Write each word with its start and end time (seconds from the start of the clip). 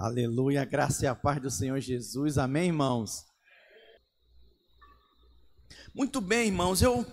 Aleluia, 0.00 0.64
graça 0.64 1.04
e 1.04 1.06
a 1.06 1.14
paz 1.14 1.42
do 1.42 1.50
Senhor 1.50 1.78
Jesus. 1.78 2.38
Amém, 2.38 2.68
irmãos? 2.68 3.26
Muito 5.94 6.22
bem, 6.22 6.46
irmãos, 6.46 6.80
eu 6.80 7.04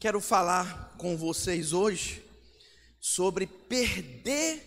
quero 0.00 0.18
falar 0.18 0.94
com 0.96 1.14
vocês 1.14 1.74
hoje 1.74 2.24
sobre 2.98 3.46
perder 3.46 4.66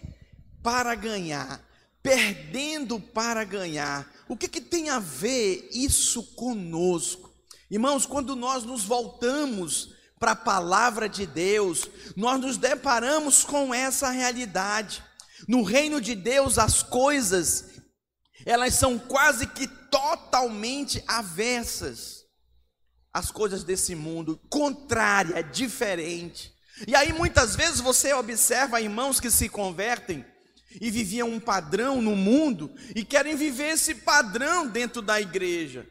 para 0.61 0.93
ganhar. 0.93 1.59
Perdendo 2.03 2.99
para 2.99 3.43
ganhar. 3.43 4.07
O 4.29 4.37
que, 4.37 4.47
que 4.47 4.61
tem 4.61 4.91
a 4.91 4.99
ver 4.99 5.67
isso 5.73 6.21
conosco? 6.35 7.33
Irmãos, 7.71 8.05
quando 8.05 8.35
nós 8.35 8.63
nos 8.63 8.83
voltamos 8.83 9.91
para 10.19 10.33
a 10.33 10.35
palavra 10.35 11.09
de 11.09 11.25
Deus, 11.25 11.89
nós 12.15 12.39
nos 12.39 12.57
deparamos 12.57 13.43
com 13.43 13.73
essa 13.73 14.11
realidade. 14.11 15.03
No 15.45 15.63
reino 15.63 15.99
de 15.99 16.15
Deus, 16.15 16.57
as 16.57 16.81
coisas, 16.81 17.65
elas 18.45 18.73
são 18.75 18.97
quase 18.97 19.47
que 19.47 19.67
totalmente 19.67 21.03
avessas 21.07 22.25
às 23.13 23.31
coisas 23.31 23.63
desse 23.63 23.95
mundo, 23.95 24.39
contrária, 24.49 25.43
diferente. 25.43 26.53
E 26.85 26.95
aí 26.95 27.11
muitas 27.11 27.55
vezes 27.55 27.79
você 27.79 28.13
observa 28.13 28.79
irmãos 28.79 29.19
que 29.19 29.31
se 29.31 29.49
convertem 29.49 30.23
e 30.79 30.91
viviam 30.91 31.29
um 31.29 31.39
padrão 31.39 32.01
no 32.01 32.15
mundo 32.15 32.71
e 32.95 33.03
querem 33.03 33.35
viver 33.35 33.71
esse 33.71 33.95
padrão 33.95 34.67
dentro 34.67 35.01
da 35.01 35.19
igreja, 35.19 35.87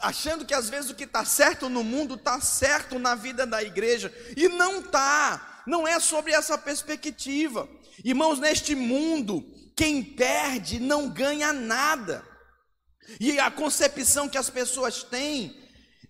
achando 0.00 0.44
que 0.44 0.54
às 0.54 0.68
vezes 0.68 0.90
o 0.90 0.94
que 0.94 1.04
está 1.04 1.24
certo 1.24 1.68
no 1.68 1.84
mundo 1.84 2.14
está 2.14 2.40
certo 2.40 2.98
na 2.98 3.14
vida 3.14 3.46
da 3.46 3.62
igreja, 3.62 4.12
e 4.36 4.48
não 4.48 4.80
está, 4.80 5.62
não 5.66 5.86
é 5.86 6.00
sobre 6.00 6.32
essa 6.32 6.58
perspectiva. 6.58 7.68
Irmãos, 8.04 8.38
neste 8.38 8.74
mundo, 8.74 9.44
quem 9.76 10.02
perde 10.02 10.80
não 10.80 11.08
ganha 11.08 11.52
nada. 11.52 12.24
E 13.18 13.38
a 13.38 13.50
concepção 13.50 14.28
que 14.28 14.38
as 14.38 14.48
pessoas 14.48 15.02
têm, 15.02 15.56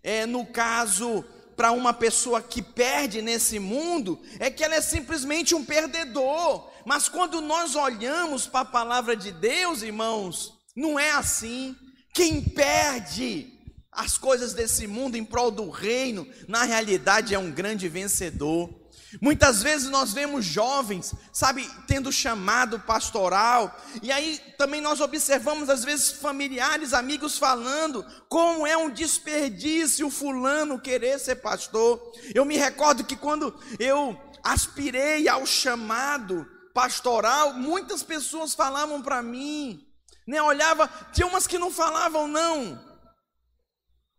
é, 0.02 0.26
no 0.26 0.44
caso, 0.46 1.24
para 1.56 1.72
uma 1.72 1.92
pessoa 1.92 2.42
que 2.42 2.62
perde 2.62 3.22
nesse 3.22 3.58
mundo, 3.58 4.20
é 4.38 4.50
que 4.50 4.64
ela 4.64 4.74
é 4.74 4.80
simplesmente 4.80 5.54
um 5.54 5.64
perdedor. 5.64 6.70
Mas 6.84 7.08
quando 7.08 7.40
nós 7.40 7.74
olhamos 7.74 8.46
para 8.46 8.60
a 8.60 8.64
palavra 8.64 9.16
de 9.16 9.30
Deus, 9.32 9.82
irmãos, 9.82 10.52
não 10.74 10.98
é 10.98 11.12
assim. 11.12 11.76
Quem 12.14 12.42
perde 12.42 13.52
as 13.90 14.16
coisas 14.16 14.54
desse 14.54 14.86
mundo 14.86 15.16
em 15.16 15.24
prol 15.24 15.50
do 15.50 15.68
reino, 15.70 16.26
na 16.48 16.64
realidade 16.64 17.34
é 17.34 17.38
um 17.38 17.50
grande 17.50 17.88
vencedor. 17.88 18.81
Muitas 19.20 19.62
vezes 19.62 19.90
nós 19.90 20.12
vemos 20.12 20.44
jovens, 20.44 21.14
sabe, 21.32 21.68
tendo 21.86 22.10
chamado 22.10 22.80
pastoral, 22.80 23.76
e 24.02 24.10
aí 24.10 24.38
também 24.56 24.80
nós 24.80 25.00
observamos 25.00 25.68
às 25.68 25.84
vezes 25.84 26.10
familiares, 26.12 26.94
amigos 26.94 27.36
falando 27.36 28.04
como 28.28 28.66
é 28.66 28.76
um 28.76 28.90
desperdício 28.90 30.08
fulano 30.08 30.80
querer 30.80 31.18
ser 31.18 31.36
pastor. 31.36 32.00
Eu 32.34 32.44
me 32.44 32.56
recordo 32.56 33.04
que 33.04 33.16
quando 33.16 33.54
eu 33.78 34.18
aspirei 34.42 35.28
ao 35.28 35.44
chamado 35.44 36.46
pastoral, 36.72 37.52
muitas 37.52 38.02
pessoas 38.02 38.54
falavam 38.54 39.02
para 39.02 39.22
mim, 39.22 39.86
né, 40.26 40.40
olhava, 40.40 40.88
tinha 41.12 41.26
umas 41.26 41.46
que 41.46 41.58
não 41.58 41.70
falavam 41.70 42.26
não. 42.26 42.80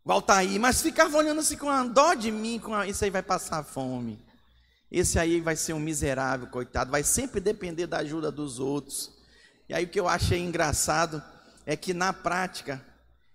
Valtaí, 0.04 0.58
mas 0.58 0.82
ficavam 0.82 1.18
olhando 1.18 1.40
assim 1.40 1.56
com 1.56 1.70
a 1.70 1.82
dó 1.82 2.14
de 2.14 2.30
mim, 2.30 2.58
com 2.58 2.74
a, 2.74 2.86
isso 2.86 3.02
aí 3.02 3.10
vai 3.10 3.22
passar 3.22 3.64
fome. 3.64 4.22
Esse 4.96 5.18
aí 5.18 5.40
vai 5.40 5.56
ser 5.56 5.72
um 5.72 5.80
miserável, 5.80 6.46
coitado, 6.46 6.92
vai 6.92 7.02
sempre 7.02 7.40
depender 7.40 7.84
da 7.88 7.98
ajuda 7.98 8.30
dos 8.30 8.60
outros. 8.60 9.10
E 9.68 9.74
aí 9.74 9.86
o 9.86 9.88
que 9.88 9.98
eu 9.98 10.06
achei 10.06 10.38
engraçado 10.38 11.20
é 11.66 11.76
que 11.76 11.92
na 11.92 12.12
prática, 12.12 12.80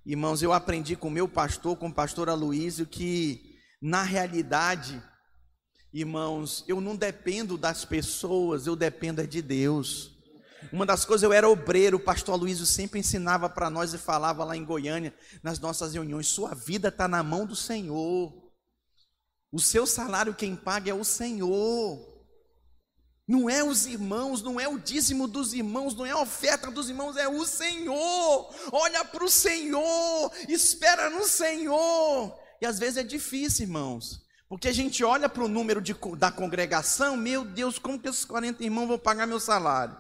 irmãos, 0.06 0.42
eu 0.42 0.54
aprendi 0.54 0.96
com 0.96 1.10
o 1.10 1.12
meu 1.12 1.28
pastor, 1.28 1.76
com 1.76 1.90
o 1.90 1.94
pastor 1.94 2.30
Aloísio, 2.30 2.86
que 2.86 3.58
na 3.82 4.04
realidade, 4.04 5.03
irmãos, 5.94 6.64
eu 6.66 6.80
não 6.80 6.96
dependo 6.96 7.58
das 7.58 7.84
pessoas, 7.84 8.66
eu 8.66 8.74
dependo 8.74 9.19
é 9.19 9.28
de 9.28 9.42
Deus. 9.42 10.18
Uma 10.72 10.86
das 10.86 11.03
coisas, 11.03 11.24
eu 11.24 11.34
era 11.34 11.50
obreiro, 11.50 11.98
o 11.98 12.00
pastor 12.00 12.36
Aloísio 12.36 12.66
sempre 12.66 13.02
ensinava 13.02 13.50
para 13.50 13.69
nós 13.69 13.94
e 13.94 13.98
falava 13.98 14.46
lá 14.46 14.56
em 14.56 14.64
Goiânia, 14.64 15.14
nas 15.44 15.59
nossas 15.59 15.94
reuniões: 15.94 16.28
sua 16.28 16.56
vida 16.56 16.88
está 16.88 17.06
na 17.06 17.22
mão 17.22 17.46
do 17.46 17.56
Senhor. 17.56 18.38
O 19.52 19.60
seu 19.60 19.88
salário 19.88 20.34
quem 20.34 20.56
paga 20.56 20.92
é 20.92 20.94
o 20.94 21.04
Senhor. 21.04 22.08
Não 23.28 23.50
é 23.50 23.64
os 23.64 23.86
irmãos, 23.86 24.42
não 24.42 24.60
é 24.60 24.68
o 24.68 24.80
dízimo 24.80 25.28
dos 25.28 25.54
irmãos, 25.54 25.94
não 25.94 26.06
é 26.06 26.12
a 26.12 26.20
oferta 26.20 26.72
dos 26.72 26.90
irmãos, 26.90 27.16
é 27.16 27.28
o 27.28 27.46
Senhor. 27.46 28.54
Olha 28.72 29.06
para 29.06 29.24
o 29.24 29.30
Senhor, 29.30 30.32
espera 30.48 31.10
no 31.12 31.24
Senhor. 31.26 32.36
E 32.60 32.66
às 32.66 32.80
vezes 32.80 32.98
é 32.98 33.04
difícil, 33.04 33.66
irmãos, 33.66 34.22
porque 34.48 34.68
a 34.68 34.74
gente 34.74 35.04
olha 35.04 35.30
para 35.30 35.44
o 35.44 35.48
número 35.48 35.80
de, 35.80 35.96
da 36.18 36.31
congregação, 36.31 37.16
meu 37.16 37.46
Deus, 37.46 37.78
como 37.78 38.00
que 38.00 38.10
esses 38.10 38.26
40 38.26 38.64
irmãos 38.64 38.88
vão 38.88 38.98
pagar 38.98 39.28
meu 39.28 39.40
salário? 39.40 39.96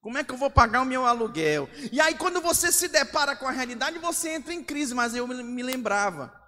Como 0.00 0.18
é 0.18 0.24
que 0.24 0.32
eu 0.32 0.38
vou 0.38 0.50
pagar 0.50 0.80
o 0.80 0.86
meu 0.86 1.06
aluguel? 1.06 1.68
E 1.92 2.00
aí, 2.00 2.14
quando 2.14 2.40
você 2.40 2.72
se 2.72 2.88
depara 2.88 3.36
com 3.36 3.46
a 3.46 3.52
realidade, 3.52 3.98
você 3.98 4.30
entra 4.30 4.52
em 4.52 4.64
crise, 4.64 4.94
mas 4.94 5.14
eu 5.14 5.26
me 5.28 5.62
lembrava 5.62 6.41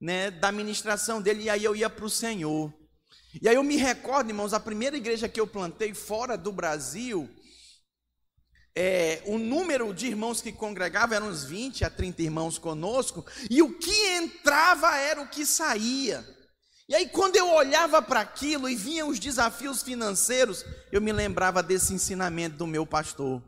né, 0.00 0.30
da 0.30 0.52
ministração 0.52 1.20
dele, 1.20 1.44
e 1.44 1.50
aí 1.50 1.64
eu 1.64 1.74
ia 1.74 1.88
para 1.88 2.04
o 2.04 2.10
Senhor. 2.10 2.72
E 3.40 3.48
aí 3.48 3.54
eu 3.54 3.62
me 3.62 3.76
recordo, 3.76 4.30
irmãos, 4.30 4.52
a 4.52 4.60
primeira 4.60 4.96
igreja 4.96 5.28
que 5.28 5.40
eu 5.40 5.46
plantei 5.46 5.92
fora 5.94 6.36
do 6.36 6.50
Brasil, 6.52 7.28
é, 8.74 9.22
o 9.26 9.38
número 9.38 9.92
de 9.94 10.06
irmãos 10.06 10.40
que 10.40 10.52
congregavam 10.52 11.16
eram 11.16 11.28
uns 11.28 11.44
20 11.44 11.84
a 11.84 11.90
30 11.90 12.22
irmãos 12.22 12.58
conosco, 12.58 13.24
e 13.50 13.62
o 13.62 13.78
que 13.78 14.06
entrava 14.16 14.96
era 14.96 15.20
o 15.20 15.28
que 15.28 15.46
saía. 15.46 16.24
E 16.88 16.94
aí, 16.94 17.08
quando 17.08 17.34
eu 17.34 17.50
olhava 17.50 18.00
para 18.00 18.20
aquilo 18.20 18.68
e 18.68 18.76
vinha 18.76 19.04
os 19.04 19.18
desafios 19.18 19.82
financeiros, 19.82 20.64
eu 20.92 21.00
me 21.00 21.12
lembrava 21.12 21.62
desse 21.62 21.92
ensinamento 21.92 22.56
do 22.56 22.66
meu 22.66 22.86
pastor, 22.86 23.42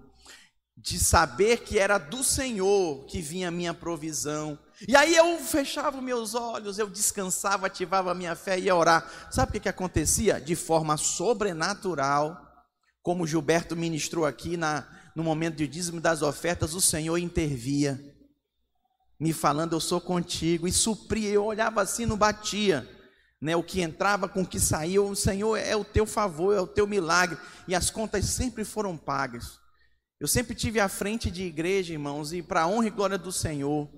de 0.76 0.98
saber 0.98 1.60
que 1.60 1.78
era 1.78 1.98
do 1.98 2.24
Senhor 2.24 3.04
que 3.06 3.20
vinha 3.20 3.48
a 3.48 3.52
minha 3.52 3.72
provisão, 3.72 4.58
e 4.86 4.94
aí 4.94 5.16
eu 5.16 5.38
fechava 5.38 6.00
meus 6.00 6.34
olhos, 6.34 6.78
eu 6.78 6.88
descansava, 6.88 7.66
ativava 7.66 8.12
a 8.12 8.14
minha 8.14 8.36
fé 8.36 8.58
e 8.58 8.64
ia 8.64 8.76
orar. 8.76 9.10
Sabe 9.30 9.50
o 9.50 9.52
que, 9.54 9.60
que 9.60 9.68
acontecia? 9.68 10.40
De 10.40 10.54
forma 10.54 10.96
sobrenatural, 10.96 12.48
como 13.02 13.26
Gilberto 13.26 13.74
ministrou 13.74 14.24
aqui 14.24 14.56
na, 14.56 14.86
no 15.16 15.24
momento 15.24 15.56
de 15.56 15.66
dízimo 15.66 16.00
das 16.00 16.22
ofertas, 16.22 16.74
o 16.74 16.80
Senhor 16.80 17.18
intervia, 17.18 17.98
me 19.18 19.32
falando, 19.32 19.72
eu 19.72 19.80
sou 19.80 20.00
contigo, 20.00 20.68
e 20.68 20.72
supria, 20.72 21.30
eu 21.30 21.44
olhava 21.44 21.82
assim, 21.82 22.06
não 22.06 22.16
batia. 22.16 22.88
Né, 23.40 23.54
o 23.54 23.62
que 23.62 23.80
entrava 23.80 24.28
com 24.28 24.42
o 24.42 24.46
que 24.46 24.58
saía, 24.58 25.00
o 25.00 25.14
Senhor 25.14 25.56
é 25.56 25.74
o 25.74 25.84
teu 25.84 26.04
favor, 26.04 26.56
é 26.56 26.60
o 26.60 26.66
teu 26.66 26.86
milagre, 26.86 27.38
e 27.66 27.74
as 27.74 27.88
contas 27.88 28.24
sempre 28.26 28.64
foram 28.64 28.96
pagas. 28.96 29.58
Eu 30.20 30.26
sempre 30.26 30.54
tive 30.54 30.80
à 30.80 30.88
frente 30.88 31.30
de 31.30 31.44
igreja, 31.44 31.92
irmãos, 31.92 32.32
e 32.32 32.42
para 32.42 32.62
a 32.62 32.66
honra 32.66 32.88
e 32.88 32.90
glória 32.90 33.16
do 33.16 33.30
Senhor, 33.30 33.88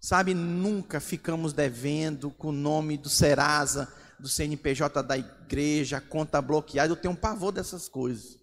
Sabe, 0.00 0.32
nunca 0.32 0.98
ficamos 0.98 1.52
devendo 1.52 2.30
com 2.30 2.48
o 2.48 2.52
nome 2.52 2.96
do 2.96 3.10
Serasa, 3.10 3.92
do 4.18 4.28
CNPJ 4.28 5.02
da 5.02 5.18
igreja, 5.18 6.00
conta 6.00 6.40
bloqueada. 6.40 6.90
Eu 6.90 6.96
tenho 6.96 7.12
um 7.12 7.16
pavor 7.16 7.52
dessas 7.52 7.86
coisas. 7.86 8.38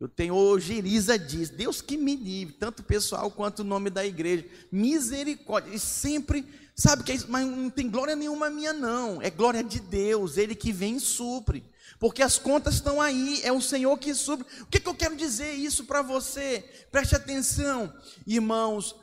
Eu 0.00 0.08
tenho, 0.08 0.34
hoje, 0.34 0.74
Elisa 0.74 1.16
diz, 1.16 1.48
Deus 1.50 1.80
que 1.80 1.96
me 1.96 2.16
livre, 2.16 2.54
tanto 2.54 2.82
pessoal 2.82 3.30
quanto 3.30 3.60
o 3.60 3.64
nome 3.64 3.90
da 3.90 4.04
igreja. 4.04 4.44
Misericórdia. 4.72 5.72
E 5.72 5.78
sempre, 5.78 6.44
sabe 6.74 7.04
que 7.04 7.12
é 7.12 7.14
isso? 7.14 7.30
Mas 7.30 7.46
não 7.46 7.70
tem 7.70 7.88
glória 7.88 8.16
nenhuma 8.16 8.50
minha, 8.50 8.72
não. 8.72 9.22
É 9.22 9.30
glória 9.30 9.62
de 9.62 9.78
Deus, 9.78 10.36
Ele 10.36 10.56
que 10.56 10.72
vem 10.72 10.96
e 10.96 11.00
supre. 11.00 11.62
Porque 12.00 12.20
as 12.20 12.36
contas 12.36 12.74
estão 12.74 13.00
aí, 13.00 13.40
é 13.44 13.52
o 13.52 13.60
Senhor 13.60 13.96
que 13.96 14.12
supre. 14.12 14.44
O 14.62 14.66
que, 14.66 14.80
que 14.80 14.88
eu 14.88 14.94
quero 14.96 15.14
dizer 15.14 15.52
isso 15.52 15.84
para 15.84 16.02
você? 16.02 16.68
Preste 16.90 17.14
atenção, 17.14 17.94
irmãos. 18.26 18.96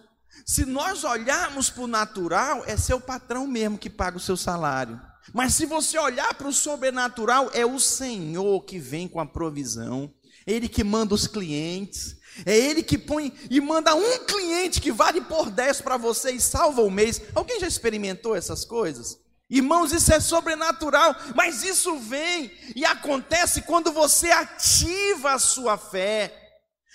Se 0.46 0.66
nós 0.66 1.04
olharmos 1.04 1.70
para 1.70 1.84
o 1.84 1.88
natural, 1.88 2.64
é 2.66 2.76
seu 2.78 3.00
patrão 3.00 3.46
mesmo 3.48 3.78
que 3.78 3.90
paga 3.90 4.18
o 4.18 4.22
seu 4.22 4.38
salário. 4.38 5.00
Mas 5.34 5.54
se 5.54 5.66
você 5.66 5.98
olhar 5.98 6.34
para 6.34 6.48
o 6.48 6.54
sobrenatural, 6.54 7.50
é 7.54 7.66
o 7.66 7.80
Senhor 7.80 8.64
que 8.64 8.80
vem 8.80 9.08
com 9.08 9.20
a 9.20 9.26
provisão, 9.26 10.12
Ele 10.46 10.68
que 10.68 10.84
manda 10.84 11.14
os 11.14 11.28
clientes, 11.28 12.18
é 12.46 12.58
Ele 12.58 12.82
que 12.82 12.98
põe 12.98 13.34
e 13.50 13.60
manda 13.62 13.94
um 13.96 14.20
cliente 14.26 14.82
que 14.82 14.92
vale 14.92 15.22
por 15.22 15.50
10 15.50 15.82
para 15.82 15.98
você 15.98 16.32
e 16.32 16.42
salva 16.42 16.82
o 16.82 16.90
mês. 16.90 17.22
Alguém 17.36 17.60
já 17.60 17.68
experimentou 17.68 18.36
essas 18.36 18.66
coisas? 18.66 19.20
Irmãos, 19.50 19.92
isso 19.92 20.14
é 20.14 20.20
sobrenatural, 20.20 21.16
mas 21.36 21.64
isso 21.64 21.98
vem 21.98 22.52
e 22.76 22.86
acontece 22.86 23.64
quando 23.64 23.92
você 23.92 24.30
ativa 24.30 25.34
a 25.34 25.40
sua 25.40 25.76
fé. 25.76 26.39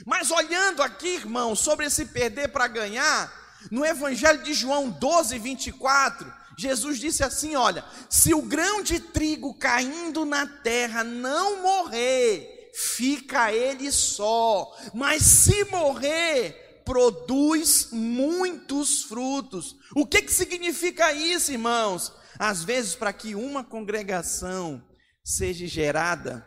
Mas 0.07 0.31
olhando 0.31 0.83
aqui, 0.83 1.15
irmão, 1.15 1.55
sobre 1.55 1.87
esse 1.87 2.07
perder 2.07 2.49
para 2.49 2.67
ganhar, 2.67 3.33
no 3.71 3.85
Evangelho 3.85 4.43
de 4.43 4.53
João 4.53 4.91
12, 4.91 5.39
24, 5.39 6.33
Jesus 6.59 6.99
disse 6.99 7.23
assim: 7.23 7.55
Olha, 7.57 7.85
se 8.11 8.35
o 8.35 8.43
grão 8.43 8.83
de 8.83 9.01
trigo 9.01 9.55
caindo 9.55 10.25
na 10.25 10.47
terra 10.47 11.05
não 11.05 11.63
morrer, 11.63 12.73
fica 12.75 13.53
ele 13.53 13.91
só, 13.93 14.77
mas 14.93 15.23
se 15.23 15.65
morrer, 15.67 16.83
produz 16.85 17.89
muitos 17.93 19.05
frutos. 19.05 19.77
O 19.95 20.07
que, 20.07 20.23
que 20.23 20.33
significa 20.33 21.13
isso, 21.13 21.53
irmãos? 21.53 22.13
Às 22.39 22.65
vezes, 22.65 22.95
para 22.95 23.13
que 23.13 23.35
uma 23.35 23.63
congregação 23.63 24.85
seja 25.25 25.67
gerada, 25.67 26.47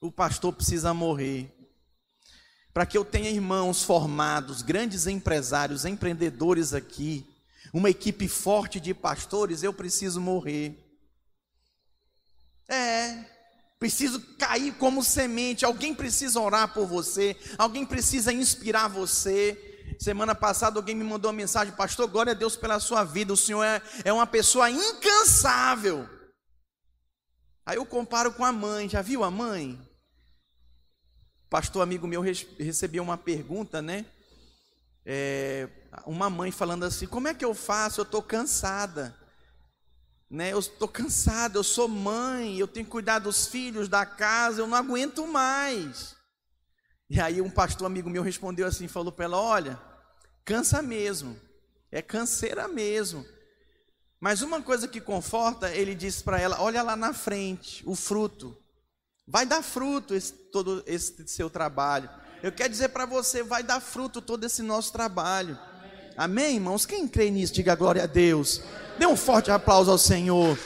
o 0.00 0.10
pastor 0.10 0.54
precisa 0.54 0.94
morrer. 0.94 1.54
Para 2.78 2.86
que 2.86 2.96
eu 2.96 3.04
tenha 3.04 3.28
irmãos 3.28 3.82
formados, 3.82 4.62
grandes 4.62 5.08
empresários, 5.08 5.84
empreendedores 5.84 6.72
aqui, 6.72 7.26
uma 7.72 7.90
equipe 7.90 8.28
forte 8.28 8.78
de 8.78 8.94
pastores, 8.94 9.64
eu 9.64 9.72
preciso 9.72 10.20
morrer. 10.20 10.78
É, 12.68 13.24
preciso 13.80 14.20
cair 14.36 14.72
como 14.74 15.02
semente. 15.02 15.64
Alguém 15.64 15.92
precisa 15.92 16.38
orar 16.38 16.72
por 16.72 16.86
você, 16.86 17.36
alguém 17.58 17.84
precisa 17.84 18.32
inspirar 18.32 18.86
você. 18.86 19.58
Semana 19.98 20.32
passada 20.32 20.78
alguém 20.78 20.94
me 20.94 21.02
mandou 21.02 21.32
uma 21.32 21.36
mensagem, 21.36 21.74
pastor, 21.74 22.06
glória 22.06 22.30
a 22.30 22.36
Deus 22.36 22.54
pela 22.54 22.78
sua 22.78 23.02
vida, 23.02 23.32
o 23.32 23.36
senhor 23.36 23.64
é, 23.64 23.82
é 24.04 24.12
uma 24.12 24.24
pessoa 24.24 24.70
incansável. 24.70 26.08
Aí 27.66 27.76
eu 27.76 27.84
comparo 27.84 28.32
com 28.32 28.44
a 28.44 28.52
mãe, 28.52 28.88
já 28.88 29.02
viu 29.02 29.24
a 29.24 29.30
mãe? 29.32 29.87
Pastor 31.50 31.82
amigo 31.82 32.06
meu 32.06 32.20
recebeu 32.20 33.02
uma 33.02 33.16
pergunta, 33.16 33.80
né? 33.80 34.04
É, 35.04 35.66
uma 36.04 36.28
mãe 36.28 36.50
falando 36.50 36.84
assim: 36.84 37.06
como 37.06 37.28
é 37.28 37.34
que 37.34 37.44
eu 37.44 37.54
faço? 37.54 38.00
Eu 38.00 38.04
estou 38.04 38.22
cansada. 38.22 39.16
Né? 40.30 40.52
Eu 40.52 40.58
estou 40.58 40.86
cansada, 40.86 41.56
eu 41.56 41.64
sou 41.64 41.88
mãe, 41.88 42.58
eu 42.58 42.68
tenho 42.68 42.84
que 42.84 42.92
cuidar 42.92 43.18
dos 43.18 43.46
filhos, 43.46 43.88
da 43.88 44.04
casa, 44.04 44.60
eu 44.60 44.66
não 44.66 44.76
aguento 44.76 45.26
mais. 45.26 46.14
E 47.08 47.18
aí 47.18 47.40
um 47.40 47.48
pastor 47.48 47.86
amigo 47.86 48.10
meu 48.10 48.22
respondeu 48.22 48.66
assim, 48.66 48.86
falou 48.86 49.10
para 49.10 49.24
ela: 49.24 49.40
olha, 49.40 49.80
cansa 50.44 50.82
mesmo, 50.82 51.40
é 51.90 52.02
canseira 52.02 52.68
mesmo. 52.68 53.24
Mas 54.20 54.42
uma 54.42 54.60
coisa 54.60 54.86
que 54.86 55.00
conforta, 55.00 55.74
ele 55.74 55.94
disse 55.94 56.22
para 56.22 56.38
ela: 56.38 56.60
olha 56.60 56.82
lá 56.82 56.94
na 56.94 57.14
frente, 57.14 57.82
o 57.86 57.94
fruto. 57.94 58.54
Vai 59.30 59.44
dar 59.44 59.62
fruto 59.62 60.14
esse, 60.14 60.32
todo 60.32 60.82
esse 60.86 61.14
seu 61.26 61.50
trabalho. 61.50 62.08
Eu 62.42 62.50
quero 62.50 62.70
dizer 62.70 62.88
para 62.88 63.04
você, 63.04 63.42
vai 63.42 63.62
dar 63.62 63.78
fruto 63.78 64.22
todo 64.22 64.44
esse 64.44 64.62
nosso 64.62 64.90
trabalho. 64.90 65.58
Amém, 66.16 66.54
irmãos? 66.54 66.86
Quem 66.86 67.06
crê 67.06 67.30
nisso, 67.30 67.52
diga 67.52 67.74
glória 67.74 68.04
a 68.04 68.06
Deus. 68.06 68.62
Dê 68.98 69.06
um 69.06 69.16
forte 69.16 69.50
aplauso 69.50 69.90
ao 69.90 69.98
Senhor. 69.98 70.58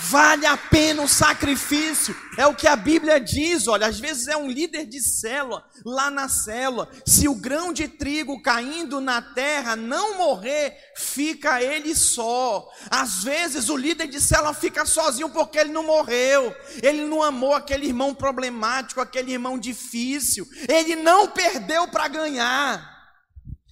Vale 0.00 0.46
a 0.46 0.56
pena 0.56 1.02
o 1.02 1.08
sacrifício, 1.08 2.16
é 2.36 2.46
o 2.46 2.54
que 2.54 2.68
a 2.68 2.76
Bíblia 2.76 3.18
diz. 3.18 3.66
Olha, 3.66 3.86
às 3.86 3.98
vezes 3.98 4.28
é 4.28 4.36
um 4.36 4.48
líder 4.48 4.86
de 4.86 5.00
célula, 5.00 5.64
lá 5.84 6.10
na 6.10 6.28
célula. 6.28 6.88
Se 7.04 7.26
o 7.28 7.34
grão 7.34 7.72
de 7.72 7.88
trigo 7.88 8.40
caindo 8.40 9.00
na 9.00 9.20
terra 9.20 9.74
não 9.74 10.16
morrer, 10.16 10.76
fica 10.96 11.62
ele 11.62 11.94
só. 11.94 12.68
Às 12.88 13.24
vezes 13.24 13.68
o 13.68 13.76
líder 13.76 14.06
de 14.06 14.20
célula 14.20 14.54
fica 14.54 14.86
sozinho 14.86 15.30
porque 15.30 15.58
ele 15.58 15.72
não 15.72 15.82
morreu, 15.82 16.54
ele 16.82 17.04
não 17.04 17.22
amou 17.22 17.54
aquele 17.54 17.86
irmão 17.86 18.14
problemático, 18.14 19.00
aquele 19.00 19.32
irmão 19.32 19.58
difícil, 19.58 20.46
ele 20.68 20.94
não 20.96 21.28
perdeu 21.28 21.88
para 21.88 22.06
ganhar. 22.08 22.98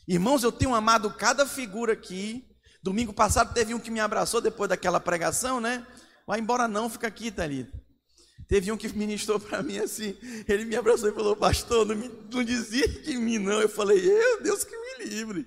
Irmãos, 0.08 0.42
eu 0.42 0.52
tenho 0.52 0.74
amado 0.74 1.10
cada 1.10 1.46
figura 1.46 1.92
aqui. 1.92 2.44
Domingo 2.82 3.12
passado 3.12 3.52
teve 3.54 3.74
um 3.74 3.80
que 3.80 3.90
me 3.90 3.98
abraçou 4.00 4.40
depois 4.40 4.68
daquela 4.68 5.00
pregação, 5.00 5.60
né? 5.60 5.84
Vai 6.26 6.40
embora 6.40 6.66
não, 6.66 6.90
fica 6.90 7.06
aqui, 7.06 7.30
Thalita. 7.30 7.72
Teve 8.48 8.70
um 8.70 8.76
que 8.76 8.88
ministrou 8.88 9.40
para 9.40 9.62
mim 9.62 9.78
assim, 9.78 10.16
ele 10.46 10.64
me 10.64 10.76
abraçou 10.76 11.08
e 11.08 11.14
falou, 11.14 11.34
pastor, 11.34 11.84
não, 11.84 11.96
me, 11.96 12.10
não 12.30 12.44
desiste 12.44 13.02
de 13.02 13.16
mim 13.16 13.38
não. 13.38 13.60
Eu 13.60 13.68
falei, 13.68 13.98
eu, 13.98 14.42
Deus 14.42 14.62
que 14.62 14.76
me 14.76 15.04
livre. 15.06 15.46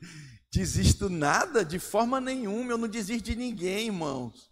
Desisto 0.52 1.10
nada, 1.10 1.64
de 1.64 1.80
forma 1.80 2.20
nenhuma, 2.20 2.72
eu 2.72 2.78
não 2.78 2.88
desisto 2.88 3.24
de 3.24 3.36
ninguém, 3.36 3.88
irmãos. 3.88 4.50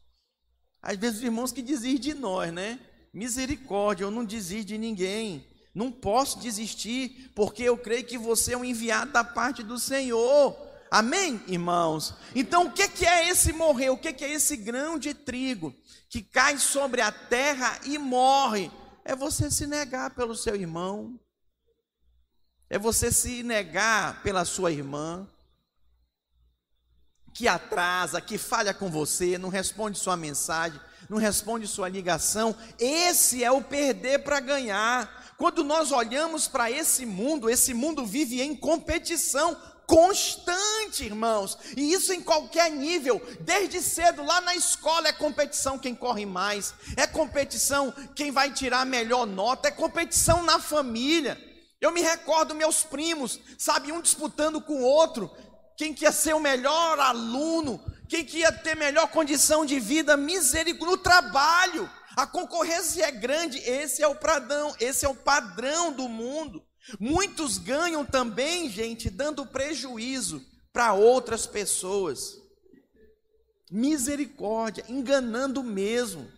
Às 0.81 0.97
vezes 0.97 1.17
os 1.17 1.23
irmãos 1.23 1.51
que 1.51 1.61
desistem 1.61 1.99
de 1.99 2.13
nós, 2.13 2.53
né? 2.53 2.79
Misericórdia, 3.13 4.03
eu 4.03 4.11
não 4.11 4.23
desisto 4.23 4.67
de 4.67 4.77
ninguém. 4.77 5.45
Não 5.73 5.91
posso 5.91 6.39
desistir, 6.39 7.31
porque 7.35 7.63
eu 7.63 7.77
creio 7.77 8.05
que 8.05 8.17
você 8.17 8.53
é 8.53 8.57
um 8.57 8.63
enviado 8.63 9.11
da 9.11 9.23
parte 9.23 9.63
do 9.63 9.77
Senhor. 9.77 10.55
Amém, 10.89 11.41
irmãos? 11.47 12.13
Então, 12.33 12.67
o 12.67 12.71
que 12.71 13.05
é 13.05 13.29
esse 13.29 13.51
morrer? 13.51 13.89
O 13.89 13.97
que 13.97 14.23
é 14.23 14.31
esse 14.31 14.55
grão 14.55 14.97
de 14.97 15.13
trigo? 15.13 15.75
Que 16.09 16.21
cai 16.21 16.57
sobre 16.57 17.01
a 17.01 17.11
terra 17.11 17.79
e 17.83 17.97
morre, 17.97 18.71
é 19.03 19.15
você 19.15 19.49
se 19.51 19.67
negar 19.67 20.11
pelo 20.11 20.35
seu 20.35 20.55
irmão, 20.55 21.19
é 22.69 22.77
você 22.77 23.11
se 23.11 23.43
negar 23.43 24.21
pela 24.23 24.45
sua 24.45 24.71
irmã, 24.71 25.27
que 27.33 27.47
atrasa, 27.47 28.19
que 28.19 28.37
falha 28.37 28.73
com 28.73 28.89
você, 28.89 29.37
não 29.37 29.49
responde 29.49 29.99
sua 29.99 30.17
mensagem, 30.17 30.79
não 31.07 31.17
responde 31.17 31.67
sua 31.67 31.87
ligação. 31.87 32.55
Esse 32.79 33.43
é 33.43 33.51
o 33.51 33.61
perder 33.61 34.23
para 34.23 34.39
ganhar. 34.39 35.35
Quando 35.37 35.63
nós 35.63 35.91
olhamos 35.91 36.47
para 36.47 36.71
esse 36.71 37.05
mundo, 37.05 37.49
esse 37.49 37.73
mundo 37.73 38.05
vive 38.05 38.41
em 38.41 38.55
competição 38.55 39.55
constante, 39.87 41.05
irmãos, 41.05 41.57
e 41.77 41.93
isso 41.93 42.11
em 42.11 42.21
qualquer 42.21 42.69
nível, 42.69 43.21
desde 43.39 43.81
cedo, 43.81 44.21
lá 44.21 44.41
na 44.41 44.53
escola 44.53 45.07
é 45.07 45.13
competição 45.13 45.79
quem 45.79 45.95
corre 45.95 46.25
mais, 46.25 46.73
é 46.97 47.07
competição 47.07 47.93
quem 48.13 48.29
vai 48.29 48.53
tirar 48.53 48.81
a 48.81 48.85
melhor 48.85 49.25
nota, 49.25 49.69
é 49.69 49.71
competição 49.71 50.43
na 50.43 50.59
família. 50.59 51.41
Eu 51.79 51.91
me 51.93 52.01
recordo 52.01 52.53
meus 52.53 52.83
primos, 52.83 53.39
sabe, 53.57 53.93
um 53.93 54.01
disputando 54.01 54.59
com 54.59 54.81
o 54.81 54.83
outro, 54.83 55.31
quem 55.77 55.93
quer 55.93 56.11
ser 56.11 56.35
o 56.35 56.39
melhor 56.39 56.99
aluno, 56.99 57.79
quem 58.09 58.25
quer 58.25 58.61
ter 58.61 58.75
melhor 58.75 59.07
condição 59.07 59.65
de 59.65 59.79
vida, 59.79 60.17
misericórdia, 60.17 60.97
no 60.97 60.97
trabalho. 60.97 61.89
A 62.15 62.27
concorrência 62.27 63.05
é 63.05 63.11
grande, 63.11 63.59
esse 63.59 64.03
é 64.03 64.07
o 64.07 64.15
pradão, 64.15 64.75
esse 64.79 65.05
é 65.05 65.09
o 65.09 65.15
padrão 65.15 65.93
do 65.93 66.09
mundo. 66.09 66.66
Muitos 66.99 67.57
ganham 67.57 68.05
também, 68.05 68.69
gente, 68.69 69.09
dando 69.09 69.45
prejuízo 69.45 70.43
para 70.71 70.93
outras 70.93 71.45
pessoas. 71.45 72.37
Misericórdia, 73.69 74.85
enganando 74.87 75.63
mesmo. 75.63 76.31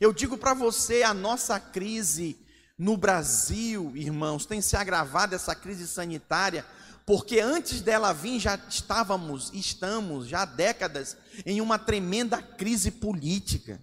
Eu 0.00 0.12
digo 0.12 0.36
para 0.38 0.54
você, 0.54 1.02
a 1.02 1.12
nossa 1.12 1.58
crise 1.58 2.38
no 2.78 2.96
Brasil, 2.96 3.92
irmãos, 3.96 4.46
tem 4.46 4.60
se 4.60 4.76
agravado 4.76 5.34
essa 5.34 5.54
crise 5.54 5.88
sanitária, 5.88 6.64
porque 7.06 7.40
antes 7.40 7.80
dela 7.80 8.12
vir 8.12 8.38
já 8.38 8.56
estávamos, 8.68 9.50
estamos 9.54 10.28
já 10.28 10.42
há 10.42 10.44
décadas 10.44 11.16
em 11.44 11.60
uma 11.60 11.78
tremenda 11.78 12.42
crise 12.42 12.90
política. 12.90 13.80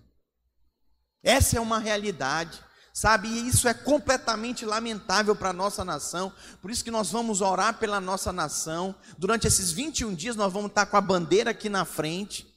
Essa 1.23 1.57
é 1.57 1.61
uma 1.61 1.79
realidade. 1.79 2.61
Sabe, 2.93 3.27
e 3.27 3.47
isso 3.47 3.67
é 3.67 3.73
completamente 3.73 4.67
lamentável 4.67 5.35
para 5.35 5.49
a 5.49 5.53
nossa 5.53 5.83
nação. 5.83 6.31
Por 6.61 6.69
isso 6.69 6.83
que 6.83 6.91
nós 6.91 7.09
vamos 7.09 7.41
orar 7.41 7.79
pela 7.79 7.99
nossa 7.99 8.31
nação. 8.31 8.93
Durante 9.17 9.47
esses 9.47 9.71
21 9.71 10.13
dias 10.13 10.35
nós 10.35 10.53
vamos 10.53 10.69
estar 10.69 10.85
com 10.85 10.95
a 10.95 11.01
bandeira 11.01 11.49
aqui 11.49 11.69
na 11.69 11.85
frente 11.85 12.47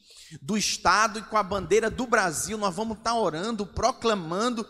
do 0.43 0.59
estado 0.59 1.19
e 1.19 1.23
com 1.23 1.39
a 1.39 1.43
bandeira 1.43 1.89
do 1.89 2.07
Brasil. 2.07 2.59
Nós 2.59 2.75
vamos 2.75 2.99
estar 2.99 3.15
orando, 3.15 3.65
proclamando, 3.65 4.69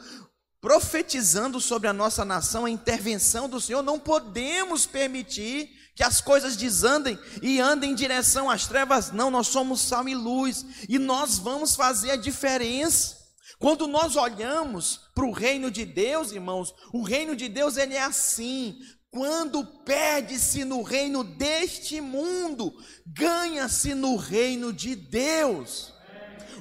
profetizando 0.61 1.61
sobre 1.61 1.89
a 1.89 1.93
nossa 1.93 2.25
nação 2.25 2.65
a 2.65 2.71
intervenção 2.71 3.49
do 3.49 3.61
Senhor. 3.61 3.83
Não 3.83 3.99
podemos 3.99 4.87
permitir 4.87 5.69
que 5.97 6.05
as 6.05 6.21
coisas 6.21 6.57
desandem 6.57 7.19
e 7.43 7.59
andem 7.59 7.91
em 7.91 7.95
direção 7.97 8.49
às 8.49 8.69
trevas. 8.69 9.11
Não, 9.11 9.33
nós 9.33 9.49
somos 9.49 9.81
sal 9.81 10.09
e 10.09 10.15
luz 10.15 10.65
e 10.89 10.97
nós 10.97 11.39
vamos 11.39 11.75
fazer 11.75 12.13
a 12.13 12.17
diferença. 12.17 13.17
Quando 13.59 13.89
nós 13.89 14.15
olhamos 14.15 15.06
para 15.17 15.25
o 15.25 15.33
reino 15.33 15.71
de 15.71 15.87
Deus, 15.87 16.31
irmãos, 16.31 16.75
o 16.93 17.01
reino 17.01 17.35
de 17.35 17.49
Deus 17.49 17.79
ele 17.79 17.95
é 17.95 18.03
assim. 18.03 18.79
Quando 19.11 19.65
perde-se 19.65 20.63
no 20.63 20.83
reino 20.83 21.25
deste 21.25 22.03
mundo, 22.03 22.71
ganha-se 23.07 23.95
no 23.95 24.17
reino 24.17 24.75
de 24.75 24.95
Deus. 24.95 25.95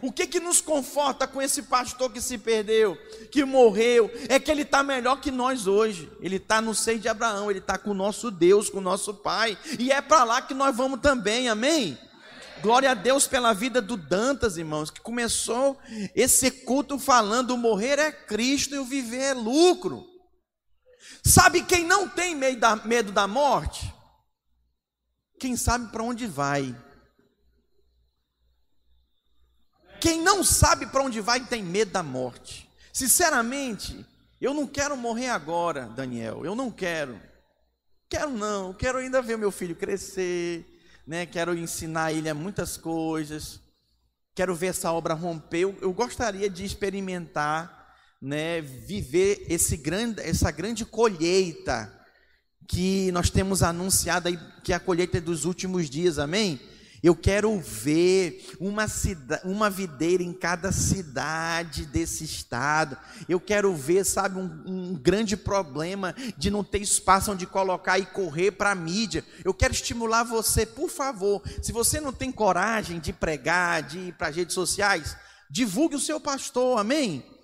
O 0.01 0.09
que 0.09 0.25
que 0.25 0.39
nos 0.39 0.61
conforta 0.61 1.27
com 1.27 1.41
esse 1.41 1.63
pastor 1.63 2.09
que 2.09 2.21
se 2.21 2.37
perdeu, 2.37 2.97
que 3.29 3.43
morreu? 3.43 4.09
É 4.29 4.39
que 4.39 4.49
ele 4.49 4.61
está 4.61 4.81
melhor 4.81 5.19
que 5.19 5.31
nós 5.31 5.67
hoje. 5.67 6.09
Ele 6.21 6.37
está 6.37 6.61
no 6.61 6.73
seio 6.73 6.99
de 6.99 7.09
Abraão, 7.09 7.49
ele 7.49 7.59
está 7.59 7.77
com 7.77 7.91
o 7.91 7.93
nosso 7.93 8.31
Deus, 8.31 8.69
com 8.69 8.77
o 8.77 8.81
nosso 8.81 9.13
Pai. 9.13 9.57
E 9.77 9.91
é 9.91 10.01
para 10.01 10.23
lá 10.23 10.41
que 10.41 10.53
nós 10.53 10.73
vamos 10.73 11.01
também, 11.01 11.49
amém? 11.49 11.97
Glória 12.65 12.89
a 12.89 12.95
Deus 12.95 13.27
pela 13.27 13.53
vida 13.53 13.79
do 13.79 13.95
Dantas, 13.95 14.57
irmãos, 14.57 14.89
que 14.89 14.99
começou 14.99 15.79
esse 16.15 16.49
culto 16.49 16.97
falando: 16.97 17.51
o 17.51 17.57
morrer 17.59 17.99
é 17.99 18.11
Cristo 18.11 18.73
e 18.73 18.79
o 18.79 18.85
viver 18.85 19.21
é 19.21 19.33
lucro. 19.35 20.03
Sabe 21.23 21.63
quem 21.63 21.85
não 21.85 22.09
tem 22.09 22.33
medo 22.33 23.11
da 23.11 23.27
morte? 23.27 23.93
Quem 25.39 25.55
sabe 25.55 25.91
para 25.91 26.01
onde 26.01 26.25
vai. 26.25 26.75
Quem 30.01 30.19
não 30.23 30.43
sabe 30.43 30.87
para 30.87 31.03
onde 31.03 31.21
vai 31.21 31.45
tem 31.45 31.61
medo 31.61 31.91
da 31.91 32.01
morte. 32.01 32.67
Sinceramente, 32.91 34.03
eu 34.41 34.55
não 34.55 34.65
quero 34.65 34.97
morrer 34.97 35.29
agora, 35.29 35.85
Daniel. 35.89 36.43
Eu 36.43 36.55
não 36.55 36.71
quero. 36.71 37.21
Quero 38.09 38.31
não. 38.31 38.73
Quero 38.73 38.97
ainda 38.97 39.21
ver 39.21 39.37
meu 39.37 39.51
filho 39.51 39.75
crescer, 39.75 40.74
né? 41.05 41.25
Quero 41.25 41.55
ensinar 41.55 42.11
a 42.13 42.33
muitas 42.33 42.77
coisas. 42.77 43.59
Quero 44.33 44.55
ver 44.55 44.67
essa 44.67 44.91
obra 44.91 45.13
romper. 45.13 45.59
Eu, 45.59 45.77
eu 45.81 45.93
gostaria 45.93 46.49
de 46.49 46.65
experimentar, 46.65 47.93
né? 48.21 48.61
Viver 48.61 49.45
esse 49.49 49.77
grande, 49.77 50.21
essa 50.21 50.51
grande 50.51 50.85
colheita 50.85 51.91
que 52.67 53.11
nós 53.11 53.29
temos 53.29 53.61
anunciado 53.61 54.27
aí, 54.27 54.39
que 54.63 54.73
é 54.73 54.75
a 54.75 54.79
colheita 54.79 55.21
dos 55.21 55.45
últimos 55.45 55.89
dias. 55.89 56.17
Amém? 56.17 56.59
Eu 57.03 57.15
quero 57.15 57.59
ver 57.59 58.55
uma, 58.59 58.85
uma 59.43 59.69
videira 59.69 60.23
em 60.23 60.33
cada 60.33 60.71
cidade 60.71 61.85
desse 61.85 62.23
estado. 62.23 62.97
Eu 63.27 63.39
quero 63.39 63.73
ver, 63.75 64.03
sabe, 64.05 64.39
um, 64.39 64.63
um 64.65 64.95
grande 64.95 65.37
problema 65.37 66.15
de 66.37 66.49
não 66.49 66.63
ter 66.63 66.81
espaço 66.81 67.31
onde 67.31 67.45
colocar 67.45 67.99
e 67.99 68.05
correr 68.05 68.51
para 68.51 68.71
a 68.71 68.75
mídia. 68.75 69.23
Eu 69.43 69.53
quero 69.53 69.73
estimular 69.73 70.23
você, 70.23 70.65
por 70.65 70.89
favor. 70.89 71.41
Se 71.61 71.71
você 71.71 71.99
não 71.99 72.13
tem 72.13 72.31
coragem 72.31 72.99
de 72.99 73.13
pregar, 73.13 73.83
de 73.83 73.99
ir 73.99 74.13
para 74.13 74.29
as 74.29 74.35
redes 74.35 74.53
sociais, 74.53 75.15
divulgue 75.49 75.95
o 75.95 75.99
seu 75.99 76.19
pastor, 76.19 76.79
amém? 76.79 77.34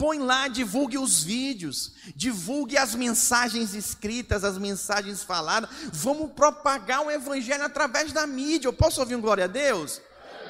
Põe 0.00 0.18
lá, 0.18 0.48
divulgue 0.48 0.96
os 0.96 1.22
vídeos, 1.22 1.92
divulgue 2.16 2.78
as 2.78 2.94
mensagens 2.94 3.74
escritas, 3.74 4.44
as 4.44 4.56
mensagens 4.56 5.22
faladas. 5.22 5.68
Vamos 5.92 6.32
propagar 6.32 7.04
o 7.04 7.10
evangelho 7.10 7.62
através 7.62 8.10
da 8.10 8.26
mídia. 8.26 8.66
Eu 8.66 8.72
posso 8.72 8.98
ouvir 8.98 9.14
um 9.14 9.20
glória 9.20 9.44
a 9.44 9.46
Deus? 9.46 10.00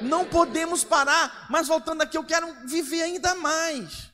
Não 0.00 0.24
podemos 0.24 0.84
parar, 0.84 1.48
mas 1.50 1.66
voltando 1.66 2.00
aqui, 2.00 2.16
eu 2.16 2.22
quero 2.22 2.46
viver 2.64 3.02
ainda 3.02 3.34
mais. 3.34 4.12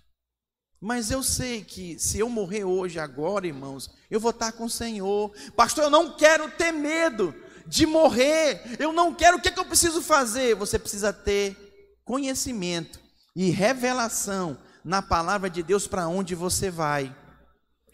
Mas 0.80 1.10
eu 1.10 1.22
sei 1.22 1.62
que 1.62 1.98
se 1.98 2.18
eu 2.18 2.30
morrer 2.30 2.64
hoje, 2.64 2.98
agora, 2.98 3.46
irmãos, 3.46 3.90
eu 4.10 4.18
vou 4.18 4.30
estar 4.30 4.52
com 4.52 4.64
o 4.64 4.70
Senhor. 4.70 5.34
Pastor, 5.54 5.84
eu 5.84 5.90
não 5.90 6.16
quero 6.16 6.50
ter 6.52 6.72
medo 6.72 7.34
de 7.66 7.84
morrer. 7.84 8.62
Eu 8.78 8.90
não 8.90 9.14
quero. 9.14 9.36
O 9.36 9.40
que, 9.42 9.48
é 9.48 9.50
que 9.50 9.60
eu 9.60 9.66
preciso 9.66 10.00
fazer? 10.00 10.54
Você 10.54 10.78
precisa 10.78 11.12
ter 11.12 12.00
conhecimento 12.06 12.98
e 13.34 13.50
revelação 13.50 14.56
na 14.86 15.02
palavra 15.02 15.50
de 15.50 15.64
Deus 15.64 15.88
para 15.88 16.06
onde 16.06 16.36
você 16.36 16.70
vai. 16.70 17.14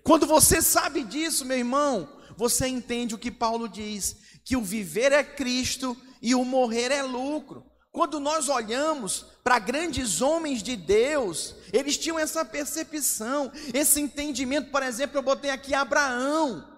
Quando 0.05 0.27
você 0.27 0.61
sabe 0.61 1.03
disso, 1.03 1.43
meu 1.47 1.57
irmão, 1.57 2.07
você 2.37 2.69
entende 2.69 3.15
o 3.15 3.19
que 3.19 3.31
Paulo 3.31 3.67
diz: 3.67 4.19
que 4.45 4.57
o 4.57 4.63
viver 4.63 5.11
é 5.11 5.25
Cristo 5.25 5.97
e 6.21 6.35
o 6.35 6.45
morrer 6.45 6.93
é 6.93 7.03
lucro. 7.03 7.65
Quando 7.91 8.21
nós 8.21 8.49
olhamos 8.51 9.25
para 9.43 9.59
grandes 9.59 10.21
homens 10.21 10.63
de 10.63 10.77
Deus, 10.77 11.55
eles 11.73 11.97
tinham 11.97 12.19
essa 12.19 12.45
percepção, 12.45 13.51
esse 13.73 13.99
entendimento. 13.99 14.71
Por 14.71 14.83
exemplo, 14.83 15.17
eu 15.17 15.23
botei 15.23 15.51
aqui 15.51 15.75
Abraão. 15.75 16.69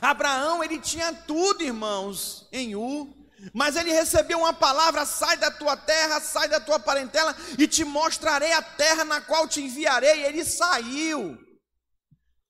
Abraão, 0.00 0.64
ele 0.64 0.78
tinha 0.78 1.12
tudo, 1.12 1.62
irmãos, 1.62 2.48
em 2.52 2.74
U. 2.74 3.19
Mas 3.52 3.76
ele 3.76 3.92
recebeu 3.92 4.38
uma 4.38 4.52
palavra: 4.52 5.06
sai 5.06 5.36
da 5.36 5.50
tua 5.50 5.76
terra, 5.76 6.20
sai 6.20 6.48
da 6.48 6.60
tua 6.60 6.78
parentela, 6.78 7.34
e 7.58 7.66
te 7.66 7.84
mostrarei 7.84 8.52
a 8.52 8.62
terra 8.62 9.04
na 9.04 9.20
qual 9.20 9.48
te 9.48 9.62
enviarei. 9.62 10.24
Ele 10.24 10.44
saiu. 10.44 11.38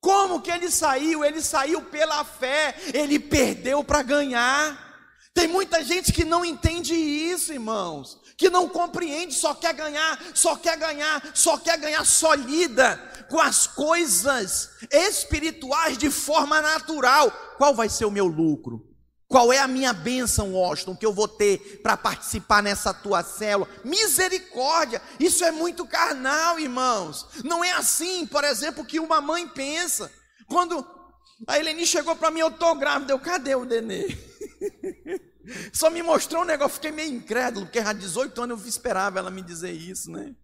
Como 0.01 0.41
que 0.41 0.51
ele 0.51 0.71
saiu? 0.71 1.25
Ele 1.25 1.43
saiu 1.43 1.83
pela 1.83 2.25
fé, 2.25 2.75
ele 2.95 3.19
perdeu 3.19 3.85
para 3.85 4.03
ganhar. 4.03 4.89
Tem 5.35 5.47
muita 5.47 5.85
gente 5.85 6.13
que 6.13 6.25
não 6.25 6.45
entende 6.45 6.95
isso, 6.95 7.53
irmãos, 7.53 8.19
que 8.37 8.51
não 8.51 8.69
compreende, 8.69 9.35
só 9.35 9.55
quer 9.55 9.75
ganhar, 9.75 10.19
só 10.35 10.57
quer 10.57 10.77
ganhar, 10.77 11.23
só 11.35 11.57
quer 11.57 11.79
ganhar, 11.79 12.05
só 12.05 12.35
lida 12.35 12.97
com 13.29 13.39
as 13.39 13.67
coisas 13.67 14.71
espirituais 14.91 15.97
de 15.97 16.11
forma 16.11 16.61
natural. 16.61 17.31
Qual 17.57 17.75
vai 17.75 17.89
ser 17.89 18.07
o 18.07 18.11
meu 18.11 18.27
lucro? 18.27 18.90
Qual 19.31 19.53
é 19.53 19.61
a 19.61 19.69
minha 19.69 19.93
bênção, 19.93 20.55
Washington, 20.55 20.97
que 20.97 21.07
eu 21.07 21.13
vou 21.13 21.29
ter 21.29 21.79
para 21.85 21.97
participar 21.97 22.65
nessa 22.65 22.93
tua 22.93 23.23
célula? 23.23 23.71
Misericórdia, 23.85 25.01
isso 25.21 25.45
é 25.45 25.53
muito 25.53 25.87
carnal, 25.87 26.59
irmãos. 26.59 27.29
Não 27.45 27.63
é 27.63 27.71
assim, 27.71 28.27
por 28.27 28.43
exemplo, 28.43 28.85
que 28.85 28.99
uma 28.99 29.21
mãe 29.21 29.47
pensa. 29.47 30.11
Quando 30.49 30.85
a 31.47 31.57
Eleni 31.57 31.87
chegou 31.87 32.17
para 32.17 32.33
mim, 32.33 32.41
eu 32.41 32.49
estou 32.49 32.75
grávida, 32.75 33.13
eu, 33.13 33.21
cadê 33.21 33.55
o 33.55 33.65
Denê? 33.65 34.19
Só 35.73 35.91
me 35.91 36.03
mostrou 36.03 36.43
um 36.43 36.47
negócio, 36.47 36.75
fiquei 36.75 36.91
meio 36.91 37.15
incrédulo, 37.15 37.67
porque 37.67 37.79
há 37.79 37.93
18 37.93 38.43
anos 38.43 38.63
eu 38.63 38.69
esperava 38.69 39.21
ela 39.21 39.31
me 39.31 39.43
dizer 39.43 39.71
isso, 39.71 40.11
né? 40.11 40.35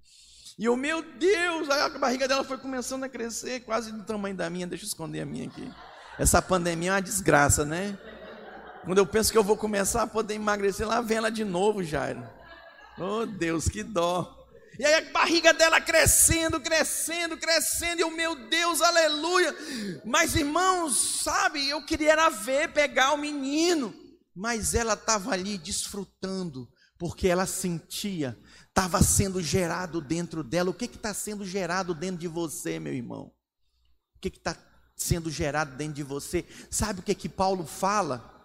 E 0.57 0.65
eu, 0.65 0.77
meu 0.77 1.03
Deus, 1.03 1.69
a 1.69 1.89
barriga 1.89 2.29
dela 2.29 2.45
foi 2.45 2.57
começando 2.57 3.03
a 3.03 3.09
crescer, 3.09 3.65
quase 3.65 3.91
do 3.91 4.05
tamanho 4.05 4.37
da 4.37 4.49
minha. 4.49 4.65
Deixa 4.65 4.85
eu 4.85 4.89
esconder 4.89 5.23
a 5.23 5.27
minha 5.27 5.49
aqui. 5.49 5.69
Essa 6.21 6.41
pandemia 6.41 6.91
é 6.91 6.95
uma 6.95 7.03
desgraça, 7.03 7.65
né? 7.65 7.99
Quando 8.87 8.99
eu 8.99 9.07
penso 9.07 9.33
que 9.33 9.37
eu 9.37 9.43
vou 9.43 9.57
começar 9.57 10.03
a 10.03 10.07
poder 10.07 10.35
emagrecer, 10.35 10.87
lá 10.87 11.01
vem 11.01 11.17
ela 11.17 11.29
de 11.29 11.45
novo, 11.45 11.83
Jairo. 11.83 12.23
Oh 12.97 13.27
Deus, 13.27 13.69
que 13.69 13.83
dó. 13.83 14.47
E 14.79 14.85
aí 14.85 14.95
a 14.95 15.11
barriga 15.11 15.53
dela 15.53 15.81
crescendo, 15.81 16.61
crescendo, 16.61 17.37
crescendo, 17.37 18.01
e 18.01 18.05
o 18.05 18.17
meu 18.17 18.49
Deus, 18.49 18.81
aleluia. 18.81 19.53
Mas 20.05 20.37
irmãos, 20.37 21.23
sabe, 21.25 21.69
eu 21.69 21.85
queria 21.85 22.13
era 22.13 22.29
ver, 22.29 22.73
pegar 22.73 23.13
o 23.13 23.17
menino. 23.19 23.93
Mas 24.33 24.73
ela 24.73 24.93
estava 24.93 25.33
ali 25.33 25.59
desfrutando, 25.59 26.71
porque 26.97 27.27
ela 27.27 27.45
sentia, 27.45 28.39
estava 28.69 29.03
sendo 29.03 29.43
gerado 29.43 30.01
dentro 30.01 30.45
dela. 30.45 30.71
O 30.71 30.75
que 30.75 30.85
está 30.85 31.13
sendo 31.13 31.45
gerado 31.45 31.93
dentro 31.93 32.19
de 32.19 32.29
você, 32.29 32.79
meu 32.79 32.95
irmão? 32.95 33.33
O 34.15 34.21
que 34.21 34.29
está 34.29 34.57
sendo 34.95 35.29
gerado 35.29 35.75
dentro 35.75 35.95
de 35.95 36.05
você? 36.05 36.47
Sabe 36.71 37.01
o 37.01 37.03
que, 37.03 37.17
que 37.17 37.29
Paulo 37.29 37.67
fala? 37.67 38.36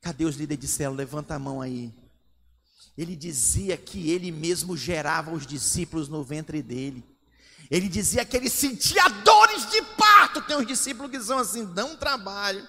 Cadê 0.00 0.24
os 0.24 0.36
líderes 0.36 0.60
de 0.60 0.68
céu? 0.68 0.92
Levanta 0.92 1.34
a 1.34 1.38
mão 1.38 1.60
aí. 1.60 1.92
Ele 2.96 3.14
dizia 3.14 3.76
que 3.76 4.10
ele 4.10 4.30
mesmo 4.30 4.76
gerava 4.76 5.30
os 5.30 5.46
discípulos 5.46 6.08
no 6.08 6.24
ventre 6.24 6.62
dele. 6.62 7.04
Ele 7.70 7.88
dizia 7.88 8.24
que 8.24 8.36
ele 8.36 8.50
sentia 8.50 9.08
dores 9.08 9.70
de 9.70 9.82
parto. 9.96 10.42
Tem 10.42 10.56
uns 10.56 10.66
discípulos 10.66 11.10
que 11.10 11.20
são 11.20 11.38
assim, 11.38 11.64
dão 11.64 11.96
trabalho. 11.96 12.66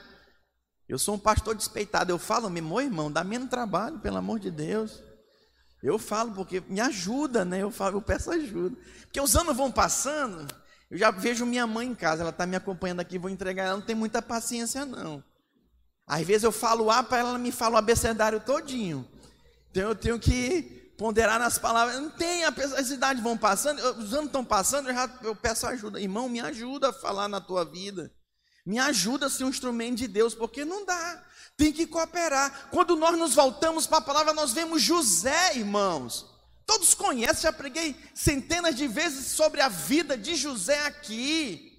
Eu 0.88 1.00
sou 1.00 1.16
um 1.16 1.20
pastor 1.20 1.56
despeitado. 1.56 2.12
Eu 2.12 2.20
falo, 2.20 2.50
meu 2.50 2.82
irmão, 2.82 3.12
dá 3.12 3.24
menos 3.24 3.50
trabalho, 3.50 4.00
pelo 4.00 4.18
amor 4.18 4.40
de 4.40 4.52
Deus. 4.52 5.02
Eu 5.82 5.98
falo 5.98 6.34
porque 6.34 6.62
me 6.68 6.80
ajuda, 6.80 7.44
né? 7.44 7.64
Eu 7.64 7.72
falo, 7.72 7.98
eu 7.98 8.02
peço 8.02 8.30
ajuda. 8.30 8.78
Porque 9.02 9.20
os 9.20 9.36
anos 9.36 9.58
vão 9.58 9.72
passando, 9.72 10.48
eu 10.90 10.98
já 10.98 11.10
vejo 11.10 11.46
minha 11.46 11.66
mãe 11.66 11.88
em 11.88 11.96
casa, 11.96 12.22
ela 12.22 12.30
está 12.30 12.46
me 12.46 12.56
acompanhando 12.56 13.00
aqui, 13.00 13.18
vou 13.18 13.30
entregar 13.30 13.64
ela, 13.66 13.78
não 13.78 13.86
tem 13.86 13.96
muita 13.96 14.22
paciência 14.22 14.86
não. 14.86 15.24
Às 16.12 16.28
vezes 16.28 16.44
eu 16.44 16.52
falo 16.52 16.92
A 16.92 17.02
para 17.02 17.20
ela 17.20 17.38
me 17.38 17.54
fala 17.54 17.76
o 17.76 17.78
abecedário 17.78 18.42
todinho. 18.42 19.08
Então 19.70 19.84
eu 19.84 19.96
tenho 19.96 20.20
que 20.20 20.92
ponderar 20.98 21.40
nas 21.40 21.58
palavras. 21.58 22.02
Não 22.02 22.10
tem, 22.10 22.44
as 22.44 22.90
idades 22.90 23.24
vão 23.24 23.38
passando, 23.38 23.80
os 23.98 24.14
anos 24.14 24.26
estão 24.26 24.44
passando, 24.44 24.90
eu, 24.90 24.94
já, 24.94 25.10
eu 25.24 25.34
peço 25.34 25.66
ajuda. 25.66 26.02
Irmão, 26.02 26.28
me 26.28 26.42
ajuda 26.42 26.90
a 26.90 26.94
falar 26.94 27.30
na 27.30 27.40
tua 27.40 27.64
vida. 27.64 28.12
Me 28.66 28.78
ajuda 28.78 29.28
a 29.28 29.30
ser 29.30 29.46
um 29.46 29.50
instrumento 29.50 30.00
de 30.00 30.08
Deus, 30.10 30.36
porque 30.36 30.66
não 30.66 30.86
dá. 30.86 31.24
Tem 31.56 31.72
que 31.72 31.88
cooperar. 31.88 32.68
Quando 32.72 32.98
nós 32.98 33.18
nos 33.18 33.34
voltamos 33.34 33.88
para 33.88 34.00
a 34.00 34.02
palavra, 34.02 34.34
nós 34.34 34.52
vemos 34.52 34.82
José, 34.82 35.56
irmãos. 35.56 36.26
Todos 36.66 36.94
conhecem, 36.94 37.44
já 37.44 37.54
preguei 37.54 37.96
centenas 38.14 38.76
de 38.76 38.86
vezes 38.86 39.28
sobre 39.28 39.62
a 39.62 39.70
vida 39.70 40.18
de 40.18 40.36
José 40.36 40.86
aqui. 40.88 41.71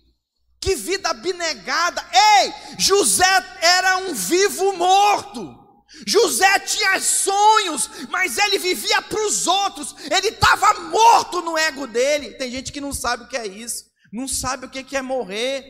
Que 0.62 0.76
vida 0.76 1.10
abnegada. 1.10 2.08
Ei, 2.12 2.54
José 2.78 3.24
era 3.60 3.96
um 3.96 4.14
vivo 4.14 4.76
morto. 4.76 5.58
José 6.06 6.60
tinha 6.60 7.00
sonhos, 7.00 7.90
mas 8.08 8.38
ele 8.38 8.60
vivia 8.60 9.02
para 9.02 9.26
os 9.26 9.48
outros. 9.48 9.92
Ele 10.08 10.28
estava 10.28 10.72
morto 10.84 11.42
no 11.42 11.58
ego 11.58 11.88
dele. 11.88 12.34
Tem 12.34 12.48
gente 12.48 12.70
que 12.70 12.80
não 12.80 12.92
sabe 12.92 13.24
o 13.24 13.28
que 13.28 13.36
é 13.36 13.44
isso, 13.44 13.86
não 14.12 14.28
sabe 14.28 14.66
o 14.66 14.70
que 14.70 14.96
é 14.96 15.02
morrer, 15.02 15.68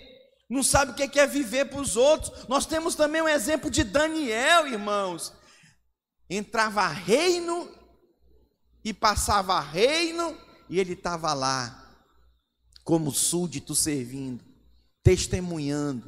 não 0.49 0.63
sabe 0.63 0.93
o 0.93 0.95
que 0.95 1.19
é 1.19 1.27
viver 1.27 1.71
para 1.71 1.81
os 1.81 1.97
outros. 1.97 2.47
Nós 2.47 2.67
temos 2.67 2.95
também 2.95 3.23
um 3.23 3.29
exemplo 3.29 3.71
de 3.71 3.83
Daniel, 3.83 4.69
irmãos. 4.69 5.33
Entrava 6.29 6.87
reino 6.87 7.67
e 8.85 8.93
passava 8.93 9.59
reino, 9.59 10.39
e 10.69 10.79
ele 10.79 10.93
estava 10.93 11.33
lá, 11.33 11.95
como 12.85 13.11
súdito 13.11 13.75
servindo 13.75 14.52
testemunhando, 15.03 16.05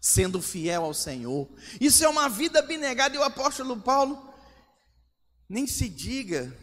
sendo 0.00 0.40
fiel 0.40 0.84
ao 0.84 0.94
Senhor. 0.94 1.48
Isso 1.80 2.04
é 2.04 2.08
uma 2.08 2.28
vida 2.28 2.60
abnegada 2.60 3.16
e 3.16 3.18
o 3.18 3.24
apóstolo 3.24 3.76
Paulo 3.76 4.32
nem 5.48 5.66
se 5.66 5.88
diga. 5.88 6.54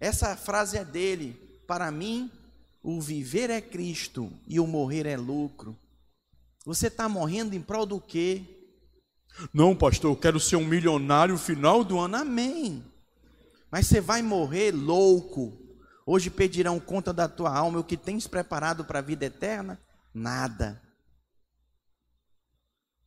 Essa 0.00 0.36
frase 0.36 0.76
é 0.76 0.84
dele. 0.84 1.34
Para 1.66 1.90
mim, 1.90 2.30
o 2.82 3.00
viver 3.00 3.50
é 3.50 3.60
Cristo 3.60 4.32
e 4.46 4.60
o 4.60 4.66
morrer 4.66 5.06
é 5.06 5.16
lucro. 5.16 5.76
Você 6.64 6.88
está 6.88 7.08
morrendo 7.08 7.54
em 7.54 7.62
prol 7.62 7.86
do 7.86 8.00
quê? 8.00 8.42
Não, 9.52 9.74
pastor, 9.74 10.10
eu 10.10 10.16
quero 10.16 10.40
ser 10.40 10.56
um 10.56 10.64
milionário 10.64 11.36
final 11.38 11.84
do 11.84 11.98
ano. 11.98 12.16
Amém. 12.16 12.84
Mas 13.70 13.86
você 13.86 14.00
vai 14.00 14.22
morrer 14.22 14.72
louco, 14.72 15.65
Hoje 16.08 16.30
pedirão 16.30 16.78
conta 16.78 17.12
da 17.12 17.28
tua 17.28 17.50
alma, 17.50 17.80
o 17.80 17.84
que 17.84 17.96
tens 17.96 18.28
preparado 18.28 18.84
para 18.84 19.00
a 19.00 19.02
vida 19.02 19.24
eterna? 19.24 19.80
Nada. 20.14 20.80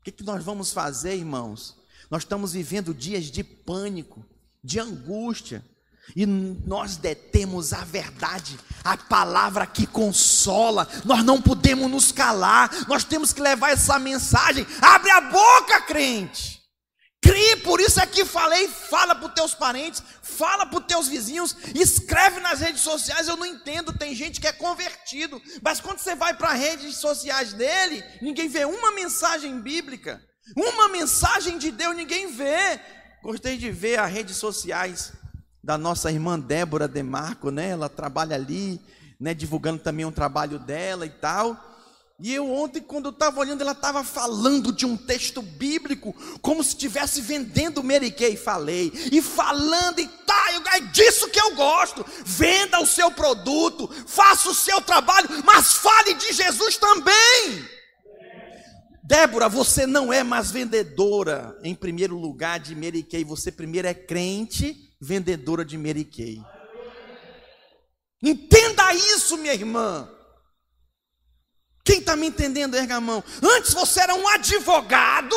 O 0.01 0.03
que, 0.03 0.11
que 0.11 0.23
nós 0.23 0.43
vamos 0.43 0.73
fazer, 0.73 1.15
irmãos? 1.15 1.77
Nós 2.11 2.23
estamos 2.23 2.51
vivendo 2.51 2.93
dias 2.93 3.25
de 3.25 3.41
pânico, 3.41 4.25
de 4.61 4.81
angústia, 4.81 5.63
e 6.15 6.25
nós 6.25 6.97
detemos 6.97 7.71
a 7.71 7.85
verdade, 7.85 8.59
a 8.83 8.97
palavra 8.97 9.65
que 9.65 9.85
consola. 9.85 10.87
Nós 11.05 11.23
não 11.23 11.41
podemos 11.41 11.89
nos 11.89 12.11
calar. 12.11 12.69
Nós 12.87 13.03
temos 13.03 13.31
que 13.31 13.41
levar 13.41 13.71
essa 13.71 13.99
mensagem. 13.99 14.65
Abre 14.81 15.11
a 15.11 15.21
boca, 15.21 15.81
crente. 15.81 16.58
Crie, 17.29 17.57
por 17.57 17.79
isso 17.79 18.01
é 18.01 18.07
que 18.07 18.25
falei, 18.25 18.67
fala 18.67 19.13
para 19.13 19.27
os 19.27 19.33
teus 19.35 19.53
parentes, 19.53 20.01
fala 20.23 20.65
para 20.65 20.79
os 20.79 20.85
teus 20.87 21.07
vizinhos, 21.07 21.55
escreve 21.75 22.39
nas 22.39 22.59
redes 22.59 22.81
sociais, 22.81 23.27
eu 23.27 23.37
não 23.37 23.45
entendo, 23.45 23.93
tem 23.95 24.15
gente 24.15 24.41
que 24.41 24.47
é 24.47 24.51
convertido, 24.51 25.39
mas 25.61 25.79
quando 25.79 25.99
você 25.99 26.15
vai 26.15 26.33
para 26.33 26.53
as 26.53 26.59
redes 26.59 26.95
sociais 26.95 27.53
dele, 27.53 28.03
ninguém 28.19 28.49
vê 28.49 28.65
uma 28.65 28.91
mensagem 28.93 29.61
bíblica, 29.61 30.19
uma 30.55 30.87
mensagem 30.87 31.59
de 31.59 31.69
Deus, 31.69 31.95
ninguém 31.95 32.31
vê. 32.31 32.79
Gostei 33.21 33.57
de 33.57 33.69
ver 33.69 33.99
as 33.99 34.11
redes 34.11 34.37
sociais 34.37 35.13
da 35.63 35.77
nossa 35.77 36.11
irmã 36.11 36.39
Débora 36.39 36.87
Demarco, 36.87 37.51
né? 37.51 37.69
Ela 37.69 37.89
trabalha 37.89 38.35
ali, 38.35 38.81
né? 39.19 39.35
Divulgando 39.35 39.83
também 39.83 40.03
um 40.03 40.11
trabalho 40.11 40.57
dela 40.57 41.05
e 41.05 41.11
tal. 41.11 41.68
E 42.21 42.33
eu 42.33 42.51
ontem, 42.51 42.81
quando 42.81 43.05
eu 43.05 43.11
estava 43.11 43.39
olhando, 43.39 43.61
ela 43.61 43.71
estava 43.71 44.03
falando 44.03 44.73
de 44.73 44.85
um 44.85 44.97
texto 44.97 45.41
bíblico, 45.41 46.13
como 46.41 46.61
se 46.61 46.71
estivesse 46.71 47.21
vendendo 47.21 47.81
Mary 47.81 48.11
Kay. 48.11 48.35
Falei, 48.35 48.91
e 49.09 49.21
falando, 49.21 49.99
e 49.99 50.07
tá, 50.07 50.35
é 50.75 50.81
disso 50.81 51.29
que 51.29 51.39
eu 51.39 51.55
gosto. 51.55 52.05
Venda 52.25 52.81
o 52.81 52.85
seu 52.85 53.09
produto, 53.09 53.89
faça 54.05 54.49
o 54.49 54.53
seu 54.53 54.81
trabalho, 54.81 55.29
mas 55.45 55.73
fale 55.73 56.13
de 56.15 56.33
Jesus 56.33 56.75
também. 56.75 57.65
Débora, 59.01 59.47
você 59.47 59.87
não 59.87 60.11
é 60.11 60.21
mais 60.21 60.51
vendedora, 60.51 61.57
em 61.63 61.73
primeiro 61.73 62.17
lugar, 62.17 62.59
de 62.59 62.75
Mary 62.75 63.01
Kay. 63.01 63.23
Você 63.23 63.49
primeiro 63.49 63.87
é 63.87 63.93
crente, 63.93 64.93
vendedora 64.99 65.63
de 65.63 65.77
Mary 65.77 66.03
Kay. 66.03 66.41
Entenda 68.21 68.93
isso, 68.93 69.37
minha 69.37 69.53
irmã. 69.53 70.18
Quem 71.89 72.01
está 72.01 72.15
me 72.15 72.27
entendendo, 72.27 72.77
erga 72.77 72.97
a 72.97 73.01
mão. 73.01 73.23
Antes 73.41 73.73
você 73.73 74.01
era 74.01 74.13
um 74.13 74.27
advogado 74.27 75.35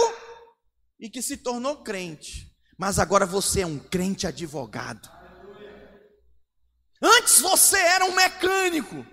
e 1.00 1.08
que 1.08 1.22
se 1.22 1.38
tornou 1.38 1.82
crente, 1.82 2.54
mas 2.76 2.98
agora 2.98 3.24
você 3.24 3.62
é 3.62 3.66
um 3.66 3.78
crente 3.78 4.26
advogado. 4.26 5.10
Antes 7.00 7.40
você 7.40 7.78
era 7.78 8.04
um 8.04 8.14
mecânico, 8.14 9.06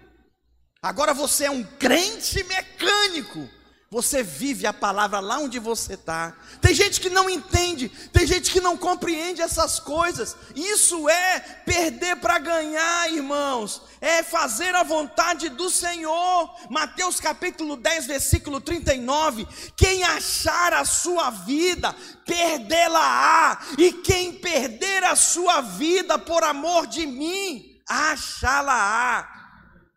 agora 0.82 1.14
você 1.14 1.46
é 1.46 1.50
um 1.50 1.64
crente 1.64 2.44
mecânico. 2.44 3.50
Você 3.92 4.22
vive 4.22 4.68
a 4.68 4.74
palavra 4.74 5.20
lá 5.20 5.40
onde 5.40 5.58
você 5.58 5.96
está. 5.96 6.38
Tem 6.62 6.76
gente 6.76 7.02
que 7.02 7.10
não 7.10 7.28
entende, 7.28 7.90
tem 8.14 8.28
gente 8.28 8.52
que 8.52 8.62
não 8.62 8.78
compreende 8.78 9.42
essas 9.42 9.80
coisas. 9.80 10.38
Isso 10.56 11.10
é 11.10 11.40
perder 11.66 12.18
para 12.18 12.38
ganhar, 12.38 13.12
irmãos. 13.12 13.82
É 14.00 14.22
fazer 14.22 14.76
a 14.76 14.84
vontade 14.84 15.50
do 15.50 15.72
Senhor. 15.72 16.56
Mateus 16.70 17.20
capítulo 17.20 17.76
10, 17.76 18.06
versículo 18.06 18.62
39. 18.62 19.48
Quem 19.76 20.04
achar 20.04 20.72
a 20.72 20.86
sua 20.86 21.32
vida, 21.32 21.96
perdê-la-á. 22.28 23.60
E 23.76 23.92
quem 23.92 24.34
perder 24.34 25.04
a 25.04 25.16
sua 25.16 25.62
vida 25.62 26.20
por 26.20 26.44
amor 26.44 26.86
de 26.86 27.08
mim, 27.08 27.82
achá-la-á. 27.90 29.28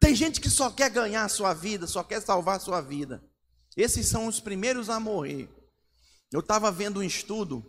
Tem 0.01 0.15
gente 0.15 0.41
que 0.41 0.49
só 0.49 0.71
quer 0.71 0.89
ganhar 0.89 1.27
a 1.27 1.29
sua 1.29 1.53
vida, 1.53 1.87
só 1.87 2.03
quer 2.03 2.23
salvar 2.23 2.57
a 2.57 2.61
sua 2.61 2.81
vida. 2.81 3.23
Esses 3.77 4.07
são 4.07 4.27
os 4.27 4.41
primeiros 4.41 4.91
a 4.91 5.01
morrer. 5.01 5.49
Eu 6.31 6.41
estava 6.41 6.71
vendo 6.71 7.01
um 7.01 7.03
estudo 7.03 7.65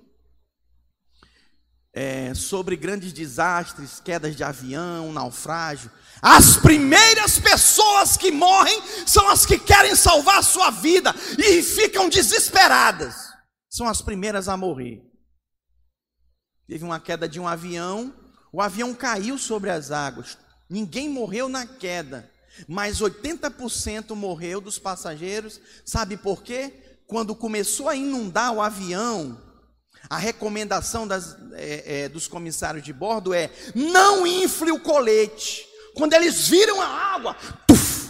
é, 1.93 2.33
sobre 2.33 2.75
grandes 2.75 3.13
desastres, 3.13 3.99
quedas 3.99 4.35
de 4.35 4.43
avião, 4.43 5.13
naufrágio. 5.13 5.91
As 6.21 6.57
primeiras 6.57 7.39
pessoas 7.39 8.17
que 8.17 8.31
morrem 8.31 8.81
são 9.05 9.29
as 9.29 9.45
que 9.45 9.59
querem 9.59 9.95
salvar 9.95 10.39
a 10.39 10.43
sua 10.43 10.71
vida 10.71 11.13
e 11.37 11.61
ficam 11.61 12.09
desesperadas. 12.09 13.31
São 13.69 13.87
as 13.87 14.01
primeiras 14.01 14.47
a 14.49 14.57
morrer. 14.57 15.01
Teve 16.67 16.83
uma 16.83 16.99
queda 16.99 17.27
de 17.27 17.39
um 17.39 17.47
avião, 17.47 18.13
o 18.51 18.61
avião 18.61 18.93
caiu 18.93 19.37
sobre 19.37 19.69
as 19.69 19.91
águas. 19.91 20.37
Ninguém 20.69 21.09
morreu 21.09 21.47
na 21.47 21.67
queda 21.67 22.31
mas 22.67 23.01
80% 23.01 24.15
morreu 24.15 24.61
dos 24.61 24.79
passageiros. 24.79 25.59
Sabe 25.85 26.17
por 26.17 26.43
quê? 26.43 26.73
Quando 27.07 27.35
começou 27.35 27.89
a 27.89 27.95
inundar 27.95 28.53
o 28.53 28.61
avião, 28.61 29.39
a 30.09 30.17
recomendação 30.17 31.07
das, 31.07 31.35
é, 31.53 32.03
é, 32.03 32.09
dos 32.09 32.27
comissários 32.27 32.83
de 32.83 32.93
bordo 32.93 33.33
é: 33.33 33.51
não 33.75 34.25
infle 34.25 34.71
o 34.71 34.79
colete. 34.79 35.65
Quando 35.95 36.13
eles 36.13 36.47
viram 36.47 36.81
a 36.81 36.87
água, 36.87 37.35
tuf, 37.67 38.09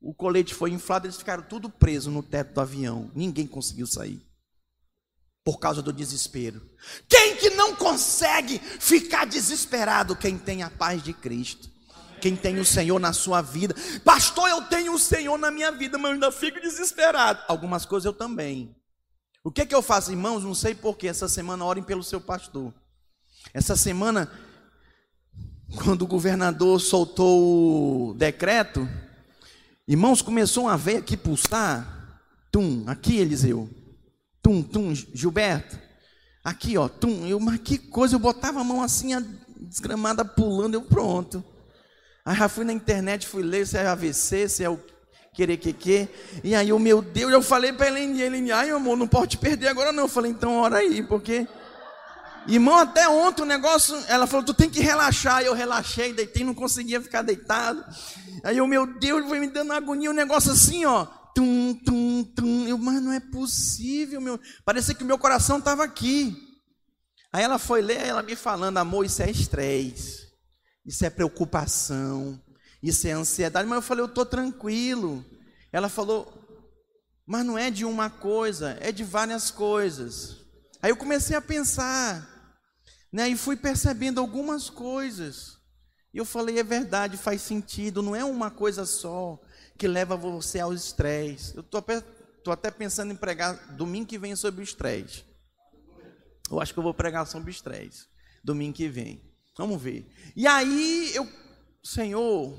o 0.00 0.14
colete 0.14 0.54
foi 0.54 0.70
inflado, 0.70 1.06
eles 1.06 1.16
ficaram 1.16 1.42
tudo 1.42 1.68
presos 1.68 2.12
no 2.12 2.22
teto 2.22 2.54
do 2.54 2.60
avião. 2.60 3.10
Ninguém 3.14 3.46
conseguiu 3.46 3.86
sair. 3.86 4.24
Por 5.44 5.58
causa 5.58 5.82
do 5.82 5.92
desespero. 5.92 6.62
Quem 7.08 7.36
que 7.36 7.50
não 7.50 7.74
consegue 7.74 8.60
ficar 8.60 9.24
desesperado? 9.24 10.14
Quem 10.14 10.38
tem 10.38 10.62
a 10.62 10.70
paz 10.70 11.02
de 11.02 11.12
Cristo 11.12 11.71
quem 12.22 12.36
tem 12.36 12.60
o 12.60 12.64
Senhor 12.64 13.00
na 13.00 13.12
sua 13.12 13.42
vida. 13.42 13.74
Pastor, 14.04 14.48
eu 14.48 14.62
tenho 14.62 14.94
o 14.94 14.98
Senhor 14.98 15.36
na 15.36 15.50
minha 15.50 15.72
vida, 15.72 15.98
mas 15.98 16.10
eu 16.10 16.14
ainda 16.14 16.30
fico 16.30 16.60
desesperado. 16.60 17.42
Algumas 17.48 17.84
coisas 17.84 18.04
eu 18.04 18.12
também. 18.12 18.72
O 19.42 19.50
que 19.50 19.62
é 19.62 19.66
que 19.66 19.74
eu 19.74 19.82
faço, 19.82 20.12
irmãos? 20.12 20.44
Não 20.44 20.54
sei 20.54 20.72
porquê. 20.72 21.08
Essa 21.08 21.26
semana 21.26 21.64
orem 21.64 21.82
pelo 21.82 22.04
seu 22.04 22.20
pastor. 22.20 22.72
Essa 23.52 23.74
semana, 23.74 24.30
quando 25.82 26.02
o 26.02 26.06
governador 26.06 26.80
soltou 26.80 28.10
o 28.10 28.14
decreto, 28.14 28.88
irmãos, 29.88 30.22
começou 30.22 30.66
uma 30.66 30.76
veia 30.76 31.00
aqui 31.00 31.16
pulsar. 31.16 32.20
Tum, 32.52 32.84
aqui 32.86 33.16
Eliseu. 33.16 33.68
Tum, 34.40 34.62
tum, 34.62 34.94
Gilberto. 34.94 35.76
Aqui, 36.44 36.78
ó, 36.78 36.88
tum. 36.88 37.26
Eu, 37.26 37.40
mas 37.40 37.58
que 37.58 37.78
coisa, 37.78 38.14
eu 38.14 38.20
botava 38.20 38.60
a 38.60 38.64
mão 38.64 38.80
assim, 38.80 39.12
a 39.12 39.20
desgramada 39.58 40.24
pulando, 40.24 40.74
eu 40.74 40.82
pronto. 40.82 41.44
Aí 42.24 42.36
já 42.36 42.48
fui 42.48 42.64
na 42.64 42.72
internet, 42.72 43.26
fui 43.26 43.42
ler 43.42 43.66
se 43.66 43.76
é 43.76 43.86
AVC, 43.86 44.48
se 44.48 44.62
é 44.62 44.70
o 44.70 44.78
querer 45.34 45.56
que 45.56 45.72
que. 45.72 46.08
E 46.44 46.54
aí, 46.54 46.72
o 46.72 46.78
meu 46.78 47.02
Deus, 47.02 47.32
eu 47.32 47.42
falei 47.42 47.72
para 47.72 47.88
Helene, 47.88 48.22
Helene, 48.22 48.52
ai 48.52 48.70
amor, 48.70 48.96
não 48.96 49.08
pode 49.08 49.38
perder 49.38 49.68
agora 49.68 49.90
não. 49.90 50.04
Eu 50.04 50.08
falei, 50.08 50.30
então 50.30 50.56
ora 50.58 50.78
aí, 50.78 51.02
porque. 51.02 51.46
Irmão, 52.46 52.76
até 52.76 53.08
ontem 53.08 53.42
o 53.42 53.46
negócio, 53.46 53.96
ela 54.08 54.26
falou, 54.26 54.44
tu 54.44 54.54
tem 54.54 54.68
que 54.68 54.80
relaxar. 54.80 55.42
Eu 55.42 55.54
relaxei, 55.54 56.12
deitei, 56.12 56.44
não 56.44 56.54
conseguia 56.54 57.00
ficar 57.00 57.22
deitado. 57.22 57.84
Aí 58.42 58.60
o 58.60 58.66
meu 58.66 58.86
Deus 58.98 59.26
foi 59.26 59.38
me 59.38 59.48
dando 59.48 59.72
agonia, 59.72 60.10
um 60.10 60.14
negócio 60.14 60.52
assim, 60.52 60.84
ó. 60.84 61.06
Tum, 61.34 61.74
tum, 61.84 62.24
tum. 62.36 62.66
Eu, 62.68 62.76
mas 62.78 63.00
não 63.00 63.12
é 63.12 63.20
possível, 63.20 64.20
meu. 64.20 64.40
Parecia 64.64 64.94
que 64.94 65.04
o 65.04 65.06
meu 65.06 65.18
coração 65.18 65.58
estava 65.58 65.84
aqui. 65.84 66.36
Aí 67.32 67.42
ela 67.42 67.58
foi 67.58 67.80
ler, 67.80 68.04
ela 68.04 68.22
me 68.22 68.36
falando, 68.36 68.76
amor, 68.78 69.06
isso 69.06 69.22
é 69.22 69.30
estresse 69.30 70.21
isso 70.84 71.04
é 71.04 71.10
preocupação, 71.10 72.40
isso 72.82 73.06
é 73.06 73.12
ansiedade. 73.12 73.68
Mas 73.68 73.76
eu 73.76 73.82
falei, 73.82 74.02
eu 74.02 74.08
estou 74.08 74.26
tranquilo. 74.26 75.24
Ela 75.70 75.88
falou, 75.88 76.32
mas 77.26 77.46
não 77.46 77.56
é 77.56 77.70
de 77.70 77.84
uma 77.84 78.10
coisa, 78.10 78.76
é 78.80 78.90
de 78.90 79.04
várias 79.04 79.50
coisas. 79.50 80.38
Aí 80.82 80.90
eu 80.90 80.96
comecei 80.96 81.36
a 81.36 81.40
pensar, 81.40 82.28
né, 83.12 83.28
e 83.28 83.36
fui 83.36 83.56
percebendo 83.56 84.20
algumas 84.20 84.68
coisas. 84.68 85.56
E 86.12 86.18
eu 86.18 86.24
falei, 86.24 86.58
é 86.58 86.64
verdade, 86.64 87.16
faz 87.16 87.40
sentido, 87.40 88.02
não 88.02 88.14
é 88.14 88.24
uma 88.24 88.50
coisa 88.50 88.84
só 88.84 89.40
que 89.78 89.88
leva 89.88 90.16
você 90.16 90.60
ao 90.60 90.74
estresse. 90.74 91.54
Eu 91.56 91.62
estou 91.62 92.52
até 92.52 92.70
pensando 92.70 93.12
em 93.12 93.16
pregar 93.16 93.76
domingo 93.76 94.08
que 94.08 94.18
vem 94.18 94.36
sobre 94.36 94.60
o 94.60 94.64
estresse. 94.64 95.24
Eu 96.50 96.60
acho 96.60 96.74
que 96.74 96.78
eu 96.78 96.82
vou 96.82 96.92
pregar 96.92 97.26
sobre 97.26 97.48
o 97.48 97.50
estresse, 97.50 98.06
domingo 98.44 98.74
que 98.74 98.88
vem. 98.88 99.31
Vamos 99.56 99.80
ver. 99.80 100.06
E 100.34 100.46
aí 100.46 101.12
eu, 101.14 101.28
Senhor, 101.84 102.54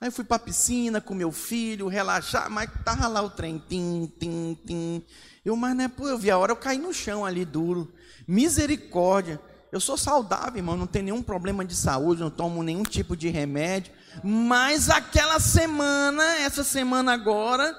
aí 0.00 0.08
eu 0.08 0.12
fui 0.12 0.24
para 0.24 0.36
a 0.36 0.40
piscina 0.40 1.00
com 1.00 1.14
meu 1.14 1.32
filho, 1.32 1.88
relaxar, 1.88 2.50
mas 2.50 2.70
tava 2.84 3.08
lá 3.08 3.22
o 3.22 3.30
trem, 3.30 3.62
tim, 3.68 4.12
tim, 4.18 4.58
tim. 4.66 5.06
Eu, 5.44 5.56
mas 5.56 5.74
não 5.74 5.84
é, 5.84 5.88
pô, 5.88 6.06
eu 6.08 6.18
vi 6.18 6.30
a 6.30 6.36
hora, 6.36 6.52
eu 6.52 6.56
caí 6.56 6.78
no 6.78 6.92
chão 6.92 7.24
ali 7.24 7.44
duro. 7.44 7.92
Misericórdia. 8.28 9.40
Eu 9.72 9.80
sou 9.80 9.96
saudável, 9.96 10.56
irmão, 10.56 10.76
não 10.76 10.86
tenho 10.86 11.04
nenhum 11.06 11.22
problema 11.22 11.64
de 11.64 11.76
saúde, 11.76 12.20
não 12.20 12.30
tomo 12.30 12.62
nenhum 12.62 12.82
tipo 12.82 13.16
de 13.16 13.28
remédio. 13.28 13.92
Mas 14.22 14.90
aquela 14.90 15.38
semana, 15.38 16.24
essa 16.40 16.64
semana 16.64 17.12
agora, 17.12 17.74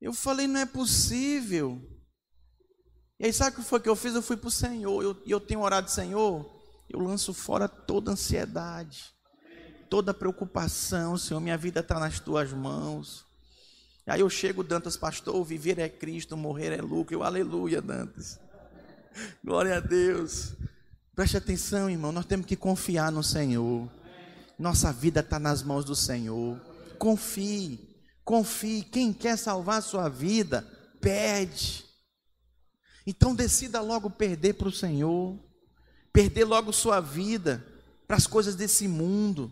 eu 0.00 0.12
falei, 0.12 0.48
não 0.48 0.60
é 0.60 0.66
possível. 0.66 1.80
E 3.20 3.26
aí, 3.26 3.32
sabe 3.32 3.52
o 3.52 3.60
que 3.60 3.68
foi 3.68 3.78
que 3.78 3.88
eu 3.88 3.94
fiz? 3.94 4.16
Eu 4.16 4.22
fui 4.22 4.36
para 4.36 4.48
o 4.48 4.50
Senhor, 4.50 5.00
e 5.00 5.06
eu, 5.06 5.22
eu 5.24 5.40
tenho 5.40 5.60
orado, 5.60 5.88
Senhor, 5.88 6.44
Eu 6.92 7.00
lanço 7.00 7.32
fora 7.32 7.66
toda 7.66 8.12
ansiedade, 8.12 9.14
toda 9.88 10.12
preocupação, 10.12 11.16
Senhor. 11.16 11.40
Minha 11.40 11.56
vida 11.56 11.80
está 11.80 11.98
nas 11.98 12.20
tuas 12.20 12.52
mãos. 12.52 13.24
Aí 14.06 14.20
eu 14.20 14.28
chego, 14.28 14.62
Dantas, 14.62 14.96
pastor, 14.96 15.42
viver 15.42 15.78
é 15.78 15.88
Cristo, 15.88 16.36
morrer 16.36 16.70
é 16.76 16.82
lucro. 16.82 17.14
Eu, 17.14 17.22
aleluia, 17.22 17.80
Dantas. 17.80 18.38
Glória 19.42 19.78
a 19.78 19.80
Deus. 19.80 20.54
Preste 21.14 21.38
atenção, 21.38 21.88
irmão, 21.88 22.12
nós 22.12 22.26
temos 22.26 22.44
que 22.44 22.56
confiar 22.56 23.10
no 23.10 23.22
Senhor. 23.22 23.90
Nossa 24.58 24.92
vida 24.92 25.20
está 25.20 25.38
nas 25.38 25.62
mãos 25.62 25.86
do 25.86 25.96
Senhor. 25.96 26.60
Confie, 26.98 27.80
confie. 28.22 28.82
Quem 28.82 29.14
quer 29.14 29.38
salvar 29.38 29.78
a 29.78 29.82
sua 29.82 30.10
vida, 30.10 30.62
perde. 31.00 31.86
Então 33.06 33.34
decida 33.34 33.80
logo 33.80 34.10
perder 34.10 34.54
para 34.54 34.68
o 34.68 34.72
Senhor, 34.72 35.38
perder 36.12 36.44
logo 36.44 36.72
sua 36.72 37.00
vida 37.00 37.64
para 38.06 38.16
as 38.16 38.26
coisas 38.26 38.54
desse 38.54 38.86
mundo. 38.86 39.50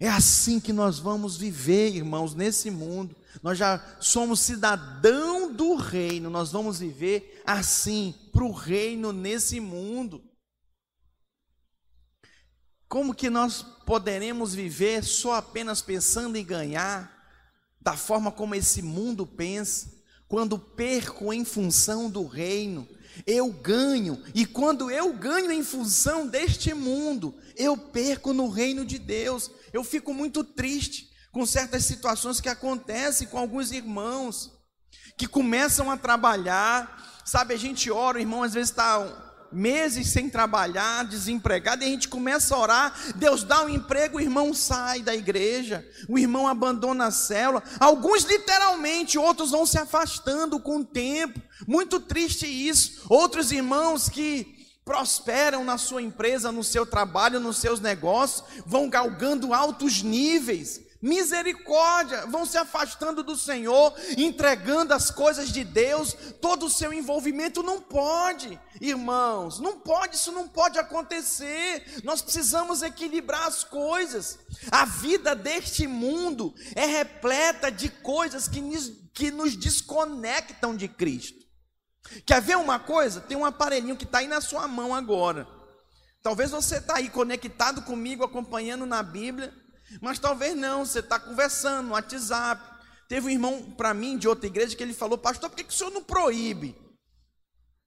É 0.00 0.08
assim 0.08 0.60
que 0.60 0.72
nós 0.72 0.98
vamos 0.98 1.36
viver, 1.36 1.94
irmãos, 1.94 2.34
nesse 2.34 2.70
mundo. 2.70 3.16
Nós 3.42 3.58
já 3.58 3.82
somos 4.00 4.40
cidadão 4.40 5.52
do 5.52 5.74
reino, 5.74 6.30
nós 6.30 6.52
vamos 6.52 6.78
viver 6.78 7.42
assim, 7.44 8.14
para 8.32 8.44
o 8.44 8.52
reino 8.52 9.12
nesse 9.12 9.58
mundo. 9.58 10.22
Como 12.88 13.14
que 13.14 13.28
nós 13.28 13.62
poderemos 13.84 14.54
viver 14.54 15.04
só 15.04 15.34
apenas 15.34 15.82
pensando 15.82 16.36
em 16.36 16.44
ganhar, 16.44 17.16
da 17.80 17.96
forma 17.96 18.30
como 18.30 18.54
esse 18.54 18.82
mundo 18.82 19.26
pensa, 19.26 19.97
quando 20.28 20.58
perco 20.58 21.32
em 21.32 21.44
função 21.44 22.10
do 22.10 22.26
reino? 22.26 22.86
Eu 23.26 23.50
ganho, 23.50 24.22
e 24.34 24.46
quando 24.46 24.90
eu 24.90 25.12
ganho 25.12 25.50
em 25.50 25.64
função 25.64 26.26
deste 26.26 26.72
mundo, 26.72 27.34
eu 27.56 27.76
perco 27.76 28.32
no 28.32 28.48
reino 28.48 28.84
de 28.84 28.98
Deus. 28.98 29.50
Eu 29.72 29.82
fico 29.82 30.14
muito 30.14 30.44
triste 30.44 31.10
com 31.32 31.44
certas 31.44 31.84
situações 31.84 32.40
que 32.40 32.48
acontecem 32.48 33.26
com 33.26 33.38
alguns 33.38 33.72
irmãos 33.72 34.52
que 35.16 35.26
começam 35.26 35.90
a 35.90 35.96
trabalhar, 35.96 37.22
sabe? 37.24 37.54
A 37.54 37.58
gente 37.58 37.90
ora, 37.90 38.18
o 38.18 38.20
irmão 38.20 38.44
às 38.44 38.54
vezes 38.54 38.70
está 38.70 39.27
meses 39.52 40.08
sem 40.08 40.28
trabalhar, 40.28 41.04
desempregado, 41.04 41.82
e 41.82 41.86
a 41.86 41.90
gente 41.90 42.08
começa 42.08 42.54
a 42.54 42.58
orar, 42.58 42.94
Deus 43.16 43.42
dá 43.44 43.64
um 43.64 43.68
emprego, 43.68 44.18
o 44.18 44.20
irmão 44.20 44.52
sai 44.54 45.02
da 45.02 45.14
igreja, 45.14 45.86
o 46.08 46.18
irmão 46.18 46.46
abandona 46.46 47.06
a 47.06 47.10
célula, 47.10 47.62
alguns 47.80 48.24
literalmente, 48.24 49.18
outros 49.18 49.50
vão 49.50 49.66
se 49.66 49.78
afastando 49.78 50.60
com 50.60 50.78
o 50.78 50.84
tempo, 50.84 51.40
muito 51.66 52.00
triste 52.00 52.46
isso, 52.46 53.04
outros 53.08 53.52
irmãos 53.52 54.08
que 54.08 54.58
prosperam 54.84 55.64
na 55.64 55.76
sua 55.76 56.00
empresa, 56.00 56.50
no 56.50 56.64
seu 56.64 56.86
trabalho, 56.86 57.38
nos 57.38 57.58
seus 57.58 57.78
negócios, 57.78 58.42
vão 58.64 58.88
galgando 58.88 59.52
altos 59.52 60.02
níveis, 60.02 60.80
misericórdia, 61.00 62.26
vão 62.26 62.44
se 62.44 62.58
afastando 62.58 63.22
do 63.22 63.36
Senhor, 63.36 63.94
entregando 64.16 64.92
as 64.92 65.10
coisas 65.10 65.50
de 65.50 65.62
Deus, 65.62 66.16
todo 66.40 66.66
o 66.66 66.70
seu 66.70 66.92
envolvimento 66.92 67.62
não 67.62 67.80
pode, 67.80 68.58
irmãos, 68.80 69.60
não 69.60 69.78
pode, 69.78 70.16
isso 70.16 70.32
não 70.32 70.48
pode 70.48 70.78
acontecer. 70.78 72.00
Nós 72.02 72.20
precisamos 72.20 72.82
equilibrar 72.82 73.46
as 73.46 73.62
coisas. 73.62 74.38
A 74.70 74.84
vida 74.84 75.34
deste 75.34 75.86
mundo 75.86 76.54
é 76.74 76.84
repleta 76.84 77.70
de 77.70 77.88
coisas 77.88 78.48
que 78.48 78.60
nos, 78.60 78.92
que 79.14 79.30
nos 79.30 79.56
desconectam 79.56 80.76
de 80.76 80.88
Cristo. 80.88 81.38
Quer 82.24 82.40
ver 82.40 82.56
uma 82.56 82.78
coisa? 82.78 83.20
Tem 83.20 83.36
um 83.36 83.44
aparelhinho 83.44 83.96
que 83.96 84.04
está 84.04 84.18
aí 84.18 84.26
na 84.26 84.40
sua 84.40 84.66
mão 84.66 84.94
agora. 84.94 85.46
Talvez 86.22 86.50
você 86.50 86.78
está 86.78 86.96
aí 86.96 87.08
conectado 87.08 87.82
comigo, 87.82 88.24
acompanhando 88.24 88.84
na 88.86 89.02
Bíblia. 89.02 89.54
Mas 90.00 90.18
talvez 90.18 90.56
não, 90.56 90.84
você 90.84 91.00
está 91.00 91.18
conversando 91.18 91.88
no 91.88 91.92
WhatsApp. 91.92 92.62
Teve 93.08 93.26
um 93.26 93.30
irmão 93.30 93.62
para 93.72 93.94
mim 93.94 94.18
de 94.18 94.28
outra 94.28 94.46
igreja 94.46 94.76
que 94.76 94.82
ele 94.82 94.92
falou, 94.92 95.16
pastor, 95.16 95.48
por 95.48 95.56
que, 95.56 95.64
que 95.64 95.72
o 95.72 95.76
senhor 95.76 95.90
não 95.90 96.04
proíbe 96.04 96.76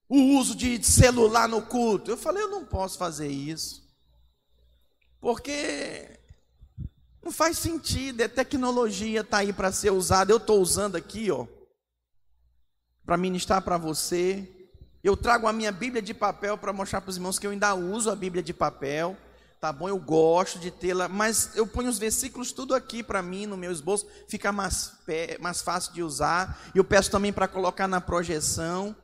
o 0.10 0.38
uso 0.38 0.56
de 0.56 0.84
celular 0.84 1.48
no 1.48 1.62
culto? 1.62 2.10
Eu 2.10 2.18
falei, 2.18 2.44
eu 2.44 2.50
não 2.50 2.66
posso 2.66 2.98
fazer 2.98 3.28
isso. 3.28 3.88
Porque 5.20 6.20
não 7.22 7.32
faz 7.32 7.60
sentido, 7.60 8.22
é 8.22 8.28
tecnologia, 8.28 9.22
está 9.22 9.38
aí 9.38 9.54
para 9.54 9.72
ser 9.72 9.92
usada. 9.92 10.32
Eu 10.32 10.38
estou 10.38 10.60
usando 10.60 10.96
aqui, 10.96 11.30
ó, 11.30 11.46
para 13.06 13.16
ministrar 13.16 13.62
para 13.62 13.78
você. 13.78 14.50
Eu 15.04 15.16
trago 15.16 15.48
a 15.48 15.54
minha 15.54 15.72
Bíblia 15.72 16.02
de 16.02 16.16
papel 16.16 16.58
para 16.58 16.74
mostrar 16.74 17.02
para 17.02 17.12
os 17.12 17.18
irmãos 17.18 17.38
que 17.38 17.46
eu 17.46 17.52
ainda 17.52 17.76
uso 17.76 18.10
a 18.10 18.16
Bíblia 18.16 18.42
de 18.42 18.54
papel 18.54 19.16
tá 19.62 19.72
bom? 19.72 19.88
Eu 19.88 20.00
gosto 20.00 20.58
de 20.58 20.72
tê-la, 20.72 21.08
mas 21.08 21.56
eu 21.56 21.68
ponho 21.68 21.88
os 21.88 22.00
versículos 22.00 22.52
tudo 22.52 22.74
aqui 22.74 23.04
para 23.04 23.22
mim 23.22 23.46
no 23.46 23.56
meu 23.56 23.72
esboço, 23.72 24.08
fica 24.28 24.52
mais, 24.52 24.94
mais 25.40 25.62
fácil 25.62 25.94
de 25.94 26.02
usar. 26.02 26.60
E 26.74 26.80
eu 26.80 26.84
peço 26.84 27.12
também 27.12 27.32
para 27.32 27.48
colocar 27.48 27.88
na 27.88 28.02
projeção. 28.02 28.96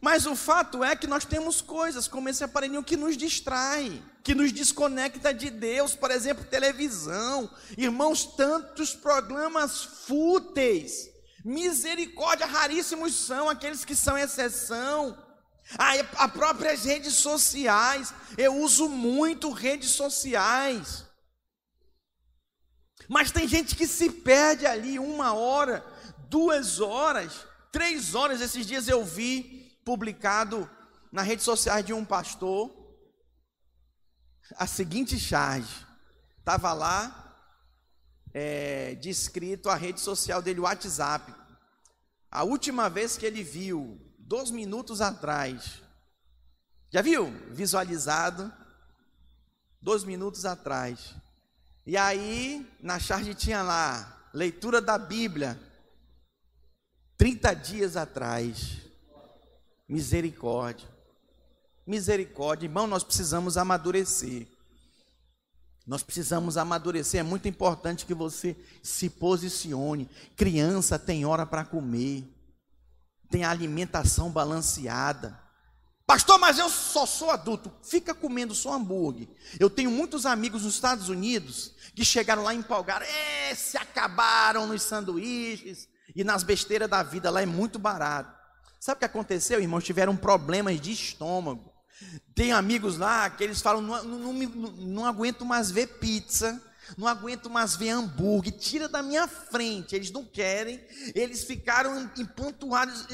Mas 0.00 0.24
o 0.24 0.34
fato 0.34 0.82
é 0.82 0.96
que 0.96 1.06
nós 1.06 1.26
temos 1.26 1.60
coisas 1.60 2.08
como 2.08 2.30
esse 2.30 2.42
aparelhinho 2.42 2.82
que 2.82 2.96
nos 2.96 3.14
distrai, 3.14 4.02
que 4.24 4.34
nos 4.34 4.52
desconecta 4.52 5.34
de 5.34 5.50
Deus, 5.50 5.94
por 5.94 6.10
exemplo, 6.10 6.44
televisão. 6.46 7.50
Irmãos, 7.76 8.24
tantos 8.24 8.94
programas 8.94 9.84
fúteis. 10.06 11.10
Misericórdia, 11.44 12.46
raríssimos 12.46 13.14
são 13.14 13.50
aqueles 13.50 13.84
que 13.84 13.94
são 13.94 14.16
exceção. 14.16 15.27
As 15.76 16.32
próprias 16.32 16.84
redes 16.84 17.14
sociais, 17.14 18.14
eu 18.38 18.56
uso 18.56 18.88
muito 18.88 19.50
redes 19.50 19.90
sociais. 19.90 21.04
Mas 23.08 23.30
tem 23.30 23.46
gente 23.46 23.76
que 23.76 23.86
se 23.86 24.10
perde 24.10 24.66
ali 24.66 24.98
uma 24.98 25.34
hora, 25.34 25.84
duas 26.28 26.80
horas, 26.80 27.46
três 27.70 28.14
horas. 28.14 28.40
Esses 28.40 28.66
dias 28.66 28.88
eu 28.88 29.04
vi 29.04 29.78
publicado 29.84 30.68
na 31.12 31.22
rede 31.22 31.42
social 31.42 31.82
de 31.82 31.92
um 31.92 32.04
pastor 32.04 32.70
a 34.56 34.66
seguinte 34.66 35.18
charge. 35.18 35.86
Estava 36.38 36.72
lá 36.72 37.36
é, 38.32 38.94
descrito 38.94 39.68
a 39.68 39.74
rede 39.74 40.00
social 40.00 40.40
dele, 40.40 40.60
o 40.60 40.64
WhatsApp. 40.64 41.34
A 42.30 42.42
última 42.42 42.88
vez 42.88 43.16
que 43.18 43.26
ele 43.26 43.42
viu 43.42 44.07
dois 44.28 44.50
minutos 44.50 45.00
atrás. 45.00 45.82
Já 46.90 47.00
viu? 47.00 47.30
Visualizado. 47.50 48.52
Dois 49.80 50.04
minutos 50.04 50.44
atrás. 50.44 51.14
E 51.86 51.96
aí, 51.96 52.70
na 52.82 52.98
charge 52.98 53.34
tinha 53.34 53.62
lá, 53.62 54.28
leitura 54.34 54.82
da 54.82 54.98
Bíblia. 54.98 55.58
30 57.16 57.54
dias 57.54 57.96
atrás. 57.96 58.82
Misericórdia. 59.88 60.86
Misericórdia. 61.86 62.66
Irmão, 62.66 62.86
nós 62.86 63.02
precisamos 63.02 63.56
amadurecer. 63.56 64.46
Nós 65.86 66.02
precisamos 66.02 66.58
amadurecer. 66.58 67.20
É 67.20 67.22
muito 67.22 67.48
importante 67.48 68.04
que 68.04 68.12
você 68.12 68.54
se 68.82 69.08
posicione. 69.08 70.06
Criança 70.36 70.98
tem 70.98 71.24
hora 71.24 71.46
para 71.46 71.64
comer 71.64 72.37
tem 73.30 73.44
a 73.44 73.50
alimentação 73.50 74.30
balanceada. 74.30 75.38
Pastor, 76.06 76.38
mas 76.38 76.58
eu 76.58 76.70
só 76.70 77.04
sou 77.04 77.30
adulto. 77.30 77.70
Fica 77.82 78.14
comendo 78.14 78.54
só 78.54 78.72
hambúrguer. 78.72 79.28
Eu 79.60 79.68
tenho 79.68 79.90
muitos 79.90 80.24
amigos 80.24 80.62
nos 80.62 80.74
Estados 80.74 81.10
Unidos 81.10 81.74
que 81.94 82.04
chegaram 82.04 82.42
lá 82.42 82.54
e 82.54 82.56
empolgaram. 82.56 83.04
É, 83.04 83.54
se 83.54 83.76
acabaram 83.76 84.66
nos 84.66 84.82
sanduíches 84.82 85.86
e 86.16 86.24
nas 86.24 86.42
besteiras 86.42 86.88
da 86.88 87.02
vida. 87.02 87.30
Lá 87.30 87.42
é 87.42 87.46
muito 87.46 87.78
barato. 87.78 88.34
Sabe 88.80 88.96
o 88.96 88.98
que 89.00 89.04
aconteceu, 89.04 89.60
irmãos? 89.60 89.84
Tiveram 89.84 90.16
problemas 90.16 90.80
de 90.80 90.92
estômago. 90.92 91.70
Tem 92.34 92.52
amigos 92.52 92.96
lá 92.96 93.28
que 93.28 93.44
eles 93.44 93.60
falam: 93.60 93.82
não, 93.82 94.02
não, 94.02 94.32
não, 94.32 94.70
não 94.70 95.04
aguento 95.04 95.44
mais 95.44 95.70
ver 95.70 95.98
pizza 95.98 96.62
não 96.96 97.06
aguento 97.06 97.50
mais 97.50 97.76
ver 97.76 97.90
hambúrguer, 97.90 98.56
tira 98.56 98.88
da 98.88 99.02
minha 99.02 99.26
frente. 99.28 99.94
Eles 99.94 100.10
não 100.10 100.24
querem, 100.24 100.80
eles 101.14 101.44
ficaram 101.44 102.10
empanturrados, 102.16 103.06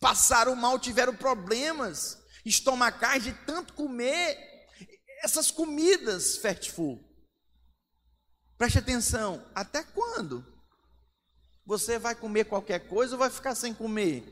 passaram 0.00 0.54
mal, 0.54 0.78
tiveram 0.78 1.14
problemas 1.14 2.18
estomacais 2.44 3.24
de 3.24 3.32
tanto 3.46 3.72
comer 3.72 4.36
essas 5.22 5.50
comidas 5.50 6.36
fast 6.36 6.70
food. 6.70 7.02
Preste 8.58 8.78
atenção, 8.78 9.44
até 9.54 9.82
quando? 9.82 10.44
Você 11.66 11.98
vai 11.98 12.14
comer 12.14 12.44
qualquer 12.44 12.88
coisa 12.88 13.14
ou 13.14 13.18
vai 13.18 13.30
ficar 13.30 13.54
sem 13.54 13.72
comer? 13.72 14.22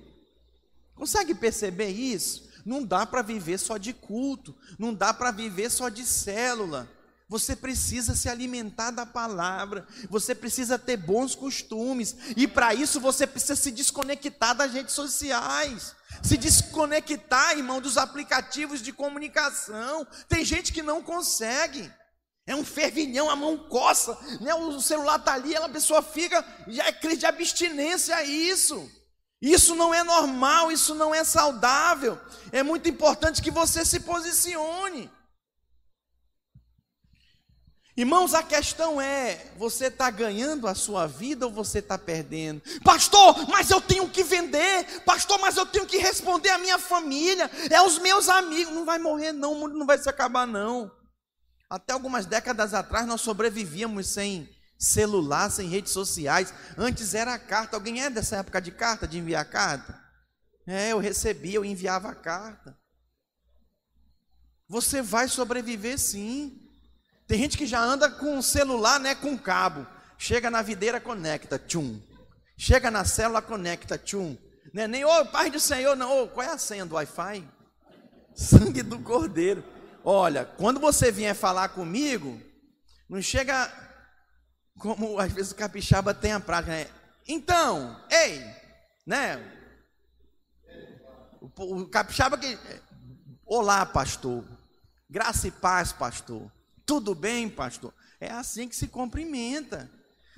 Consegue 0.94 1.34
perceber 1.34 1.88
isso? 1.88 2.50
Não 2.64 2.84
dá 2.84 3.04
para 3.06 3.22
viver 3.22 3.58
só 3.58 3.76
de 3.76 3.92
culto, 3.92 4.54
não 4.78 4.94
dá 4.94 5.12
para 5.12 5.30
viver 5.30 5.70
só 5.70 5.88
de 5.88 6.04
célula. 6.04 6.88
Você 7.32 7.56
precisa 7.56 8.14
se 8.14 8.28
alimentar 8.28 8.90
da 8.90 9.06
palavra, 9.06 9.86
você 10.10 10.34
precisa 10.34 10.78
ter 10.78 10.98
bons 10.98 11.34
costumes, 11.34 12.14
e 12.36 12.46
para 12.46 12.74
isso 12.74 13.00
você 13.00 13.26
precisa 13.26 13.56
se 13.56 13.70
desconectar 13.70 14.54
das 14.54 14.74
redes 14.74 14.94
sociais, 14.94 15.94
se 16.22 16.36
desconectar, 16.36 17.56
irmão, 17.56 17.80
dos 17.80 17.96
aplicativos 17.96 18.82
de 18.82 18.92
comunicação. 18.92 20.06
Tem 20.28 20.44
gente 20.44 20.74
que 20.74 20.82
não 20.82 21.00
consegue, 21.00 21.90
é 22.46 22.54
um 22.54 22.62
fervilhão, 22.62 23.30
a 23.30 23.34
mão 23.34 23.56
coça, 23.56 24.14
né? 24.42 24.54
o 24.54 24.78
celular 24.82 25.18
está 25.18 25.32
ali, 25.32 25.56
a 25.56 25.66
pessoa 25.70 26.02
fica, 26.02 26.44
já 26.68 26.84
é 26.84 26.92
crise 26.92 27.20
de 27.20 27.26
abstinência 27.26 28.14
a 28.14 28.22
isso. 28.22 28.90
Isso 29.40 29.74
não 29.74 29.94
é 29.94 30.04
normal, 30.04 30.70
isso 30.70 30.94
não 30.94 31.14
é 31.14 31.24
saudável. 31.24 32.20
É 32.52 32.62
muito 32.62 32.90
importante 32.90 33.40
que 33.40 33.50
você 33.50 33.86
se 33.86 34.00
posicione. 34.00 35.10
Irmãos, 37.96 38.32
a 38.34 38.42
questão 38.42 39.00
é: 39.00 39.52
você 39.56 39.86
está 39.86 40.10
ganhando 40.10 40.66
a 40.66 40.74
sua 40.74 41.06
vida 41.06 41.46
ou 41.46 41.52
você 41.52 41.80
está 41.80 41.98
perdendo? 41.98 42.62
Pastor, 42.82 43.48
mas 43.48 43.70
eu 43.70 43.80
tenho 43.80 44.08
que 44.08 44.22
vender. 44.24 45.02
Pastor, 45.04 45.38
mas 45.38 45.56
eu 45.56 45.66
tenho 45.66 45.86
que 45.86 45.98
responder 45.98 46.48
à 46.50 46.58
minha 46.58 46.78
família, 46.78 47.50
é 47.70 47.82
os 47.82 47.98
meus 47.98 48.28
amigos. 48.28 48.74
Não 48.74 48.84
vai 48.84 48.98
morrer, 48.98 49.32
não, 49.32 49.52
o 49.52 49.60
mundo 49.60 49.78
não 49.78 49.86
vai 49.86 49.98
se 49.98 50.08
acabar, 50.08 50.46
não. 50.46 50.90
Até 51.68 51.92
algumas 51.92 52.26
décadas 52.26 52.74
atrás 52.74 53.06
nós 53.06 53.20
sobrevivíamos 53.20 54.08
sem 54.08 54.48
celular, 54.78 55.50
sem 55.50 55.68
redes 55.68 55.92
sociais. 55.92 56.52
Antes 56.76 57.14
era 57.14 57.38
carta. 57.38 57.76
Alguém 57.76 58.02
é 58.02 58.10
dessa 58.10 58.36
época 58.36 58.60
de 58.60 58.72
carta, 58.72 59.06
de 59.06 59.18
enviar 59.18 59.48
carta? 59.48 60.00
É, 60.66 60.92
eu 60.92 60.98
recebia, 60.98 61.56
eu 61.56 61.64
enviava 61.64 62.10
a 62.10 62.14
carta. 62.14 62.76
Você 64.68 65.02
vai 65.02 65.28
sobreviver 65.28 65.98
sim. 65.98 66.61
Tem 67.26 67.38
gente 67.38 67.56
que 67.56 67.66
já 67.66 67.80
anda 67.80 68.10
com 68.10 68.38
o 68.38 68.42
celular, 68.42 69.00
né, 69.00 69.14
com 69.14 69.38
cabo. 69.38 69.86
Chega 70.18 70.50
na 70.50 70.62
videira, 70.62 71.00
conecta, 71.00 71.58
tchum. 71.58 72.00
Chega 72.56 72.90
na 72.90 73.04
célula, 73.04 73.42
conecta, 73.42 73.98
tchum. 73.98 74.36
Né, 74.72 74.86
nem, 74.86 75.04
ô, 75.04 75.26
Pai 75.26 75.50
do 75.50 75.60
Senhor, 75.60 75.96
não, 75.96 76.22
ô, 76.22 76.28
qual 76.28 76.46
é 76.46 76.50
a 76.50 76.58
senha 76.58 76.86
do 76.86 76.94
Wi-Fi? 76.94 77.44
Sangue 78.34 78.82
do 78.82 78.98
Cordeiro. 79.00 79.64
Olha, 80.04 80.44
quando 80.44 80.80
você 80.80 81.12
vier 81.12 81.34
falar 81.34 81.68
comigo, 81.70 82.40
não 83.08 83.20
chega 83.20 83.70
como 84.78 85.18
às 85.18 85.32
vezes 85.32 85.52
o 85.52 85.56
capixaba 85.56 86.14
tem 86.14 86.32
a 86.32 86.40
prática, 86.40 86.72
né? 86.72 86.88
Então, 87.28 88.00
ei, 88.10 88.44
né? 89.06 89.40
O, 91.40 91.82
o 91.82 91.88
capixaba 91.88 92.36
que. 92.36 92.58
Olá, 93.46 93.84
pastor. 93.84 94.44
Graça 95.08 95.46
e 95.46 95.50
paz, 95.50 95.92
pastor. 95.92 96.50
Tudo 96.84 97.14
bem, 97.14 97.48
pastor? 97.48 97.92
É 98.20 98.30
assim 98.30 98.68
que 98.68 98.76
se 98.76 98.88
cumprimenta. 98.88 99.90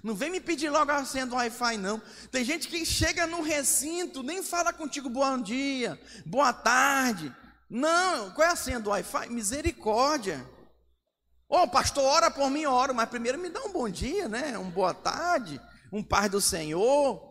Não 0.03 0.15
vem 0.15 0.31
me 0.31 0.41
pedir 0.41 0.69
logo 0.69 0.93
a 0.93 1.05
senha 1.05 1.25
do 1.25 1.35
Wi-Fi, 1.35 1.79
não. 1.79 2.01
Tem 2.31 2.45
gente 2.45 2.69
que 2.69 2.85
chega 2.85 3.27
no 3.27 3.41
recinto, 3.41 4.23
nem 4.23 4.43
fala 4.43 4.73
contigo 4.73 5.09
bom 5.09 5.41
dia, 5.41 5.99
boa 6.27 6.53
tarde. 6.53 7.35
Não, 7.71 8.31
qual 8.33 8.47
é 8.47 8.53
a 8.53 8.57
senha 8.57 8.79
do 8.79 8.91
Wi-Fi? 8.91 9.31
Misericórdia. 9.31 10.47
Ô 11.49 11.63
oh, 11.63 11.69
pastor, 11.69 12.05
ora 12.05 12.31
por 12.31 12.51
mim, 12.51 12.67
oro, 12.67 12.95
mas 12.95 13.09
primeiro 13.09 13.39
me 13.39 13.49
dá 13.49 13.63
um 13.63 13.73
bom 13.73 13.89
dia, 13.89 14.29
né? 14.29 14.59
Um 14.59 14.71
boa 14.71 14.93
tarde, 14.93 15.61
um 15.91 16.03
paz 16.03 16.31
do 16.31 16.41
Senhor. 16.41 17.23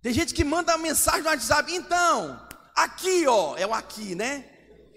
Tem 0.00 0.12
gente 0.12 0.34
que 0.34 0.42
manda 0.42 0.76
mensagem 0.76 1.22
no 1.22 1.28
WhatsApp, 1.28 1.72
então, 1.72 2.48
aqui 2.74 3.26
ó, 3.28 3.56
é 3.56 3.64
o 3.64 3.72
aqui, 3.72 4.16
né? 4.16 4.44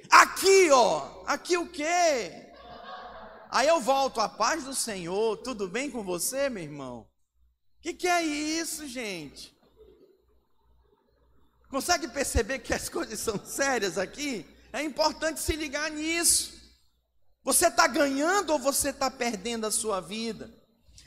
Aqui 0.09 0.71
ó, 0.71 1.23
aqui 1.27 1.57
o 1.57 1.67
quê? 1.67 2.44
Aí 3.55 3.69
eu 3.69 3.79
volto, 3.79 4.19
a 4.19 4.27
paz 4.27 4.65
do 4.65 4.75
Senhor, 4.75 5.37
tudo 5.37 5.65
bem 5.65 5.89
com 5.89 6.03
você, 6.03 6.49
meu 6.49 6.61
irmão? 6.61 7.07
O 7.77 7.81
que, 7.81 7.93
que 7.93 8.05
é 8.05 8.21
isso, 8.21 8.85
gente? 8.85 9.55
Consegue 11.69 12.09
perceber 12.09 12.59
que 12.59 12.73
as 12.73 12.89
coisas 12.91 13.17
são 13.17 13.39
sérias 13.45 13.97
aqui? 13.97 14.45
É 14.73 14.83
importante 14.83 15.39
se 15.39 15.55
ligar 15.55 15.89
nisso. 15.89 16.51
Você 17.43 17.67
está 17.67 17.87
ganhando 17.87 18.49
ou 18.49 18.59
você 18.59 18.89
está 18.89 19.09
perdendo 19.09 19.65
a 19.65 19.71
sua 19.71 20.01
vida? 20.01 20.53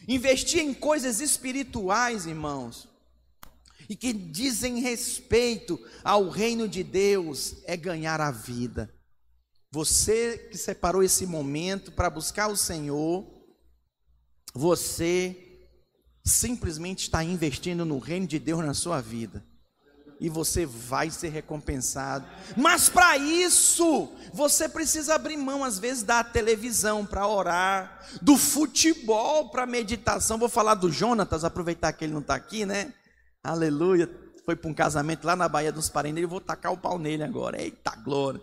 Investir 0.08 0.62
em 0.62 0.72
coisas 0.72 1.20
espirituais, 1.20 2.24
irmãos, 2.24 2.88
e 3.90 3.94
que 3.94 4.11
dizem 4.11 4.80
respeito 4.80 5.78
ao 6.02 6.30
reino 6.30 6.66
de 6.66 6.82
Deus, 6.82 7.56
é 7.66 7.76
ganhar 7.76 8.22
a 8.22 8.30
vida. 8.30 8.97
Você 9.70 10.48
que 10.50 10.57
separou 10.57 11.02
esse 11.02 11.26
momento 11.26 11.92
para 11.92 12.09
buscar 12.09 12.48
o 12.48 12.57
Senhor, 12.57 13.26
você 14.54 15.37
simplesmente 16.24 17.02
está 17.02 17.22
investindo 17.22 17.85
no 17.85 17.98
reino 17.98 18.26
de 18.26 18.38
Deus 18.38 18.64
na 18.64 18.74
sua 18.74 19.00
vida. 19.00 19.44
E 20.20 20.28
você 20.28 20.66
vai 20.66 21.11
ser 21.11 21.28
recompensado. 21.28 22.26
Mas 22.57 22.88
para 22.88 23.16
isso, 23.16 24.11
você 24.33 24.68
precisa 24.68 25.14
abrir 25.14 25.37
mão, 25.37 25.62
às 25.62 25.78
vezes, 25.78 26.02
da 26.02 26.24
televisão 26.24 27.07
para 27.07 27.28
orar, 27.28 28.04
do 28.20 28.37
futebol 28.37 29.50
para 29.50 29.64
meditação. 29.64 30.38
Vou 30.38 30.48
falar 30.48 30.74
do 30.74 30.90
Jonatas, 30.90 31.44
aproveitar 31.44 31.92
que 31.92 32.04
ele 32.04 32.14
não 32.14 32.20
está 32.20 32.35
aqui, 32.35 32.66
né? 32.66 32.92
Aleluia. 33.44 34.11
Foi 34.44 34.57
para 34.57 34.70
um 34.70 34.74
casamento 34.74 35.24
lá 35.24 35.37
na 35.37 35.48
Bahia 35.48 35.70
dos 35.70 35.88
Parentes, 35.88 36.22
eu 36.22 36.28
vou 36.28 36.40
tacar 36.40 36.72
o 36.72 36.78
pau 36.78 36.98
nele 36.98 37.22
agora. 37.22 37.62
Eita 37.62 37.94
glória. 37.96 38.40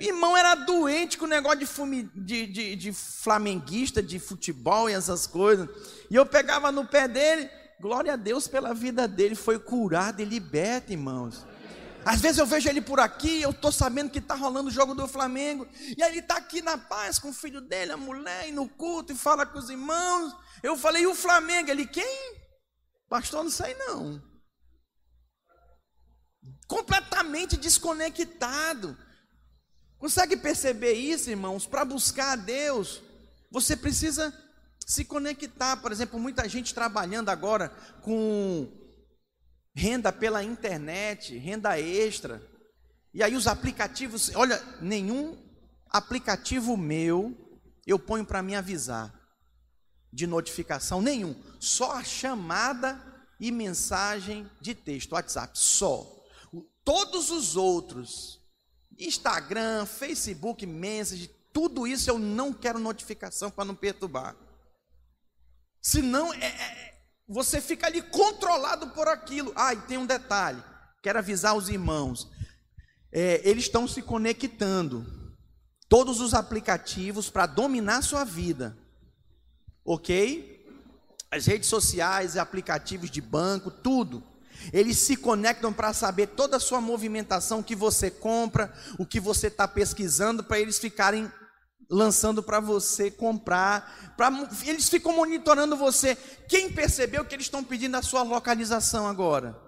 Irmão 0.00 0.36
era 0.36 0.54
doente 0.54 1.18
com 1.18 1.26
o 1.26 1.28
negócio 1.28 1.58
de, 1.58 1.66
fumi, 1.66 2.10
de, 2.14 2.46
de, 2.46 2.76
de, 2.76 2.92
flamenguista, 2.92 4.02
de 4.02 4.18
futebol 4.18 4.88
e 4.88 4.94
essas 4.94 5.26
coisas. 5.26 5.68
E 6.10 6.14
eu 6.14 6.24
pegava 6.24 6.72
no 6.72 6.86
pé 6.86 7.06
dele, 7.06 7.50
glória 7.78 8.14
a 8.14 8.16
Deus 8.16 8.48
pela 8.48 8.72
vida 8.72 9.06
dele, 9.06 9.34
foi 9.34 9.58
curado 9.58 10.22
e 10.22 10.24
liberto, 10.24 10.92
irmãos. 10.92 11.46
Às 12.04 12.20
vezes 12.20 12.38
eu 12.38 12.46
vejo 12.46 12.68
ele 12.68 12.80
por 12.80 12.98
aqui, 12.98 13.42
eu 13.42 13.50
estou 13.50 13.70
sabendo 13.70 14.10
que 14.10 14.18
está 14.18 14.34
rolando 14.34 14.68
o 14.68 14.72
jogo 14.72 14.94
do 14.94 15.06
Flamengo, 15.06 15.68
e 15.96 16.02
aí 16.02 16.10
ele 16.10 16.20
está 16.20 16.36
aqui 16.36 16.62
na 16.62 16.78
paz 16.78 17.18
com 17.18 17.28
o 17.28 17.34
filho 17.34 17.60
dele, 17.60 17.92
a 17.92 17.96
mulher, 17.96 18.48
e 18.48 18.52
no 18.52 18.66
culto, 18.66 19.12
e 19.12 19.16
fala 19.16 19.44
com 19.44 19.58
os 19.58 19.68
irmãos. 19.68 20.34
Eu 20.62 20.76
falei, 20.76 21.02
e 21.02 21.06
o 21.06 21.14
Flamengo? 21.14 21.70
Ele, 21.70 21.86
quem? 21.86 22.34
Pastor, 23.08 23.44
não 23.44 23.50
sei 23.50 23.74
não. 23.74 24.22
Completamente 26.66 27.56
desconectado. 27.56 28.96
Consegue 30.00 30.34
perceber 30.34 30.94
isso, 30.94 31.28
irmãos? 31.28 31.66
Para 31.66 31.84
buscar 31.84 32.32
a 32.32 32.36
Deus, 32.36 33.02
você 33.50 33.76
precisa 33.76 34.34
se 34.86 35.04
conectar. 35.04 35.76
Por 35.76 35.92
exemplo, 35.92 36.18
muita 36.18 36.48
gente 36.48 36.74
trabalhando 36.74 37.28
agora 37.28 37.68
com 38.00 38.66
renda 39.74 40.10
pela 40.10 40.42
internet, 40.42 41.36
renda 41.36 41.78
extra. 41.78 42.42
E 43.12 43.22
aí 43.22 43.36
os 43.36 43.46
aplicativos, 43.46 44.32
olha, 44.34 44.58
nenhum 44.80 45.36
aplicativo 45.90 46.78
meu 46.78 47.36
eu 47.86 47.98
ponho 47.98 48.24
para 48.24 48.42
me 48.42 48.54
avisar 48.54 49.14
de 50.10 50.26
notificação 50.26 51.02
nenhum, 51.02 51.34
só 51.60 51.92
a 51.92 52.04
chamada 52.04 53.00
e 53.38 53.52
mensagem 53.52 54.48
de 54.62 54.74
texto, 54.74 55.12
WhatsApp, 55.12 55.58
só. 55.58 56.24
Todos 56.84 57.30
os 57.30 57.54
outros 57.54 58.39
Instagram, 59.00 59.86
Facebook, 59.86 60.66
Message, 60.66 61.28
tudo 61.52 61.86
isso 61.86 62.10
eu 62.10 62.18
não 62.18 62.52
quero 62.52 62.78
notificação 62.78 63.50
para 63.50 63.64
não 63.64 63.74
perturbar. 63.74 64.36
Senão, 65.80 66.32
é, 66.34 66.46
é, 66.46 66.94
você 67.26 67.60
fica 67.60 67.86
ali 67.86 68.02
controlado 68.02 68.88
por 68.90 69.08
aquilo. 69.08 69.52
Ah, 69.56 69.72
e 69.72 69.80
tem 69.82 69.98
um 69.98 70.06
detalhe, 70.06 70.62
quero 71.02 71.18
avisar 71.18 71.56
os 71.56 71.68
irmãos. 71.68 72.28
É, 73.10 73.40
eles 73.48 73.64
estão 73.64 73.88
se 73.88 74.02
conectando, 74.02 75.06
todos 75.88 76.20
os 76.20 76.34
aplicativos 76.34 77.28
para 77.28 77.46
dominar 77.46 78.02
sua 78.02 78.24
vida, 78.24 78.76
ok? 79.84 80.60
As 81.30 81.46
redes 81.46 81.68
sociais, 81.68 82.36
aplicativos 82.36 83.10
de 83.10 83.20
banco, 83.20 83.70
tudo. 83.70 84.22
Eles 84.72 84.98
se 84.98 85.16
conectam 85.16 85.72
para 85.72 85.92
saber 85.92 86.28
toda 86.28 86.56
a 86.56 86.60
sua 86.60 86.80
movimentação, 86.80 87.60
o 87.60 87.64
que 87.64 87.74
você 87.74 88.10
compra, 88.10 88.72
o 88.98 89.06
que 89.06 89.20
você 89.20 89.46
está 89.46 89.66
pesquisando, 89.66 90.44
para 90.44 90.60
eles 90.60 90.78
ficarem 90.78 91.30
lançando 91.90 92.42
para 92.42 92.60
você 92.60 93.10
comprar. 93.10 94.14
Pra, 94.16 94.30
eles 94.64 94.88
ficam 94.88 95.12
monitorando 95.12 95.76
você. 95.76 96.16
Quem 96.48 96.72
percebeu 96.72 97.24
que 97.24 97.34
eles 97.34 97.46
estão 97.46 97.64
pedindo 97.64 97.96
a 97.96 98.02
sua 98.02 98.22
localização 98.22 99.06
agora? 99.06 99.60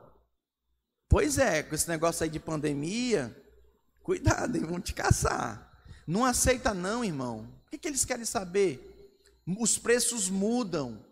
Pois 1.09 1.37
é, 1.37 1.63
com 1.63 1.75
esse 1.75 1.89
negócio 1.89 2.25
aí 2.25 2.31
de 2.31 2.41
pandemia, 2.41 3.37
cuidado, 4.03 4.59
vão 4.67 4.81
te 4.81 4.95
caçar. 4.95 5.71
Não 6.07 6.25
aceita 6.25 6.73
não, 6.73 7.05
irmão. 7.05 7.49
O 7.67 7.71
que, 7.71 7.79
que 7.79 7.89
eles 7.89 8.05
querem 8.05 8.25
saber? 8.25 8.89
Os 9.59 9.77
preços 9.77 10.29
mudam. 10.29 11.05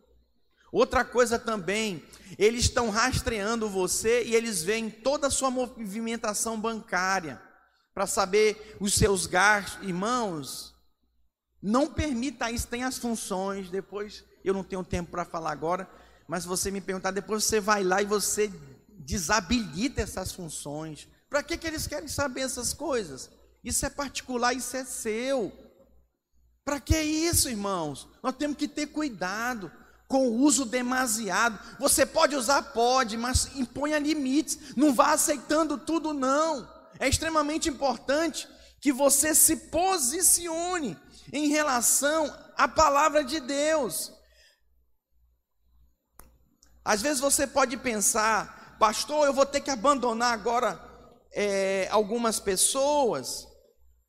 Outra 0.73 1.05
coisa 1.05 1.39
também, 1.39 2.05
eles 2.39 2.65
estão 2.65 2.91
rastreando 2.91 3.69
você 3.69 4.25
e 4.25 4.35
eles 4.35 4.63
veem 4.63 4.89
toda 4.89 5.27
a 5.27 5.31
sua 5.31 5.51
movimentação 5.51 6.61
bancária 6.61 7.43
para 7.93 8.07
saber 8.07 8.77
os 8.81 8.95
seus 8.95 9.27
gastos. 9.27 9.87
Irmãos, 9.87 10.75
Não 11.63 11.93
permita 11.93 12.51
isso, 12.51 12.67
tem 12.67 12.85
as 12.85 12.97
funções, 12.97 13.69
depois 13.69 14.25
eu 14.43 14.55
não 14.55 14.65
tenho 14.65 14.83
tempo 14.83 15.11
para 15.11 15.27
falar 15.27 15.53
agora, 15.53 15.89
mas 16.27 16.45
você 16.45 16.71
me 16.71 16.81
perguntar, 16.81 17.11
depois 17.11 17.45
você 17.45 17.61
vai 17.61 17.85
lá 17.85 18.01
e 18.01 18.07
você 18.07 18.51
desabilita 18.89 20.01
essas 20.01 20.33
funções. 20.33 21.07
Para 21.29 21.43
que, 21.43 21.59
que 21.59 21.67
eles 21.67 21.87
querem 21.87 22.09
saber 22.09 22.43
essas 22.43 22.73
coisas? 22.73 23.31
Isso 23.63 23.85
é 23.85 23.91
particular, 23.91 24.55
isso 24.55 24.75
é 24.77 24.85
seu. 24.85 25.53
Para 26.65 26.81
que 26.81 26.99
isso, 26.99 27.49
irmãos? 27.49 28.09
Nós 28.23 28.37
temos 28.37 28.57
que 28.57 28.69
ter 28.69 28.87
cuidado 28.87 29.71
com 30.11 30.27
o 30.27 30.39
uso 30.41 30.65
demasiado. 30.65 31.57
Você 31.79 32.05
pode 32.05 32.35
usar, 32.35 32.61
pode, 32.73 33.17
mas 33.17 33.49
imponha 33.55 33.97
limites. 33.97 34.75
Não 34.77 34.93
vá 34.93 35.13
aceitando 35.13 35.79
tudo, 35.79 36.13
não. 36.13 36.69
É 36.99 37.09
extremamente 37.09 37.69
importante 37.69 38.49
que 38.81 38.93
você 38.93 39.37
se 39.37 39.57
posicione 39.71 40.99
em 41.33 41.47
relação 41.47 42.37
à 42.57 42.67
palavra 42.67 43.23
de 43.23 43.39
Deus. 43.39 44.13
Às 46.85 47.01
vezes 47.01 47.21
você 47.21 47.47
pode 47.47 47.77
pensar, 47.77 48.77
pastor, 48.81 49.27
eu 49.27 49.33
vou 49.33 49.47
ter 49.47 49.61
que 49.61 49.71
abandonar 49.71 50.33
agora 50.33 50.77
é, 51.33 51.87
algumas 51.93 52.41
pessoas, 52.41 53.47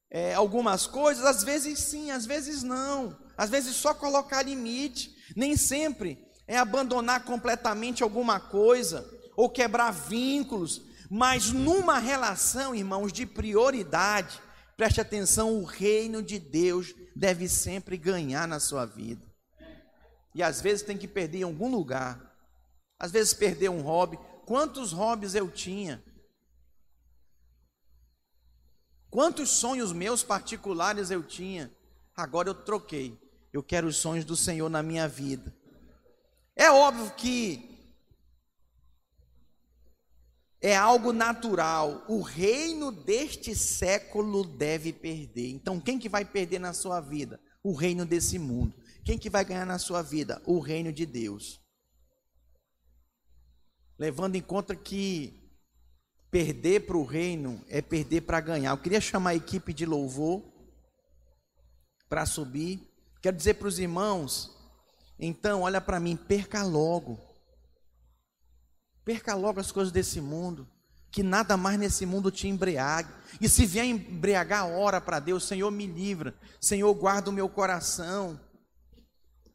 é, 0.10 0.34
algumas 0.34 0.88
coisas. 0.88 1.24
Às 1.24 1.44
vezes 1.44 1.78
sim, 1.78 2.10
às 2.10 2.26
vezes 2.26 2.64
não. 2.64 3.16
Às 3.38 3.52
vezes 3.52 3.76
só 3.76 3.94
colocar 3.94 4.42
limite. 4.42 5.21
Nem 5.36 5.56
sempre 5.56 6.26
é 6.48 6.58
abandonar 6.58 7.26
completamente 7.26 8.04
alguma 8.04 8.40
coisa 8.40 9.08
ou 9.36 9.50
quebrar 9.50 9.92
vínculos, 9.92 10.82
mas 11.10 11.52
numa 11.52 12.00
relação, 12.00 12.76
irmãos, 12.76 13.12
de 13.12 13.26
prioridade, 13.26 14.42
preste 14.78 15.02
atenção: 15.02 15.60
o 15.60 15.64
reino 15.64 16.22
de 16.22 16.40
Deus 16.40 16.94
deve 17.16 17.48
sempre 17.48 17.98
ganhar 17.98 18.48
na 18.48 18.60
sua 18.60 18.86
vida. 18.86 19.26
E 20.34 20.42
às 20.42 20.62
vezes 20.62 20.84
tem 20.84 20.98
que 20.98 21.08
perder 21.08 21.40
em 21.40 21.44
algum 21.44 21.70
lugar 21.70 22.32
às 23.02 23.12
vezes 23.12 23.34
perder 23.34 23.70
um 23.70 23.82
hobby. 23.82 24.20
Quantos 24.46 24.92
hobbies 24.92 25.34
eu 25.34 25.50
tinha? 25.50 26.04
Quantos 29.10 29.50
sonhos 29.50 29.92
meus 29.92 30.22
particulares 30.22 31.10
eu 31.10 31.24
tinha? 31.24 31.76
Agora 32.16 32.50
eu 32.50 32.54
troquei. 32.54 33.20
Eu 33.52 33.62
quero 33.62 33.88
os 33.88 33.98
sonhos 33.98 34.26
do 34.26 34.36
Senhor 34.36 34.70
na 34.70 34.82
minha 34.82 35.08
vida. 35.08 35.54
É 36.56 36.70
óbvio 36.70 37.12
que 37.16 37.70
é 40.62 40.76
algo 40.76 41.12
natural. 41.12 42.06
O 42.08 42.22
reino 42.22 42.92
deste 42.92 43.56
século 43.56 44.44
deve 44.44 44.94
perder. 44.94 45.50
Então, 45.50 45.80
quem 45.80 46.00
que 46.00 46.08
vai 46.08 46.24
perder 46.24 46.60
na 46.60 46.74
sua 46.74 47.02
vida? 47.02 47.40
O 47.64 47.74
reino 47.74 48.06
desse 48.06 48.40
mundo. 48.40 48.74
Quem 49.04 49.18
que 49.18 49.30
vai 49.30 49.44
ganhar 49.44 49.66
na 49.66 49.80
sua 49.80 50.02
vida? 50.02 50.42
O 50.46 50.60
reino 50.60 50.92
de 50.94 51.06
Deus 51.06 51.62
levando 54.02 54.36
em 54.36 54.42
conta 54.42 54.76
que 54.76 55.48
perder 56.32 56.88
para 56.88 56.98
o 56.98 57.06
reino 57.06 57.64
é 57.70 57.84
perder 57.84 58.22
para 58.22 58.42
ganhar. 58.42 58.72
Eu 58.72 58.78
queria 58.80 59.00
chamar 59.00 59.30
a 59.30 59.36
equipe 59.36 59.72
de 59.72 59.86
louvor 59.86 60.42
para 62.10 62.26
subir. 62.26 62.82
Quero 63.22 63.38
dizer 63.38 63.56
para 63.56 63.68
os 63.68 63.78
irmãos, 63.78 64.52
então, 65.20 65.62
olha 65.62 65.80
para 65.80 66.00
mim, 66.00 66.16
perca 66.16 66.64
logo. 66.64 67.20
Perca 69.06 69.36
logo 69.36 69.60
as 69.60 69.72
coisas 69.72 69.92
desse 69.92 70.20
mundo. 70.20 70.68
Que 71.12 71.22
nada 71.22 71.56
mais 71.56 71.78
nesse 71.78 72.06
mundo 72.06 72.32
te 72.32 72.48
embriague. 72.48 73.14
E 73.40 73.48
se 73.48 73.66
vier 73.66 73.86
embriagar, 73.86 74.68
ora 74.68 75.00
para 75.00 75.20
Deus, 75.20 75.44
Senhor, 75.44 75.70
me 75.70 75.86
livra. 75.86 76.34
Senhor, 76.60 76.92
guarda 76.96 77.30
o 77.30 77.34
meu 77.34 77.48
coração. 77.48 78.40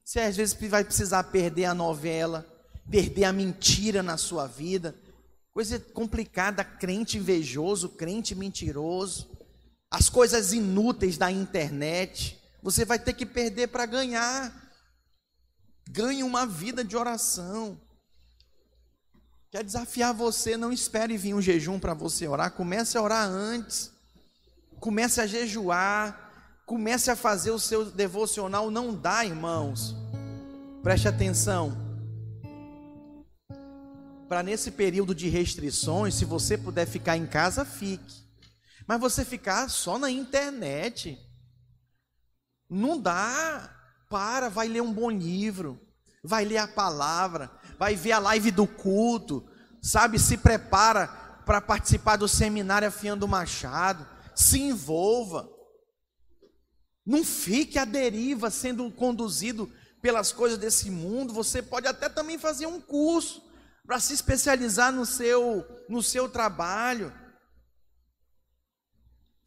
Você 0.05 0.21
às 0.21 0.37
vezes 0.37 0.57
vai 0.69 0.85
precisar 0.85 1.25
perder 1.25 1.65
a 1.65 1.75
novela, 1.75 2.47
perder 2.89 3.25
a 3.25 3.33
mentira 3.33 4.05
na 4.05 4.17
sua 4.17 4.47
vida. 4.47 4.95
Coisa 5.53 5.81
complicada, 5.81 6.63
crente 6.63 7.19
invejoso, 7.19 7.89
crente 7.89 8.35
mentiroso, 8.35 9.29
as 9.91 10.09
coisas 10.09 10.53
inúteis 10.53 11.17
da 11.19 11.33
internet. 11.33 12.41
Você 12.63 12.85
vai 12.85 12.99
ter 12.99 13.13
que 13.13 13.25
perder 13.25 13.69
para 13.69 13.87
ganhar. 13.87 14.53
Ganhe 15.89 16.23
uma 16.23 16.47
vida 16.47 16.85
de 16.85 16.97
oração. 16.97 17.81
Quer 19.51 19.63
desafiar 19.63 20.13
você, 20.13 20.57
não 20.57 20.73
espere 20.73 21.17
vir 21.17 21.35
um 21.35 21.41
jejum 21.41 21.79
para 21.79 21.95
você 21.95 22.27
orar, 22.27 22.51
comece 22.53 22.99
a 22.99 23.03
orar 23.03 23.29
antes. 23.29 23.91
Comece 24.81 25.21
a 25.21 25.27
jejuar, 25.27 26.61
comece 26.67 27.11
a 27.11 27.17
fazer 27.17 27.51
o 27.51 27.59
seu 27.59 27.91
devocional, 27.91 28.71
não 28.71 28.95
dá, 28.95 29.25
irmãos. 29.25 29.95
Preste 30.83 31.09
atenção 31.09 31.87
para 34.29 34.43
nesse 34.43 34.71
período 34.71 35.15
de 35.15 35.29
restrições, 35.29 36.15
se 36.15 36.25
você 36.25 36.59
puder 36.59 36.87
ficar 36.87 37.17
em 37.17 37.27
casa, 37.27 37.65
fique. 37.65 38.27
Mas 38.87 39.01
você 39.01 39.25
ficar 39.25 39.69
só 39.69 39.99
na 39.99 40.11
internet, 40.11 41.19
não 42.69 43.01
dá. 43.01 43.73
Para, 44.09 44.49
vai 44.49 44.69
ler 44.69 44.83
um 44.83 44.93
bom 44.93 45.11
livro, 45.11 45.81
vai 46.23 46.45
ler 46.45 46.59
a 46.59 46.69
palavra, 46.69 47.51
vai 47.77 47.97
ver 47.97 48.13
a 48.13 48.21
live 48.21 48.53
do 48.53 48.65
culto, 48.65 49.45
sabe? 49.83 50.17
Se 50.17 50.37
prepara 50.37 51.09
para 51.45 51.61
participar 51.61 52.17
do 52.17 52.29
seminário 52.29 52.87
Afiando 52.87 53.27
Machado, 53.27 54.07
se 54.33 54.61
envolva. 54.61 55.49
Não 57.05 57.25
fique 57.25 57.79
à 57.79 57.85
deriva 57.85 58.49
sendo 58.49 58.89
conduzido 58.93 59.73
pelas 60.01 60.31
coisas 60.31 60.59
desse 60.59 60.89
mundo. 60.91 61.33
Você 61.33 61.61
pode 61.61 61.89
até 61.89 62.09
também 62.09 62.39
fazer 62.39 62.67
um 62.67 62.81
curso 62.81 63.43
para 63.85 63.99
se 63.99 64.13
especializar 64.13 64.93
no 64.93 65.07
seu, 65.07 65.65
no 65.89 66.03
seu 66.03 66.29
trabalho. 66.29 67.13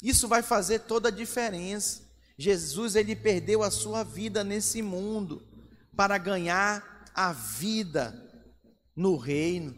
Isso 0.01 0.27
vai 0.27 0.41
fazer 0.41 0.79
toda 0.79 1.09
a 1.09 1.11
diferença. 1.11 2.08
Jesus 2.39 2.95
ele 2.95 3.17
perdeu 3.17 3.61
a 3.61 3.69
sua 3.69 4.01
vida 4.01 4.45
nesse 4.45 4.81
mundo 4.81 5.43
para 5.93 6.17
ganhar 6.17 7.03
a 7.13 7.33
vida 7.33 8.15
no 8.95 9.17
reino. 9.17 9.75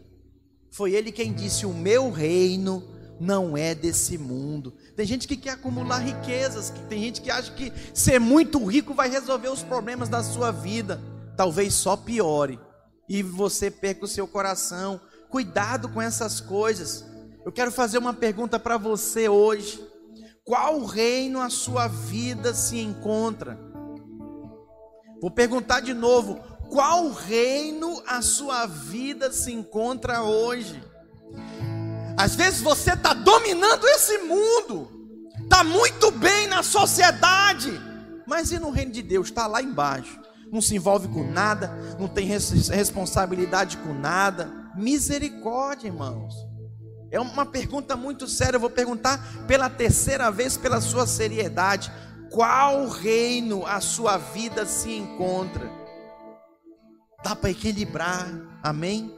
Foi 0.70 0.92
ele 0.92 1.10
quem 1.10 1.32
disse: 1.32 1.66
"O 1.66 1.74
meu 1.74 2.08
reino 2.12 2.84
não 3.18 3.56
é 3.56 3.74
desse 3.74 4.16
mundo". 4.16 4.72
Tem 4.94 5.04
gente 5.04 5.26
que 5.26 5.36
quer 5.36 5.50
acumular 5.50 5.98
riquezas, 5.98 6.72
tem 6.88 7.02
gente 7.02 7.20
que 7.20 7.32
acha 7.32 7.52
que 7.52 7.72
ser 7.92 8.20
muito 8.20 8.64
rico 8.64 8.94
vai 8.94 9.10
resolver 9.10 9.48
os 9.48 9.64
problemas 9.64 10.08
da 10.08 10.22
sua 10.22 10.52
vida. 10.52 11.00
Talvez 11.36 11.74
só 11.74 11.96
piore 11.96 12.60
e 13.08 13.24
você 13.24 13.72
perca 13.72 14.04
o 14.04 14.08
seu 14.08 14.28
coração. 14.28 15.00
Cuidado 15.28 15.88
com 15.88 16.00
essas 16.00 16.40
coisas. 16.40 17.04
Eu 17.44 17.50
quero 17.50 17.72
fazer 17.72 17.98
uma 17.98 18.14
pergunta 18.14 18.56
para 18.56 18.76
você 18.76 19.28
hoje. 19.28 19.91
Qual 20.44 20.84
reino 20.84 21.40
a 21.40 21.48
sua 21.48 21.86
vida 21.86 22.52
se 22.54 22.78
encontra? 22.78 23.58
Vou 25.20 25.30
perguntar 25.30 25.80
de 25.80 25.94
novo: 25.94 26.40
qual 26.68 27.10
reino 27.10 28.02
a 28.06 28.20
sua 28.22 28.66
vida 28.66 29.32
se 29.32 29.52
encontra 29.52 30.22
hoje? 30.22 30.82
Às 32.16 32.34
vezes 32.34 32.60
você 32.60 32.92
está 32.92 33.14
dominando 33.14 33.86
esse 33.86 34.18
mundo, 34.18 34.88
está 35.42 35.64
muito 35.64 36.10
bem 36.10 36.46
na 36.48 36.62
sociedade, 36.62 37.70
mas 38.26 38.52
e 38.52 38.58
no 38.58 38.70
reino 38.70 38.92
de 38.92 39.02
Deus? 39.02 39.28
Está 39.28 39.46
lá 39.46 39.62
embaixo 39.62 40.20
não 40.52 40.60
se 40.60 40.76
envolve 40.76 41.08
com 41.08 41.24
nada, 41.24 41.72
não 41.98 42.06
tem 42.06 42.26
responsabilidade 42.26 43.78
com 43.78 43.94
nada. 43.94 44.52
Misericórdia, 44.76 45.86
irmãos. 45.86 46.34
É 47.12 47.20
uma 47.20 47.44
pergunta 47.44 47.94
muito 47.94 48.26
séria. 48.26 48.56
Eu 48.56 48.60
vou 48.60 48.70
perguntar 48.70 49.44
pela 49.46 49.68
terceira 49.68 50.30
vez, 50.30 50.56
pela 50.56 50.80
sua 50.80 51.06
seriedade: 51.06 51.92
qual 52.30 52.88
reino 52.88 53.66
a 53.66 53.80
sua 53.82 54.16
vida 54.16 54.64
se 54.64 54.90
encontra? 54.90 55.70
Dá 57.22 57.36
para 57.36 57.50
equilibrar, 57.50 58.26
amém? 58.62 59.14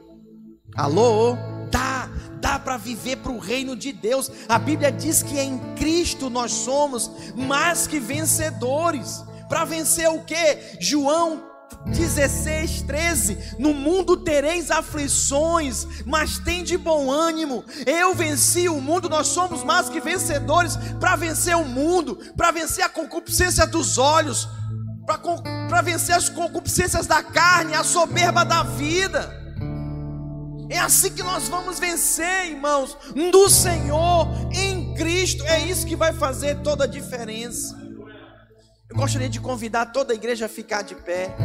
Alô? 0.75 1.37
Dá, 1.71 2.09
dá 2.41 2.59
para 2.59 2.75
viver 2.75 3.17
para 3.17 3.31
o 3.31 3.39
reino 3.39 3.77
de 3.77 3.93
Deus. 3.93 4.29
A 4.49 4.59
Bíblia 4.59 4.91
diz 4.91 5.23
que 5.23 5.39
em 5.39 5.57
Cristo 5.75 6.29
nós 6.29 6.51
somos 6.51 7.09
mais 7.33 7.87
que 7.87 7.97
vencedores. 7.97 9.23
Para 9.47 9.63
vencer 9.63 10.09
o 10.09 10.23
que? 10.23 10.77
João 10.81 11.54
16, 11.85 12.81
13: 12.83 13.55
No 13.59 13.73
mundo 13.73 14.17
tereis 14.17 14.71
aflições, 14.71 15.87
mas 16.05 16.39
tem 16.39 16.63
de 16.63 16.77
bom 16.77 17.11
ânimo. 17.11 17.63
Eu 17.85 18.15
venci 18.15 18.67
o 18.67 18.81
mundo, 18.81 19.09
nós 19.09 19.27
somos 19.27 19.63
mais 19.63 19.89
que 19.89 19.99
vencedores 19.99 20.77
para 20.99 21.15
vencer 21.15 21.55
o 21.55 21.65
mundo, 21.65 22.17
para 22.35 22.51
vencer 22.51 22.83
a 22.83 22.89
concupiscência 22.89 23.67
dos 23.67 23.97
olhos, 23.97 24.47
para 25.69 25.81
vencer 25.81 26.15
as 26.15 26.29
concupiscências 26.29 27.05
da 27.05 27.21
carne, 27.21 27.73
a 27.73 27.83
soberba 27.83 28.43
da 28.43 28.63
vida. 28.63 29.43
É 30.69 30.79
assim 30.79 31.11
que 31.11 31.21
nós 31.21 31.47
vamos 31.47 31.79
vencer, 31.79 32.47
irmãos, 32.47 32.97
do 33.31 33.49
Senhor 33.49 34.27
em 34.51 34.95
Cristo. 34.95 35.43
É 35.45 35.59
isso 35.59 35.85
que 35.85 35.95
vai 35.95 36.11
fazer 36.11 36.61
toda 36.61 36.85
a 36.85 36.87
diferença. 36.87 37.77
Eu 38.89 38.95
gostaria 38.95 39.29
de 39.29 39.39
convidar 39.39 39.87
toda 39.87 40.13
a 40.13 40.15
igreja 40.15 40.47
a 40.47 40.49
ficar 40.49 40.81
de 40.81 40.95
pé. 40.95 41.35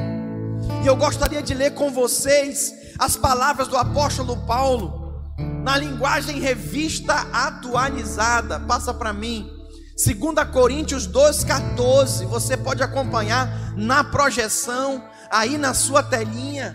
E 0.82 0.86
eu 0.86 0.96
gostaria 0.96 1.42
de 1.42 1.54
ler 1.54 1.74
com 1.74 1.90
vocês 1.90 2.72
as 2.98 3.16
palavras 3.16 3.68
do 3.68 3.76
apóstolo 3.76 4.36
Paulo, 4.46 5.14
na 5.62 5.76
linguagem 5.76 6.40
revista 6.40 7.14
atualizada. 7.32 8.60
Passa 8.60 8.92
para 8.92 9.12
mim. 9.12 9.50
2 9.96 10.50
Coríntios 10.50 11.06
2,14. 11.06 12.26
Você 12.26 12.56
pode 12.56 12.82
acompanhar 12.82 13.74
na 13.76 14.02
projeção, 14.02 15.04
aí 15.30 15.58
na 15.58 15.74
sua 15.74 16.02
telinha. 16.02 16.74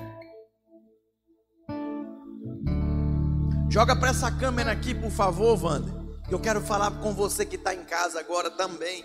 Joga 3.70 3.96
para 3.96 4.10
essa 4.10 4.32
câmera 4.32 4.72
aqui, 4.72 4.93
por 4.93 5.12
favor, 5.12 5.62
Wander. 5.62 5.93
Eu 6.30 6.39
quero 6.39 6.62
falar 6.62 6.91
com 7.02 7.14
você 7.14 7.46
que 7.46 7.56
está 7.56 7.74
em 7.74 7.84
casa 7.84 8.20
agora 8.20 8.50
também. 8.50 9.04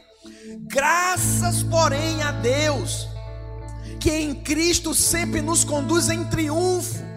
Graças, 0.69 1.63
porém, 1.63 2.23
a 2.23 2.31
Deus, 2.33 3.09
que 4.01 4.11
em 4.11 4.35
Cristo 4.35 4.95
sempre 4.95 5.43
nos 5.43 5.63
conduz 5.63 6.09
em 6.09 6.25
triunfo 6.25 7.10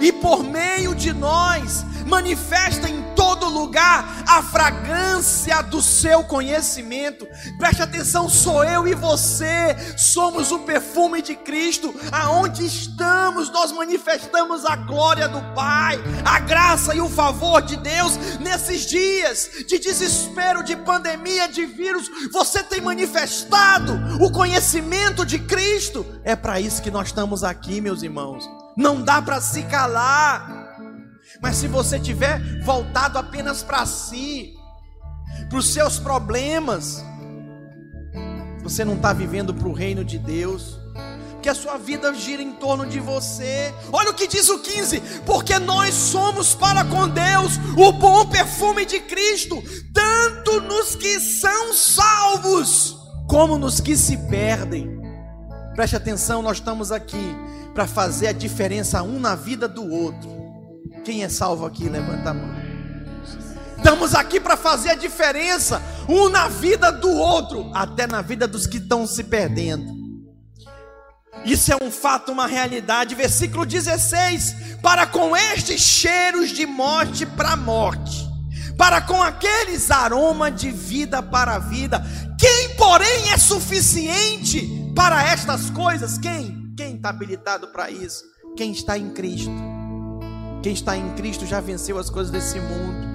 e 0.00 0.12
por 0.12 0.42
meio 0.42 0.94
de 0.94 1.12
nós 1.12 1.84
manifesta 2.06 2.88
em 2.88 3.02
todo 3.14 3.48
lugar 3.48 4.24
a 4.26 4.42
fragrância 4.42 5.62
do 5.62 5.80
seu 5.80 6.24
conhecimento. 6.24 7.26
Preste 7.58 7.82
atenção, 7.82 8.28
sou 8.28 8.64
eu 8.64 8.86
e 8.86 8.94
você, 8.94 9.76
somos 9.96 10.52
o 10.52 10.60
perfume 10.60 11.22
de 11.22 11.34
Cristo. 11.34 11.94
Aonde 12.10 12.66
estamos, 12.66 13.50
nós 13.50 13.72
manifestamos 13.72 14.64
a 14.64 14.76
glória 14.76 15.28
do 15.28 15.40
Pai, 15.54 15.98
a 16.24 16.38
graça 16.40 16.94
e 16.94 17.00
o 17.00 17.08
favor 17.08 17.62
de 17.62 17.76
Deus 17.76 18.16
nesses 18.40 18.86
dias 18.86 19.50
de 19.66 19.78
desespero, 19.78 20.62
de 20.62 20.76
pandemia, 20.76 21.48
de 21.48 21.64
vírus. 21.64 22.10
Você 22.32 22.62
tem 22.62 22.80
manifestado 22.80 23.92
o 24.20 24.30
conhecimento 24.30 25.24
de 25.24 25.38
Cristo. 25.38 26.04
É 26.24 26.36
para 26.36 26.60
isso 26.60 26.82
que 26.82 26.90
nós 26.90 27.08
estamos 27.08 27.44
aqui, 27.44 27.80
meus 27.80 28.02
irmãos. 28.02 28.61
Não 28.76 29.02
dá 29.02 29.20
para 29.20 29.40
se 29.40 29.62
calar. 29.64 30.62
Mas 31.40 31.56
se 31.56 31.68
você 31.68 31.98
tiver 31.98 32.62
voltado 32.62 33.18
apenas 33.18 33.62
para 33.62 33.84
si, 33.86 34.54
para 35.48 35.58
os 35.58 35.72
seus 35.72 35.98
problemas, 35.98 37.04
você 38.62 38.84
não 38.84 38.94
está 38.94 39.12
vivendo 39.12 39.52
para 39.52 39.68
o 39.68 39.72
reino 39.72 40.04
de 40.04 40.18
Deus, 40.18 40.78
que 41.42 41.48
a 41.48 41.54
sua 41.54 41.76
vida 41.76 42.14
gira 42.14 42.40
em 42.40 42.52
torno 42.52 42.86
de 42.86 43.00
você. 43.00 43.74
Olha 43.92 44.10
o 44.10 44.14
que 44.14 44.28
diz 44.28 44.48
o 44.48 44.60
15: 44.60 45.00
porque 45.26 45.58
nós 45.58 45.94
somos 45.94 46.54
para 46.54 46.84
com 46.84 47.08
Deus 47.08 47.58
o 47.76 47.92
bom 47.92 48.26
perfume 48.26 48.86
de 48.86 49.00
Cristo, 49.00 49.62
tanto 49.92 50.60
nos 50.60 50.94
que 50.94 51.18
são 51.18 51.74
salvos, 51.74 52.96
como 53.28 53.58
nos 53.58 53.80
que 53.80 53.96
se 53.96 54.16
perdem. 54.28 55.00
Preste 55.74 55.96
atenção, 55.96 56.42
nós 56.42 56.58
estamos 56.58 56.92
aqui 56.92 57.34
para 57.74 57.86
fazer 57.86 58.28
a 58.28 58.32
diferença 58.32 59.02
um 59.02 59.18
na 59.18 59.34
vida 59.34 59.66
do 59.66 59.88
outro. 59.88 60.30
Quem 61.04 61.24
é 61.24 61.28
salvo 61.28 61.66
aqui, 61.66 61.88
levanta 61.88 62.30
a 62.30 62.34
mão. 62.34 62.62
Estamos 63.76 64.14
aqui 64.14 64.38
para 64.38 64.56
fazer 64.56 64.90
a 64.90 64.94
diferença 64.94 65.82
um 66.08 66.28
na 66.28 66.48
vida 66.48 66.92
do 66.92 67.10
outro, 67.10 67.70
até 67.74 68.06
na 68.06 68.22
vida 68.22 68.46
dos 68.46 68.66
que 68.66 68.76
estão 68.76 69.06
se 69.06 69.24
perdendo. 69.24 70.00
Isso 71.44 71.72
é 71.72 71.76
um 71.82 71.90
fato, 71.90 72.30
uma 72.30 72.46
realidade. 72.46 73.16
Versículo 73.16 73.66
16: 73.66 74.76
Para 74.80 75.06
com 75.06 75.36
estes 75.36 75.80
cheiros 75.80 76.50
de 76.50 76.64
morte 76.64 77.26
para 77.26 77.56
morte, 77.56 78.28
para 78.78 79.00
com 79.00 79.20
aqueles 79.20 79.90
aromas 79.90 80.54
de 80.54 80.70
vida 80.70 81.20
para 81.20 81.58
vida. 81.58 82.04
Quem, 82.38 82.76
porém, 82.76 83.30
é 83.32 83.38
suficiente 83.38 84.92
para 84.94 85.24
estas 85.24 85.70
coisas? 85.70 86.18
Quem? 86.18 86.61
Quem 86.76 86.96
está 86.96 87.10
habilitado 87.10 87.68
para 87.68 87.90
isso? 87.90 88.24
Quem 88.56 88.72
está 88.72 88.96
em 88.96 89.10
Cristo. 89.10 89.50
Quem 90.62 90.72
está 90.72 90.96
em 90.96 91.10
Cristo 91.14 91.44
já 91.44 91.60
venceu 91.60 91.98
as 91.98 92.08
coisas 92.08 92.30
desse 92.30 92.58
mundo. 92.58 93.12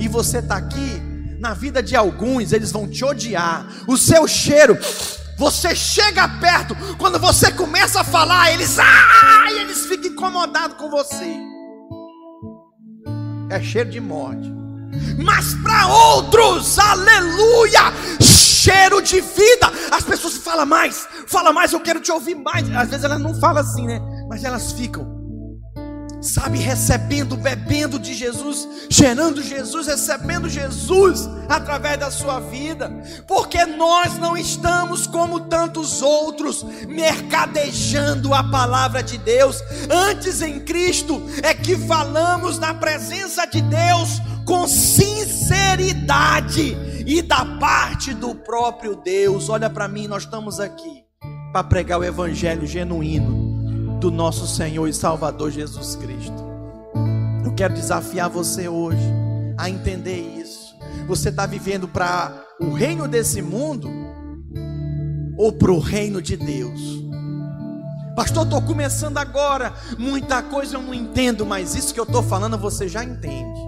E 0.00 0.08
você 0.08 0.38
está 0.38 0.56
aqui, 0.56 1.00
na 1.38 1.54
vida 1.54 1.82
de 1.82 1.94
alguns, 1.94 2.52
eles 2.52 2.72
vão 2.72 2.88
te 2.88 3.04
odiar. 3.04 3.66
O 3.86 3.96
seu 3.96 4.26
cheiro, 4.26 4.76
você 5.38 5.76
chega 5.76 6.28
perto, 6.40 6.74
quando 6.98 7.18
você 7.18 7.52
começa 7.52 8.00
a 8.00 8.04
falar, 8.04 8.52
eles, 8.52 8.78
ah, 8.78 9.52
eles 9.60 9.86
ficam 9.86 10.10
incomodados 10.10 10.76
com 10.76 10.90
você. 10.90 11.36
É 13.48 13.62
cheiro 13.62 13.90
de 13.90 14.00
morte. 14.00 14.55
Mas 15.18 15.54
para 15.62 15.86
outros, 15.86 16.78
aleluia, 16.78 17.92
cheiro 18.20 19.00
de 19.00 19.20
vida. 19.20 19.72
As 19.90 20.04
pessoas 20.04 20.36
falam 20.38 20.66
mais, 20.66 21.06
fala 21.26 21.52
mais, 21.52 21.72
eu 21.72 21.80
quero 21.80 22.00
te 22.00 22.10
ouvir 22.10 22.34
mais. 22.34 22.68
Às 22.74 22.88
vezes 22.88 23.04
elas 23.04 23.20
não 23.20 23.34
falam 23.34 23.62
assim, 23.62 23.86
né? 23.86 24.00
Mas 24.28 24.44
elas 24.44 24.72
ficam, 24.72 25.15
sabe, 26.20 26.58
recebendo, 26.58 27.36
bebendo 27.36 27.98
de 27.98 28.14
Jesus, 28.14 28.68
gerando 28.88 29.42
Jesus, 29.42 29.86
recebendo 29.86 30.48
Jesus 30.48 31.28
através 31.48 31.98
da 31.98 32.10
sua 32.10 32.40
vida, 32.40 32.90
porque 33.26 33.64
nós 33.64 34.18
não 34.18 34.36
estamos 34.36 35.06
como 35.06 35.40
tantos 35.40 36.02
outros, 36.02 36.64
mercadejando 36.88 38.34
a 38.34 38.44
palavra 38.44 39.02
de 39.02 39.16
Deus. 39.18 39.62
Antes 39.90 40.42
em 40.42 40.60
Cristo 40.60 41.22
é 41.42 41.54
que 41.54 41.76
falamos 41.76 42.58
na 42.58 42.74
presença 42.74 43.46
de 43.46 43.62
Deus 43.62 44.20
com 44.44 44.68
sinceridade 44.68 46.76
e 47.06 47.22
da 47.22 47.44
parte 47.58 48.12
do 48.14 48.34
próprio 48.34 48.96
Deus. 48.96 49.48
Olha 49.48 49.70
para 49.70 49.88
mim, 49.88 50.08
nós 50.08 50.24
estamos 50.24 50.60
aqui 50.60 51.04
para 51.52 51.64
pregar 51.64 51.98
o 51.98 52.04
evangelho 52.04 52.66
genuíno 52.66 53.45
do 53.98 54.10
nosso 54.10 54.46
Senhor 54.46 54.86
e 54.86 54.92
Salvador 54.92 55.50
Jesus 55.50 55.96
Cristo. 55.96 56.44
Eu 57.44 57.54
quero 57.54 57.74
desafiar 57.74 58.28
você 58.28 58.68
hoje 58.68 59.02
a 59.56 59.70
entender 59.70 60.20
isso. 60.38 60.74
Você 61.06 61.28
está 61.28 61.46
vivendo 61.46 61.88
para 61.88 62.44
o 62.60 62.72
reino 62.72 63.08
desse 63.08 63.40
mundo 63.40 63.88
ou 65.36 65.52
para 65.52 65.70
o 65.70 65.78
reino 65.78 66.20
de 66.20 66.36
Deus? 66.36 66.80
Pastor, 68.14 68.44
estou 68.44 68.62
começando 68.62 69.18
agora. 69.18 69.74
Muita 69.98 70.42
coisa 70.42 70.76
eu 70.76 70.82
não 70.82 70.94
entendo, 70.94 71.44
mas 71.44 71.74
isso 71.74 71.92
que 71.92 72.00
eu 72.00 72.04
estou 72.04 72.22
falando 72.22 72.58
você 72.58 72.88
já 72.88 73.04
entende. 73.04 73.60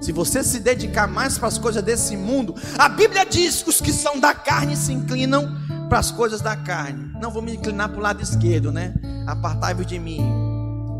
Se 0.00 0.10
você 0.10 0.42
se 0.42 0.58
dedicar 0.58 1.06
mais 1.06 1.38
para 1.38 1.48
as 1.48 1.58
coisas 1.58 1.82
desse 1.82 2.16
mundo, 2.16 2.54
a 2.76 2.88
Bíblia 2.88 3.24
diz 3.24 3.62
que 3.62 3.70
os 3.70 3.80
que 3.80 3.92
são 3.92 4.18
da 4.18 4.34
carne 4.34 4.76
se 4.76 4.92
inclinam 4.92 5.56
para 5.88 5.98
as 5.98 6.10
coisas 6.10 6.40
da 6.40 6.56
carne. 6.56 7.11
Não 7.22 7.30
vou 7.30 7.40
me 7.40 7.54
inclinar 7.54 7.88
para 7.88 7.98
o 8.00 8.02
lado 8.02 8.20
esquerdo, 8.20 8.72
né? 8.72 8.92
Apartai-vos 9.28 9.86
de 9.86 9.96
mim, 9.96 10.20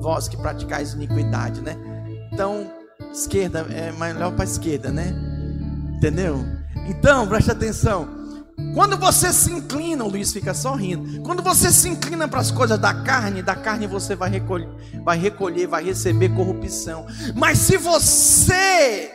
vós 0.00 0.28
que 0.28 0.36
praticais 0.36 0.92
iniquidade, 0.92 1.60
né? 1.60 1.76
Então, 2.32 2.70
esquerda 3.12 3.66
é 3.68 3.90
melhor 3.90 4.30
para 4.30 4.44
a 4.44 4.46
esquerda, 4.46 4.92
né? 4.92 5.12
Entendeu? 5.96 6.44
Então, 6.86 7.26
preste 7.26 7.50
atenção. 7.50 8.08
Quando 8.72 8.96
você 8.96 9.32
se 9.32 9.50
inclina, 9.50 10.04
o 10.04 10.08
Luiz 10.08 10.32
fica 10.32 10.54
sorrindo. 10.54 11.22
Quando 11.22 11.42
você 11.42 11.72
se 11.72 11.88
inclina 11.88 12.28
para 12.28 12.38
as 12.38 12.52
coisas 12.52 12.78
da 12.78 12.94
carne, 12.94 13.42
da 13.42 13.56
carne 13.56 13.88
você 13.88 14.14
vai 14.14 14.30
recolher, 14.30 14.68
vai 15.04 15.18
recolher, 15.18 15.66
vai 15.66 15.84
receber 15.84 16.28
corrupção. 16.28 17.04
Mas 17.34 17.58
se 17.58 17.76
você 17.76 19.10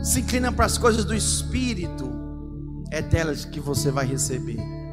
se 0.00 0.20
inclina 0.20 0.52
para 0.52 0.66
as 0.66 0.78
coisas 0.78 1.04
do 1.04 1.12
espírito, 1.12 2.08
é 2.92 3.02
delas 3.02 3.44
que 3.44 3.58
você 3.58 3.90
vai 3.90 4.06
receber 4.06 4.83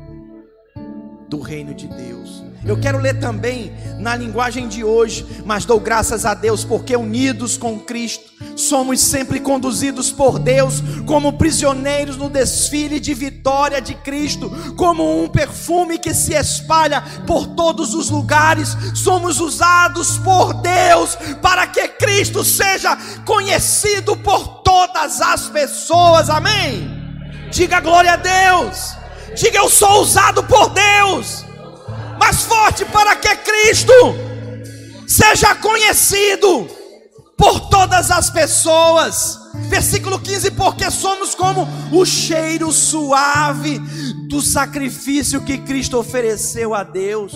do 1.31 1.39
reino 1.39 1.73
de 1.73 1.87
Deus. 1.87 2.43
Eu 2.65 2.77
quero 2.77 2.99
ler 2.99 3.17
também 3.17 3.71
na 3.97 4.13
linguagem 4.17 4.67
de 4.67 4.83
hoje, 4.83 5.25
mas 5.45 5.63
dou 5.63 5.79
graças 5.79 6.25
a 6.25 6.33
Deus 6.33 6.65
porque 6.65 6.93
unidos 6.93 7.57
com 7.57 7.79
Cristo, 7.79 8.29
somos 8.57 8.99
sempre 8.99 9.39
conduzidos 9.39 10.11
por 10.11 10.37
Deus 10.37 10.83
como 11.05 11.37
prisioneiros 11.37 12.17
no 12.17 12.29
desfile 12.29 12.99
de 12.99 13.13
vitória 13.13 13.81
de 13.81 13.95
Cristo, 13.95 14.51
como 14.75 15.23
um 15.23 15.29
perfume 15.29 15.97
que 15.97 16.13
se 16.13 16.33
espalha 16.33 17.01
por 17.25 17.47
todos 17.47 17.95
os 17.95 18.09
lugares. 18.09 18.75
Somos 18.93 19.39
usados 19.39 20.17
por 20.17 20.53
Deus 20.55 21.17
para 21.41 21.65
que 21.65 21.87
Cristo 21.87 22.43
seja 22.43 22.97
conhecido 23.25 24.17
por 24.17 24.61
todas 24.63 25.21
as 25.21 25.47
pessoas. 25.47 26.29
Amém. 26.29 26.91
Diga 27.49 27.79
glória 27.79 28.13
a 28.13 28.17
Deus. 28.17 29.00
Diga 29.35 29.59
eu 29.59 29.69
sou 29.69 30.01
usado 30.01 30.43
por 30.43 30.69
Deus 30.69 31.45
mais 32.21 32.43
forte 32.43 32.85
para 32.85 33.15
que 33.15 33.35
Cristo 33.37 33.91
seja 35.07 35.55
conhecido 35.55 36.69
por 37.35 37.59
todas 37.61 38.11
as 38.11 38.29
pessoas. 38.29 39.39
Versículo 39.67 40.19
15: 40.19 40.51
Porque 40.51 40.91
somos 40.91 41.33
como 41.33 41.67
o 41.91 42.05
cheiro 42.05 42.71
suave 42.71 43.79
do 44.29 44.39
sacrifício 44.39 45.41
que 45.41 45.57
Cristo 45.57 45.97
ofereceu 45.97 46.75
a 46.75 46.83
Deus. 46.83 47.33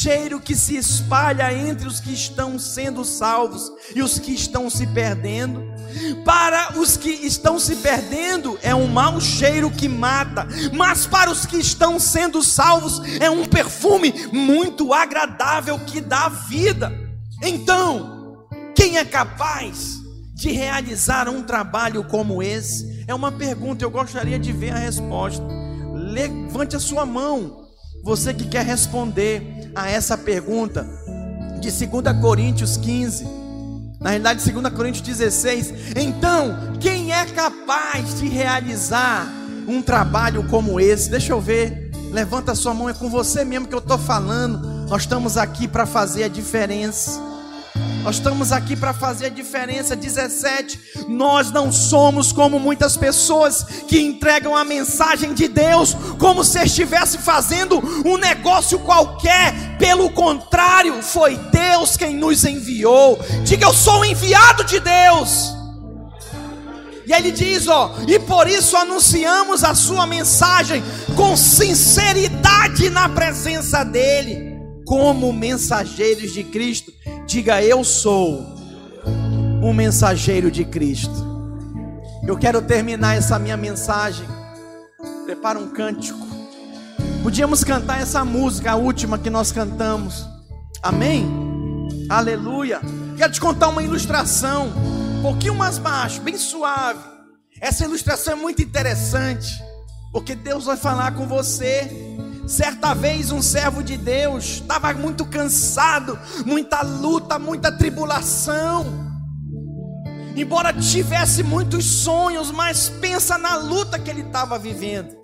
Cheiro 0.00 0.40
que 0.40 0.56
se 0.56 0.76
espalha 0.76 1.52
entre 1.52 1.86
os 1.86 2.00
que 2.00 2.12
estão 2.12 2.58
sendo 2.58 3.04
salvos 3.04 3.70
e 3.94 4.02
os 4.02 4.18
que 4.18 4.32
estão 4.32 4.68
se 4.68 4.86
perdendo. 4.88 5.62
Para 6.24 6.78
os 6.78 6.96
que 6.96 7.10
estão 7.10 7.58
se 7.60 7.76
perdendo 7.76 8.58
é 8.60 8.74
um 8.74 8.88
mau 8.88 9.20
cheiro 9.20 9.70
que 9.70 9.88
mata, 9.88 10.48
mas 10.72 11.06
para 11.06 11.30
os 11.30 11.46
que 11.46 11.56
estão 11.56 12.00
sendo 12.00 12.42
salvos 12.42 13.00
é 13.20 13.30
um 13.30 13.44
perfume 13.44 14.12
muito 14.32 14.92
agradável 14.92 15.78
que 15.78 16.00
dá 16.00 16.28
vida. 16.28 16.92
Então, 17.40 18.46
quem 18.74 18.98
é 18.98 19.04
capaz 19.04 20.00
de 20.34 20.50
realizar 20.50 21.28
um 21.28 21.42
trabalho 21.42 22.02
como 22.04 22.42
esse? 22.42 23.04
É 23.06 23.14
uma 23.14 23.30
pergunta, 23.30 23.84
eu 23.84 23.90
gostaria 23.90 24.38
de 24.40 24.52
ver 24.52 24.70
a 24.70 24.78
resposta. 24.78 25.44
Levante 25.94 26.74
a 26.74 26.80
sua 26.80 27.06
mão, 27.06 27.68
você 28.02 28.34
que 28.34 28.48
quer 28.48 28.64
responder 28.66 29.63
a 29.74 29.90
essa 29.90 30.16
pergunta, 30.16 30.86
de 31.60 31.70
2 31.70 32.20
Coríntios 32.20 32.76
15, 32.76 33.24
na 34.00 34.10
realidade, 34.10 34.50
2 34.50 34.74
Coríntios 34.74 35.02
16. 35.02 35.96
Então, 35.96 36.76
quem 36.78 37.12
é 37.12 37.24
capaz 37.24 38.20
de 38.20 38.28
realizar 38.28 39.26
um 39.66 39.80
trabalho 39.80 40.46
como 40.48 40.78
esse? 40.78 41.10
Deixa 41.10 41.32
eu 41.32 41.40
ver, 41.40 41.90
levanta 42.12 42.52
a 42.52 42.54
sua 42.54 42.74
mão, 42.74 42.88
é 42.88 42.92
com 42.92 43.08
você 43.08 43.44
mesmo 43.44 43.66
que 43.66 43.74
eu 43.74 43.78
estou 43.78 43.98
falando. 43.98 44.58
Nós 44.88 45.02
estamos 45.02 45.38
aqui 45.38 45.66
para 45.66 45.86
fazer 45.86 46.24
a 46.24 46.28
diferença. 46.28 47.33
Nós 48.04 48.16
estamos 48.16 48.52
aqui 48.52 48.76
para 48.76 48.92
fazer 48.92 49.26
a 49.26 49.30
diferença. 49.30 49.96
17. 49.96 51.06
Nós 51.08 51.50
não 51.50 51.72
somos 51.72 52.32
como 52.32 52.60
muitas 52.60 52.98
pessoas 52.98 53.64
que 53.88 53.98
entregam 53.98 54.54
a 54.54 54.62
mensagem 54.62 55.32
de 55.32 55.48
Deus 55.48 55.96
como 56.18 56.44
se 56.44 56.62
estivesse 56.62 57.16
fazendo 57.16 57.82
um 58.06 58.18
negócio 58.18 58.78
qualquer. 58.80 59.78
Pelo 59.78 60.10
contrário, 60.10 61.02
foi 61.02 61.34
Deus 61.50 61.96
quem 61.96 62.14
nos 62.14 62.44
enviou. 62.44 63.18
Diga, 63.42 63.64
eu 63.64 63.72
sou 63.72 64.00
o 64.00 64.04
enviado 64.04 64.64
de 64.64 64.80
Deus. 64.80 65.54
E 67.06 67.12
ele 67.12 67.32
diz, 67.32 67.66
ó, 67.68 67.94
e 68.06 68.18
por 68.18 68.46
isso 68.46 68.76
anunciamos 68.76 69.64
a 69.64 69.74
sua 69.74 70.06
mensagem 70.06 70.84
com 71.16 71.34
sinceridade 71.34 72.90
na 72.90 73.08
presença 73.08 73.82
dele 73.82 74.54
como 74.84 75.32
mensageiros 75.32 76.32
de 76.32 76.44
Cristo. 76.44 76.92
Diga, 77.26 77.62
eu 77.62 77.82
sou 77.82 78.44
um 79.62 79.72
mensageiro 79.72 80.50
de 80.50 80.64
Cristo. 80.64 81.24
Eu 82.26 82.36
quero 82.36 82.60
terminar 82.60 83.16
essa 83.16 83.38
minha 83.38 83.56
mensagem. 83.56 84.26
Prepara 85.24 85.58
um 85.58 85.70
cântico. 85.70 86.18
Podíamos 87.22 87.64
cantar 87.64 88.00
essa 88.00 88.24
música, 88.24 88.72
a 88.72 88.76
última 88.76 89.18
que 89.18 89.30
nós 89.30 89.50
cantamos. 89.50 90.28
Amém? 90.82 91.26
Aleluia. 92.10 92.80
Quero 93.16 93.32
te 93.32 93.40
contar 93.40 93.68
uma 93.68 93.82
ilustração, 93.82 94.66
um 95.18 95.22
pouquinho 95.22 95.54
mais 95.54 95.78
baixo, 95.78 96.20
bem 96.20 96.36
suave. 96.36 97.00
Essa 97.58 97.84
ilustração 97.84 98.34
é 98.34 98.36
muito 98.36 98.60
interessante, 98.60 99.62
porque 100.12 100.34
Deus 100.34 100.66
vai 100.66 100.76
falar 100.76 101.14
com 101.14 101.26
você 101.26 101.90
Certa 102.46 102.94
vez 102.94 103.30
um 103.30 103.40
servo 103.40 103.82
de 103.82 103.96
Deus 103.96 104.44
estava 104.44 104.92
muito 104.92 105.24
cansado, 105.24 106.18
muita 106.44 106.82
luta, 106.82 107.38
muita 107.38 107.72
tribulação. 107.72 108.84
Embora 110.36 110.72
tivesse 110.72 111.42
muitos 111.42 111.84
sonhos, 111.84 112.50
mas 112.50 112.88
pensa 112.88 113.38
na 113.38 113.56
luta 113.56 113.98
que 113.98 114.10
ele 114.10 114.22
estava 114.22 114.58
vivendo. 114.58 115.14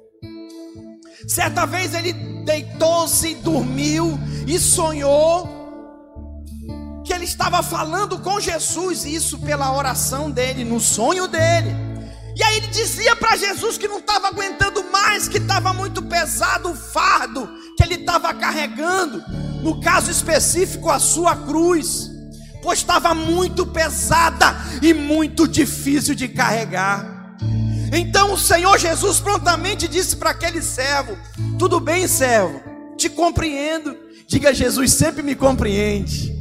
Certa 1.28 1.66
vez 1.66 1.94
ele 1.94 2.12
deitou-se, 2.44 3.34
dormiu 3.36 4.18
e 4.46 4.58
sonhou 4.58 5.60
que 7.04 7.12
ele 7.12 7.24
estava 7.24 7.62
falando 7.62 8.18
com 8.20 8.40
Jesus, 8.40 9.04
isso 9.04 9.38
pela 9.40 9.76
oração 9.76 10.30
dele, 10.30 10.64
no 10.64 10.78
sonho 10.78 11.26
dele. 11.26 11.89
E 12.36 12.42
aí 12.42 12.58
ele 12.58 12.68
dizia 12.68 13.16
para 13.16 13.36
Jesus 13.36 13.76
que 13.76 13.88
não 13.88 13.98
estava 13.98 14.28
aguentando 14.28 14.84
mais, 14.84 15.28
que 15.28 15.38
estava 15.38 15.72
muito 15.72 16.02
pesado 16.02 16.70
o 16.70 16.74
fardo 16.74 17.48
que 17.76 17.82
ele 17.82 17.94
estava 17.94 18.32
carregando, 18.34 19.22
no 19.62 19.80
caso 19.80 20.10
específico, 20.10 20.90
a 20.90 20.98
sua 20.98 21.34
cruz, 21.34 22.10
pois 22.62 22.78
estava 22.78 23.14
muito 23.14 23.66
pesada 23.66 24.54
e 24.82 24.92
muito 24.92 25.48
difícil 25.48 26.14
de 26.14 26.28
carregar. 26.28 27.36
Então 27.92 28.34
o 28.34 28.38
Senhor 28.38 28.78
Jesus 28.78 29.18
prontamente 29.18 29.88
disse 29.88 30.16
para 30.16 30.30
aquele 30.30 30.62
servo: 30.62 31.16
Tudo 31.58 31.80
bem, 31.80 32.06
servo, 32.06 32.60
te 32.96 33.08
compreendo. 33.08 33.96
Diga, 34.26 34.54
Jesus 34.54 34.92
sempre 34.92 35.22
me 35.22 35.34
compreende. 35.34 36.32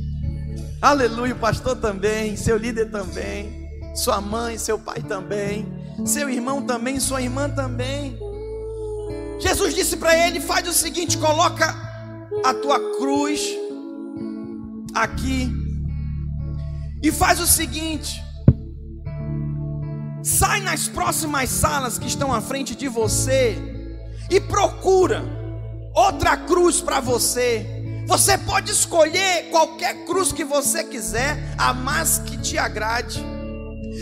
Aleluia, 0.81 1.33
o 1.33 1.39
pastor 1.39 1.75
também, 1.75 2.37
seu 2.37 2.57
líder 2.57 2.91
também, 2.91 3.67
sua 3.95 4.21
mãe, 4.21 4.57
seu 4.57 4.77
pai 4.77 5.01
também 5.01 5.78
seu 6.05 6.29
irmão 6.29 6.61
também, 6.61 6.99
sua 6.99 7.21
irmã 7.21 7.49
também. 7.49 8.17
Jesus 9.39 9.73
disse 9.73 9.97
para 9.97 10.15
ele: 10.15 10.39
faz 10.39 10.67
o 10.67 10.73
seguinte, 10.73 11.17
coloca 11.17 11.75
a 12.43 12.53
tua 12.53 12.97
cruz 12.97 13.41
aqui 14.93 15.51
e 17.01 17.11
faz 17.11 17.39
o 17.39 17.47
seguinte: 17.47 18.21
sai 20.23 20.61
nas 20.61 20.87
próximas 20.87 21.49
salas 21.49 21.97
que 21.97 22.07
estão 22.07 22.33
à 22.33 22.41
frente 22.41 22.75
de 22.75 22.87
você 22.87 23.57
e 24.29 24.39
procura 24.39 25.23
outra 25.93 26.37
cruz 26.37 26.81
para 26.81 26.99
você. 26.99 27.65
Você 28.07 28.37
pode 28.39 28.71
escolher 28.71 29.49
qualquer 29.51 30.05
cruz 30.05 30.31
que 30.31 30.43
você 30.43 30.83
quiser, 30.83 31.53
a 31.57 31.73
mais 31.73 32.17
que 32.19 32.37
te 32.37 32.57
agrade. 32.57 33.23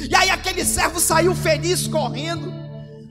E 0.09 0.15
aí 0.15 0.29
aquele 0.29 0.63
servo 0.63 0.99
saiu 0.99 1.33
feliz 1.33 1.87
correndo, 1.87 2.53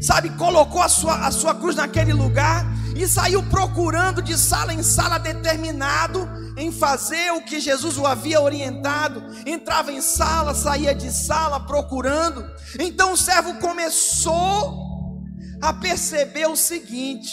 sabe, 0.01 0.30
colocou 0.30 0.80
a 0.80 0.89
sua, 0.89 1.26
a 1.26 1.30
sua 1.32 1.55
cruz 1.55 1.74
naquele 1.74 2.12
lugar 2.12 2.64
e 2.95 3.07
saiu 3.09 3.43
procurando 3.43 4.22
de 4.22 4.39
sala 4.39 4.72
em 4.72 4.82
sala, 4.82 5.18
determinado 5.18 6.28
em 6.57 6.70
fazer 6.70 7.32
o 7.32 7.43
que 7.43 7.61
Jesus 7.61 7.99
o 7.99 8.07
havia 8.07 8.41
orientado. 8.41 9.22
Entrava 9.45 9.93
em 9.93 10.01
sala, 10.01 10.55
saía 10.55 10.95
de 10.95 11.12
sala 11.12 11.61
procurando. 11.61 12.45
Então 12.78 13.12
o 13.12 13.16
servo 13.16 13.55
começou 13.55 15.20
a 15.61 15.72
perceber 15.72 16.47
o 16.47 16.57
seguinte: 16.57 17.32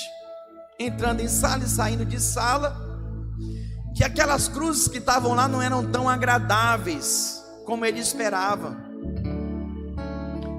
entrando 0.80 1.22
em 1.22 1.30
sala 1.30 1.64
e 1.64 1.70
saindo 1.70 2.04
de 2.04 2.20
sala, 2.20 2.76
que 3.96 4.04
aquelas 4.04 4.48
cruzes 4.48 4.88
que 4.88 4.98
estavam 4.98 5.34
lá 5.34 5.48
não 5.48 5.62
eram 5.62 5.90
tão 5.90 6.10
agradáveis 6.10 7.42
como 7.66 7.86
ele 7.86 8.00
esperava 8.00 8.93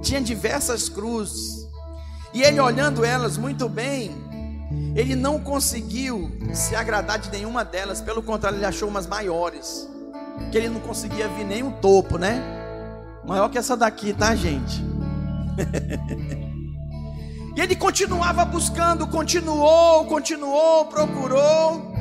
tinha 0.05 0.21
diversas 0.21 0.89
cruzes. 0.89 1.67
E 2.33 2.43
ele 2.43 2.61
olhando 2.61 3.05
elas 3.05 3.37
muito 3.37 3.69
bem, 3.69 4.13
ele 4.95 5.17
não 5.17 5.41
conseguiu 5.41 6.31
se 6.53 6.77
agradar 6.77 7.19
de 7.19 7.31
nenhuma 7.31 7.65
delas, 7.65 8.01
pelo 8.01 8.23
contrário, 8.23 8.59
ele 8.59 8.67
achou 8.67 8.89
umas 8.89 9.07
maiores, 9.07 9.89
que 10.53 10.59
ele 10.59 10.69
não 10.69 10.81
conseguia 10.81 11.27
ver 11.29 11.45
nem 11.45 11.63
o 11.63 11.73
topo, 11.73 12.19
né? 12.19 12.43
Maior 13.25 13.49
que 13.49 13.57
essa 13.57 13.77
daqui, 13.77 14.13
tá, 14.13 14.35
gente? 14.35 14.85
e 17.57 17.61
ele 17.61 17.75
continuava 17.75 18.45
buscando, 18.45 19.07
continuou, 19.07 20.05
continuou, 20.05 20.87
procurou. 20.87 21.95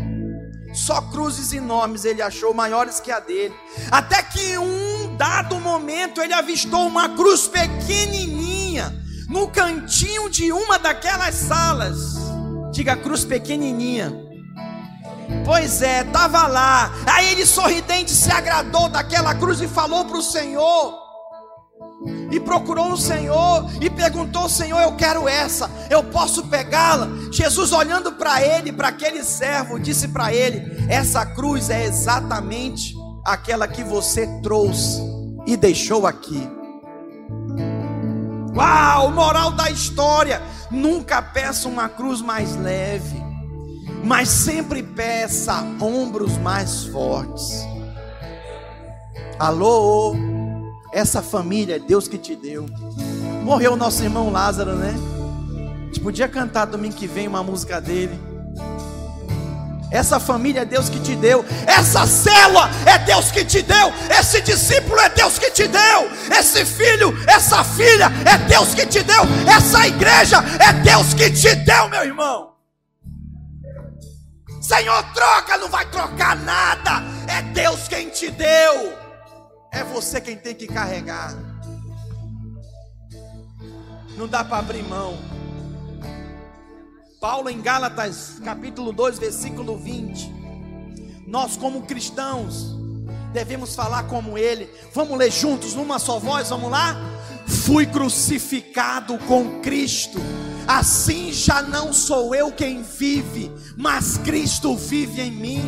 Só 0.74 1.00
cruzes 1.02 1.54
enormes 1.54 2.04
ele 2.04 2.22
achou, 2.22 2.54
maiores 2.54 3.00
que 3.00 3.12
a 3.12 3.20
dele. 3.20 3.54
Até 3.92 4.24
que 4.24 4.58
um 4.58 4.93
dado 5.18 5.60
momento 5.60 6.22
ele 6.22 6.34
avistou 6.34 6.88
uma 6.88 7.10
cruz 7.10 7.48
pequenininha 7.48 8.94
no 9.30 9.48
cantinho 9.48 10.30
de 10.30 10.52
uma 10.52 10.78
daquelas 10.78 11.36
salas. 11.36 12.16
Diga 12.72 12.96
cruz 12.96 13.24
pequenininha. 13.24 14.12
Pois 15.46 15.82
é, 15.82 16.02
estava 16.02 16.48
lá. 16.48 16.92
Aí 17.08 17.32
ele 17.32 17.46
sorridente 17.46 18.12
se 18.12 18.32
agradou 18.32 18.90
daquela 18.90 19.34
cruz 19.36 19.62
e 19.62 19.68
falou 19.68 20.06
para 20.06 20.18
o 20.18 20.22
Senhor: 20.22 21.04
e 22.32 22.40
procurou 22.40 22.94
o 22.94 22.98
Senhor 22.98 23.70
e 23.80 23.90
perguntou: 23.90 24.50
Senhor, 24.50 24.82
eu 24.82 24.96
quero 24.96 25.28
essa, 25.28 25.70
eu 25.90 26.04
posso 26.04 26.48
pegá-la? 26.48 27.08
Jesus, 27.32 27.72
olhando 27.72 28.14
para 28.14 28.42
ele, 28.42 28.72
para 28.72 28.90
aquele 28.90 29.24
servo, 29.24 29.80
disse 29.80 30.08
para 30.08 30.34
ele: 30.34 30.86
Essa 30.90 31.26
cruz 31.26 31.70
é 31.70 31.86
exatamente 31.86 32.96
aquela 33.24 33.68
que 33.68 33.84
você 33.84 34.28
trouxe 34.42 35.02
e 35.46 35.56
deixou 35.56 36.06
aqui. 36.06 36.50
Uau, 38.56 39.12
moral 39.12 39.52
da 39.52 39.70
história: 39.70 40.42
nunca 40.70 41.22
peça 41.22 41.68
uma 41.68 41.90
cruz 41.90 42.22
mais 42.22 42.56
leve, 42.56 43.22
mas 44.04 44.30
sempre 44.30 44.84
peça 44.84 45.64
ombros 45.82 46.38
mais 46.38 46.86
fortes. 46.86 47.66
Alô? 49.40 50.16
Essa 50.92 51.24
família 51.24 51.78
é 51.78 51.80
Deus 51.80 52.08
que 52.08 52.20
te 52.20 52.36
deu. 52.36 52.68
Morreu 53.44 53.74
o 53.74 53.76
nosso 53.76 54.04
irmão 54.04 54.32
Lázaro, 54.32 54.76
né? 54.76 54.94
A 55.82 55.86
gente 55.86 56.00
podia 56.00 56.28
cantar 56.28 56.66
domingo 56.66 56.96
que 56.96 57.08
vem 57.08 57.28
uma 57.28 57.44
música 57.44 57.82
dele. 57.82 58.18
Essa 59.94 60.20
família 60.20 60.62
é 60.62 60.66
Deus 60.66 60.90
que 60.90 61.00
te 61.00 61.16
deu. 61.16 61.46
Essa 61.68 62.08
célula 62.08 62.68
é 62.84 62.98
Deus 62.98 63.30
que 63.30 63.46
te 63.46 63.62
deu. 63.62 63.94
Esse 64.10 64.42
discípulo 64.42 65.00
é 65.00 65.08
Deus 65.10 65.38
que 65.38 65.52
te 65.52 65.68
deu. 65.68 66.10
Esse 66.36 66.66
filho, 66.66 67.16
essa 67.28 67.64
filha 67.64 68.12
é 68.26 68.36
Deus 68.40 68.74
que 68.74 68.88
te 68.88 69.04
deu. 69.04 69.22
Essa 69.48 69.86
igreja 69.86 70.44
é 70.60 70.74
Deus 70.74 71.14
que 71.14 71.30
te 71.30 71.54
deu, 71.58 71.88
meu 71.90 72.04
irmão. 72.04 72.54
Senhor, 74.64 75.04
troca, 75.14 75.58
não 75.60 75.70
vai 75.70 75.86
trocar 75.86 76.38
nada. 76.38 77.04
É 77.28 77.44
Deus 77.44 77.88
quem 77.88 78.10
te 78.10 78.32
deu. 78.32 78.98
É 79.72 79.84
você 79.84 80.20
quem 80.20 80.36
tem 80.36 80.56
que 80.56 80.66
carregar. 80.66 81.36
Não 84.18 84.28
dá 84.28 84.44
para 84.44 84.58
abrir 84.58 84.82
mão. 84.82 85.33
Paulo 87.24 87.50
em 87.50 87.62
Gálatas, 87.62 88.34
capítulo 88.44 88.92
2, 88.92 89.18
versículo 89.18 89.78
20. 89.78 90.30
Nós, 91.26 91.56
como 91.56 91.84
cristãos, 91.84 92.76
devemos 93.32 93.74
falar 93.74 94.04
como 94.10 94.38
ele. 94.38 94.70
Vamos 94.94 95.18
ler 95.18 95.32
juntos, 95.32 95.74
numa 95.74 96.00
só 96.00 96.20
voz, 96.20 96.50
vamos 96.50 96.70
lá? 96.70 96.98
Fui 97.48 97.86
crucificado 97.86 99.18
com 99.20 99.62
Cristo. 99.62 100.20
Assim 100.68 101.32
já 101.32 101.62
não 101.62 101.94
sou 101.94 102.36
eu 102.36 102.52
quem 102.52 102.84
vive, 102.84 103.50
mas 103.78 104.18
Cristo 104.18 104.76
vive 104.76 105.22
em 105.22 105.32
mim. 105.32 105.64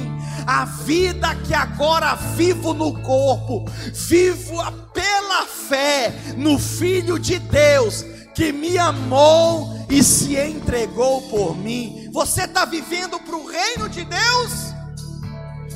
A 0.45 0.65
vida 0.65 1.33
que 1.35 1.53
agora 1.53 2.15
vivo 2.15 2.73
no 2.73 3.01
corpo, 3.01 3.63
vivo 3.93 4.57
pela 4.93 5.45
fé 5.45 6.13
no 6.35 6.59
Filho 6.59 7.17
de 7.17 7.39
Deus 7.39 8.03
que 8.35 8.51
me 8.51 8.77
amou 8.77 9.73
e 9.89 10.03
se 10.03 10.37
entregou 10.37 11.21
por 11.29 11.57
mim. 11.57 12.09
Você 12.11 12.43
está 12.43 12.65
vivendo 12.65 13.17
para 13.19 13.35
o 13.35 13.47
reino 13.47 13.87
de 13.87 14.03
Deus? 14.03 14.51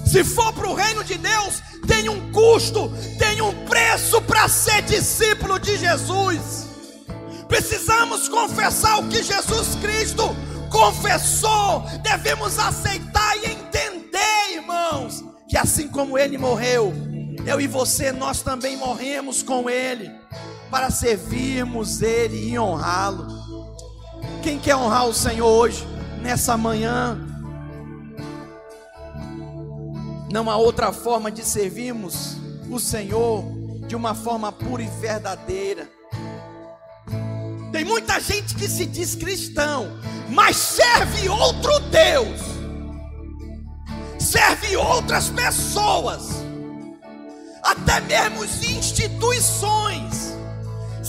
Se 0.06 0.24
for 0.24 0.52
para 0.54 0.68
o 0.68 0.74
reino 0.74 1.04
de 1.04 1.18
Deus, 1.18 1.62
tem 1.88 2.10
um 2.10 2.32
custo, 2.32 2.92
tem 3.18 3.42
um 3.42 3.54
preço 3.66 4.22
para 4.22 4.48
ser 4.50 4.82
discípulo 4.82 5.58
de 5.58 5.78
Jesus. 5.78 6.68
Precisamos 7.48 8.28
confessar 8.28 9.00
o 9.00 9.08
que 9.08 9.24
Jesus 9.24 9.76
Cristo 9.82 10.36
confessou. 10.70 11.84
Devemos 12.04 12.60
aceitar 12.60 13.38
e 13.38 13.52
entender, 13.52 14.54
irmãos, 14.54 15.24
que 15.48 15.58
assim 15.58 15.88
como 15.88 16.18
Ele 16.18 16.38
morreu, 16.38 16.94
eu 17.46 17.62
e 17.62 17.68
você, 17.68 18.12
nós 18.12 18.42
também 18.42 18.78
morremos 18.78 19.42
com 19.42 19.70
Ele, 19.70 20.12
para 20.70 20.92
servirmos 20.92 22.02
Ele 22.02 22.52
e 22.52 22.60
honrá-lo. 22.60 23.28
Quem 24.42 24.60
quer 24.60 24.76
honrar 24.76 25.08
o 25.08 25.14
Senhor 25.14 25.48
hoje, 25.48 25.88
nessa 26.22 26.56
manhã? 26.56 27.18
Não 30.32 30.50
há 30.50 30.58
outra 30.58 30.92
forma 30.92 31.32
de 31.32 31.44
servirmos 31.44 32.38
o 32.70 32.80
Senhor 32.80 33.44
de 33.88 33.96
uma 33.96 34.14
forma 34.14 34.52
pura 34.52 34.84
e 34.84 34.88
verdadeira. 35.02 35.90
Tem 37.72 37.84
muita 37.84 38.20
gente 38.20 38.56
que 38.56 38.68
se 38.68 38.86
diz 38.86 39.16
cristão, 39.16 40.00
mas 40.30 40.56
serve 40.56 41.28
outro 41.30 41.80
Deus, 41.80 42.42
serve 44.20 44.76
outras 44.76 45.30
pessoas, 45.30 46.30
até 47.64 48.00
mesmo 48.02 48.44
instituições, 48.46 50.36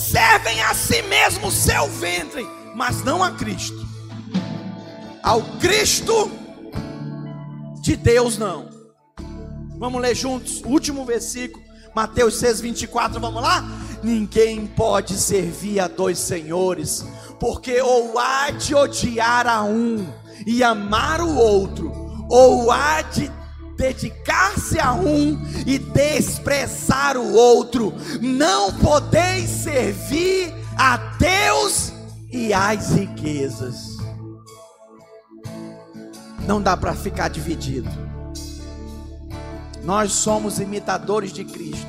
servem 0.01 0.63
a 0.63 0.75
si 0.75 1.03
mesmo 1.03 1.51
seu 1.51 1.89
ventre 1.89 2.47
mas 2.75 3.03
não 3.05 3.23
a 3.23 3.31
Cristo. 3.33 3.87
Ao 5.23 5.43
Cristo 5.59 6.31
de 7.81 7.97
Deus 7.97 8.39
não. 8.39 8.69
Vamos 9.79 10.01
ler 10.01 10.15
juntos, 10.15 10.63
último 10.65 11.05
versículo, 11.05 11.65
Mateus 11.95 12.37
6, 12.37 12.61
24, 12.61 13.21
vamos 13.21 13.43
lá? 13.43 13.65
Ninguém 14.03 14.67
pode 14.67 15.15
servir 15.15 15.81
a 15.81 15.89
dois 15.89 16.19
senhores, 16.19 17.05
porque 17.39 17.81
ou 17.81 18.19
há 18.19 18.51
de 18.51 18.75
odiar 18.75 19.47
a 19.47 19.63
um 19.63 20.07
e 20.47 20.63
amar 20.63 21.21
o 21.21 21.37
outro, 21.37 22.27
ou 22.29 22.71
há 22.71 23.03
de 23.03 23.31
dedicar-se 23.81 24.79
a 24.79 24.93
um 24.93 25.41
e 25.67 25.79
desprezar 25.79 27.17
o 27.17 27.33
outro. 27.33 27.95
Não 28.21 28.71
podeis 28.75 29.49
servir 29.49 30.53
a 30.77 30.99
Deus 31.19 31.91
e 32.31 32.53
as 32.53 32.91
riquezas. 32.91 33.97
Não 36.47 36.61
dá 36.61 36.77
para 36.77 36.95
ficar 36.95 37.29
dividido. 37.29 37.89
Nós 39.83 40.13
somos 40.13 40.61
imitadores 40.61 41.33
de 41.33 41.43
Cristo. 41.43 41.87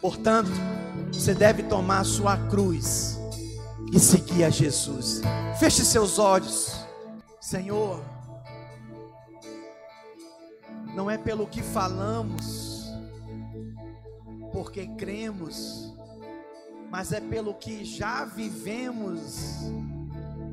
Portanto, 0.00 0.50
você 1.12 1.34
deve 1.34 1.62
tomar 1.64 2.00
a 2.00 2.04
sua 2.04 2.38
cruz 2.48 3.18
e 3.92 4.00
seguir 4.00 4.44
a 4.44 4.50
Jesus. 4.50 5.20
Feche 5.60 5.84
seus 5.84 6.18
olhos. 6.18 6.74
Senhor, 7.38 8.02
não 10.94 11.10
é 11.10 11.16
pelo 11.16 11.46
que 11.46 11.62
falamos, 11.62 12.86
porque 14.52 14.86
cremos, 14.86 15.94
mas 16.90 17.12
é 17.12 17.20
pelo 17.20 17.54
que 17.54 17.84
já 17.84 18.24
vivemos, 18.24 19.60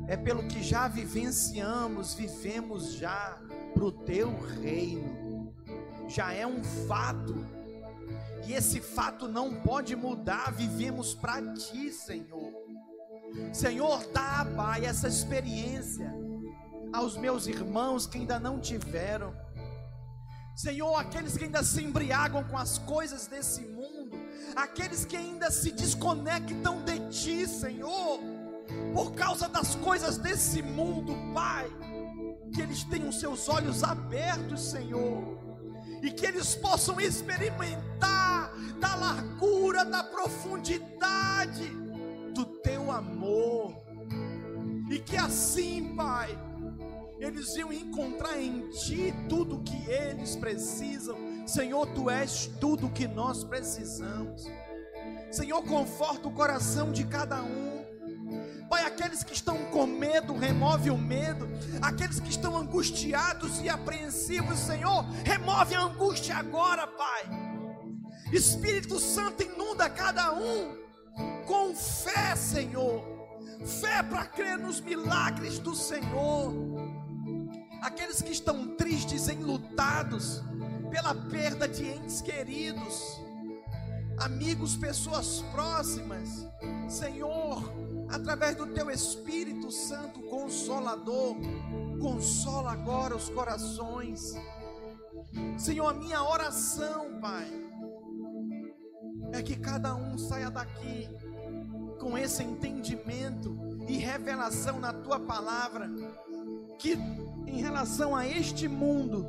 é 0.08 0.16
pelo 0.16 0.42
que 0.44 0.62
já 0.62 0.88
vivenciamos, 0.88 2.14
vivemos 2.14 2.94
já 2.94 3.38
para 3.74 3.84
o 3.84 3.92
teu 3.92 4.34
reino, 4.62 5.54
já 6.08 6.32
é 6.32 6.46
um 6.46 6.64
fato, 6.64 7.46
e 8.46 8.54
esse 8.54 8.80
fato 8.80 9.28
não 9.28 9.54
pode 9.60 9.94
mudar, 9.94 10.50
vivemos 10.52 11.14
para 11.14 11.52
ti, 11.52 11.92
Senhor. 11.92 12.52
Senhor, 13.52 14.04
dá, 14.12 14.46
Pai, 14.56 14.84
essa 14.84 15.06
experiência 15.06 16.12
aos 16.92 17.16
meus 17.16 17.46
irmãos 17.46 18.06
que 18.06 18.18
ainda 18.18 18.40
não 18.40 18.58
tiveram. 18.58 19.32
Senhor, 20.54 20.94
aqueles 20.96 21.36
que 21.36 21.44
ainda 21.44 21.62
se 21.62 21.82
embriagam 21.82 22.44
com 22.44 22.58
as 22.58 22.78
coisas 22.78 23.26
desse 23.26 23.62
mundo, 23.62 24.18
aqueles 24.54 25.04
que 25.04 25.16
ainda 25.16 25.50
se 25.50 25.70
desconectam 25.70 26.82
de 26.82 26.98
Ti, 27.08 27.46
Senhor, 27.46 28.20
por 28.92 29.12
causa 29.12 29.48
das 29.48 29.74
coisas 29.76 30.18
desse 30.18 30.62
mundo, 30.62 31.14
Pai, 31.32 31.70
que 32.52 32.60
eles 32.60 32.84
tenham 32.84 33.10
seus 33.10 33.48
olhos 33.48 33.82
abertos, 33.82 34.60
Senhor, 34.70 35.38
e 36.02 36.10
que 36.10 36.26
eles 36.26 36.54
possam 36.54 37.00
experimentar 37.00 38.52
da 38.78 38.94
largura, 38.94 39.84
da 39.84 40.02
profundidade 40.02 41.68
do 42.34 42.44
Teu 42.60 42.90
amor, 42.90 43.74
e 44.90 44.98
que 44.98 45.16
assim, 45.16 45.94
Pai, 45.94 46.36
eles 47.20 47.54
iam 47.56 47.72
encontrar 47.72 48.40
em 48.40 48.68
Ti 48.70 49.14
tudo 49.28 49.56
o 49.56 49.62
que 49.62 49.88
eles 49.90 50.34
precisam 50.34 51.30
Senhor, 51.50 51.84
tu 51.88 52.08
és 52.08 52.48
tudo 52.60 52.86
o 52.86 52.90
que 52.90 53.08
nós 53.08 53.42
precisamos. 53.42 54.48
Senhor, 55.32 55.60
conforta 55.64 56.28
o 56.28 56.32
coração 56.32 56.92
de 56.92 57.04
cada 57.04 57.42
um. 57.42 57.84
Pai, 58.68 58.84
aqueles 58.84 59.24
que 59.24 59.32
estão 59.32 59.56
com 59.66 59.84
medo, 59.84 60.36
remove 60.36 60.90
o 60.90 60.96
medo. 60.96 61.48
Aqueles 61.82 62.20
que 62.20 62.30
estão 62.30 62.56
angustiados 62.56 63.60
e 63.60 63.68
apreensivos, 63.68 64.60
Senhor, 64.60 65.04
remove 65.24 65.74
a 65.74 65.82
angústia 65.82 66.36
agora, 66.36 66.86
Pai. 66.86 67.24
Espírito 68.32 69.00
Santo 69.00 69.42
inunda 69.42 69.90
cada 69.90 70.32
um 70.32 70.78
com 71.46 71.74
fé, 71.74 72.36
Senhor. 72.36 73.02
Fé 73.80 74.04
para 74.04 74.24
crer 74.26 74.56
nos 74.56 74.80
milagres 74.80 75.58
do 75.58 75.74
Senhor. 75.74 76.79
Aqueles 77.82 78.20
que 78.20 78.32
estão 78.32 78.76
tristes, 78.76 79.28
enlutados, 79.28 80.42
pela 80.90 81.14
perda 81.14 81.68
de 81.68 81.86
entes 81.86 82.20
queridos, 82.20 83.20
amigos, 84.18 84.76
pessoas 84.76 85.42
próximas. 85.52 86.46
Senhor, 86.88 87.62
através 88.08 88.56
do 88.56 88.66
teu 88.66 88.90
Espírito 88.90 89.70
Santo 89.70 90.20
consolador, 90.22 91.36
consola 92.00 92.72
agora 92.72 93.16
os 93.16 93.28
corações. 93.30 94.34
Senhor, 95.56 95.86
a 95.86 95.94
minha 95.94 96.22
oração, 96.22 97.18
Pai, 97.20 97.48
é 99.32 99.42
que 99.42 99.56
cada 99.56 99.94
um 99.94 100.18
saia 100.18 100.50
daqui 100.50 101.08
com 101.98 102.16
esse 102.18 102.42
entendimento 102.42 103.56
e 103.86 103.96
revelação 103.98 104.80
na 104.80 104.92
tua 104.92 105.20
palavra, 105.20 105.88
que 106.78 106.96
em 107.52 107.60
relação 107.60 108.14
a 108.14 108.26
este 108.26 108.68
mundo, 108.68 109.28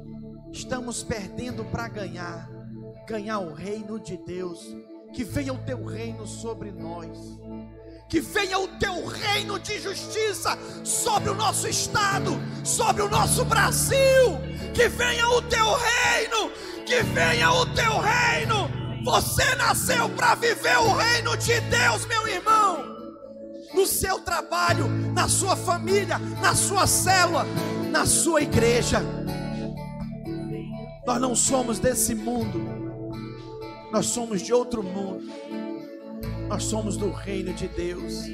estamos 0.51 1.03
perdendo 1.03 1.65
para 1.65 1.87
ganhar 1.87 2.49
ganhar 3.07 3.39
o 3.39 3.53
reino 3.53 3.99
de 3.99 4.15
Deus. 4.17 4.59
Que 5.13 5.25
venha 5.25 5.53
o 5.53 5.57
teu 5.57 5.83
reino 5.83 6.25
sobre 6.25 6.71
nós. 6.71 7.17
que 8.11 8.19
venha 8.19 8.59
o 8.59 8.67
teu 8.77 9.05
reino 9.05 9.57
de 9.57 9.79
justiça 9.79 10.57
sobre 10.83 11.29
o 11.29 11.33
nosso 11.33 11.65
estado, 11.65 12.31
sobre 12.61 13.01
o 13.03 13.07
nosso 13.09 13.45
Brasil, 13.45 14.37
que 14.73 14.89
venha 14.89 15.25
o 15.29 15.41
teu 15.43 15.65
reino, 15.65 16.51
que 16.85 17.01
venha 17.03 17.49
o 17.53 17.65
teu 17.67 17.99
reino. 18.01 18.69
Você 19.05 19.55
nasceu 19.55 20.09
para 20.09 20.35
viver 20.35 20.77
o 20.79 20.93
reino 20.93 21.37
de 21.37 21.57
Deus, 21.61 22.05
meu 22.05 22.27
irmão. 22.27 22.85
No 23.73 23.87
seu 23.87 24.19
trabalho, 24.19 24.89
na 25.13 25.29
sua 25.29 25.55
família, 25.55 26.19
na 26.41 26.53
sua 26.53 26.85
célula, 26.85 27.45
na 27.91 28.05
sua 28.05 28.41
igreja. 28.41 29.01
Nós 31.05 31.19
não 31.19 31.35
somos 31.35 31.77
desse 31.77 32.15
mundo, 32.15 32.59
nós 33.91 34.05
somos 34.05 34.41
de 34.41 34.53
outro 34.53 34.81
mundo. 34.81 35.29
Nós 36.47 36.63
somos 36.63 36.97
do 36.97 37.09
reino 37.11 37.53
de 37.53 37.67
Deus. 37.69 38.25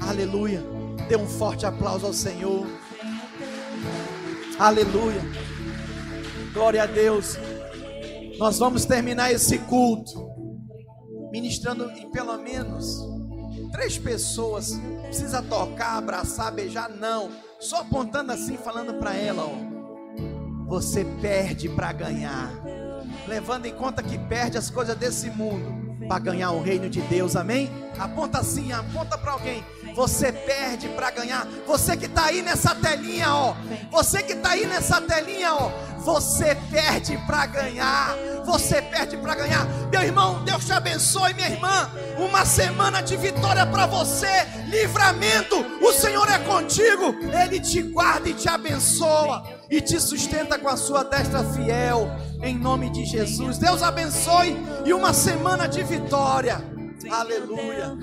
Aleluia. 0.00 0.62
Dê 1.08 1.16
um 1.16 1.26
forte 1.26 1.66
aplauso 1.66 2.06
ao 2.06 2.12
Senhor. 2.12 2.64
Aleluia. 4.56 5.20
Glória 6.52 6.84
a 6.84 6.86
Deus. 6.86 7.36
Nós 8.38 8.60
vamos 8.60 8.84
terminar 8.84 9.32
esse 9.32 9.58
culto 9.58 10.30
ministrando 11.32 11.90
em 11.90 12.08
pelo 12.12 12.38
menos 12.38 13.04
três 13.72 13.98
pessoas. 13.98 14.70
Não 14.70 15.02
precisa 15.02 15.42
tocar, 15.42 15.98
abraçar, 15.98 16.52
beijar, 16.52 16.88
não. 16.88 17.32
Só 17.58 17.80
apontando 17.80 18.32
assim, 18.32 18.56
falando 18.56 18.94
para 18.94 19.14
ela, 19.14 19.44
ó. 19.44 19.74
Você 20.66 21.04
perde 21.20 21.68
para 21.68 21.92
ganhar. 21.92 22.50
Levando 23.26 23.66
em 23.66 23.74
conta 23.74 24.02
que 24.02 24.18
perde 24.18 24.58
as 24.58 24.70
coisas 24.70 24.96
desse 24.96 25.30
mundo 25.30 25.84
para 26.06 26.18
ganhar 26.18 26.50
o 26.50 26.62
reino 26.62 26.90
de 26.90 27.00
Deus, 27.02 27.36
amém? 27.36 27.70
Aponta 27.98 28.38
assim, 28.38 28.72
aponta 28.72 29.16
para 29.16 29.32
alguém. 29.32 29.64
Você 29.94 30.32
perde 30.32 30.88
para 30.88 31.10
ganhar. 31.10 31.46
Você 31.66 31.96
que 31.96 32.06
está 32.06 32.26
aí 32.26 32.42
nessa 32.42 32.74
telinha, 32.74 33.32
ó. 33.32 33.54
Você 33.90 34.22
que 34.22 34.32
está 34.32 34.50
aí 34.50 34.66
nessa 34.66 35.00
telinha, 35.00 35.54
ó. 35.54 35.70
Você 35.98 36.54
perde 36.70 37.16
para 37.26 37.46
ganhar. 37.46 38.14
Você 38.44 38.82
perde 38.82 39.16
para 39.16 39.34
ganhar. 39.36 39.66
Meu 39.90 40.02
irmão, 40.02 40.42
Deus 40.44 40.64
te 40.64 40.72
abençoe, 40.72 41.32
minha 41.34 41.48
irmã. 41.48 41.90
Uma 42.18 42.44
semana 42.44 43.00
de 43.00 43.16
vitória 43.16 43.64
para 43.64 43.86
você. 43.86 44.26
Livramento. 44.66 45.64
O 45.80 45.92
Senhor 45.92 46.28
é 46.28 46.38
contigo. 46.40 47.14
Ele 47.42 47.60
te 47.60 47.80
guarda 47.80 48.28
e 48.28 48.34
te 48.34 48.48
abençoa 48.48 49.44
e 49.70 49.80
te 49.80 50.00
sustenta 50.00 50.58
com 50.58 50.68
a 50.68 50.76
sua 50.76 51.04
destra 51.04 51.44
fiel. 51.44 52.10
Em 52.42 52.58
nome 52.58 52.90
de 52.90 53.04
Jesus. 53.04 53.58
Deus 53.58 53.82
abençoe 53.82 54.56
e 54.84 54.92
uma 54.92 55.12
semana 55.12 55.66
de 55.66 55.82
vitória. 55.82 56.60
Aleluia. 57.10 57.96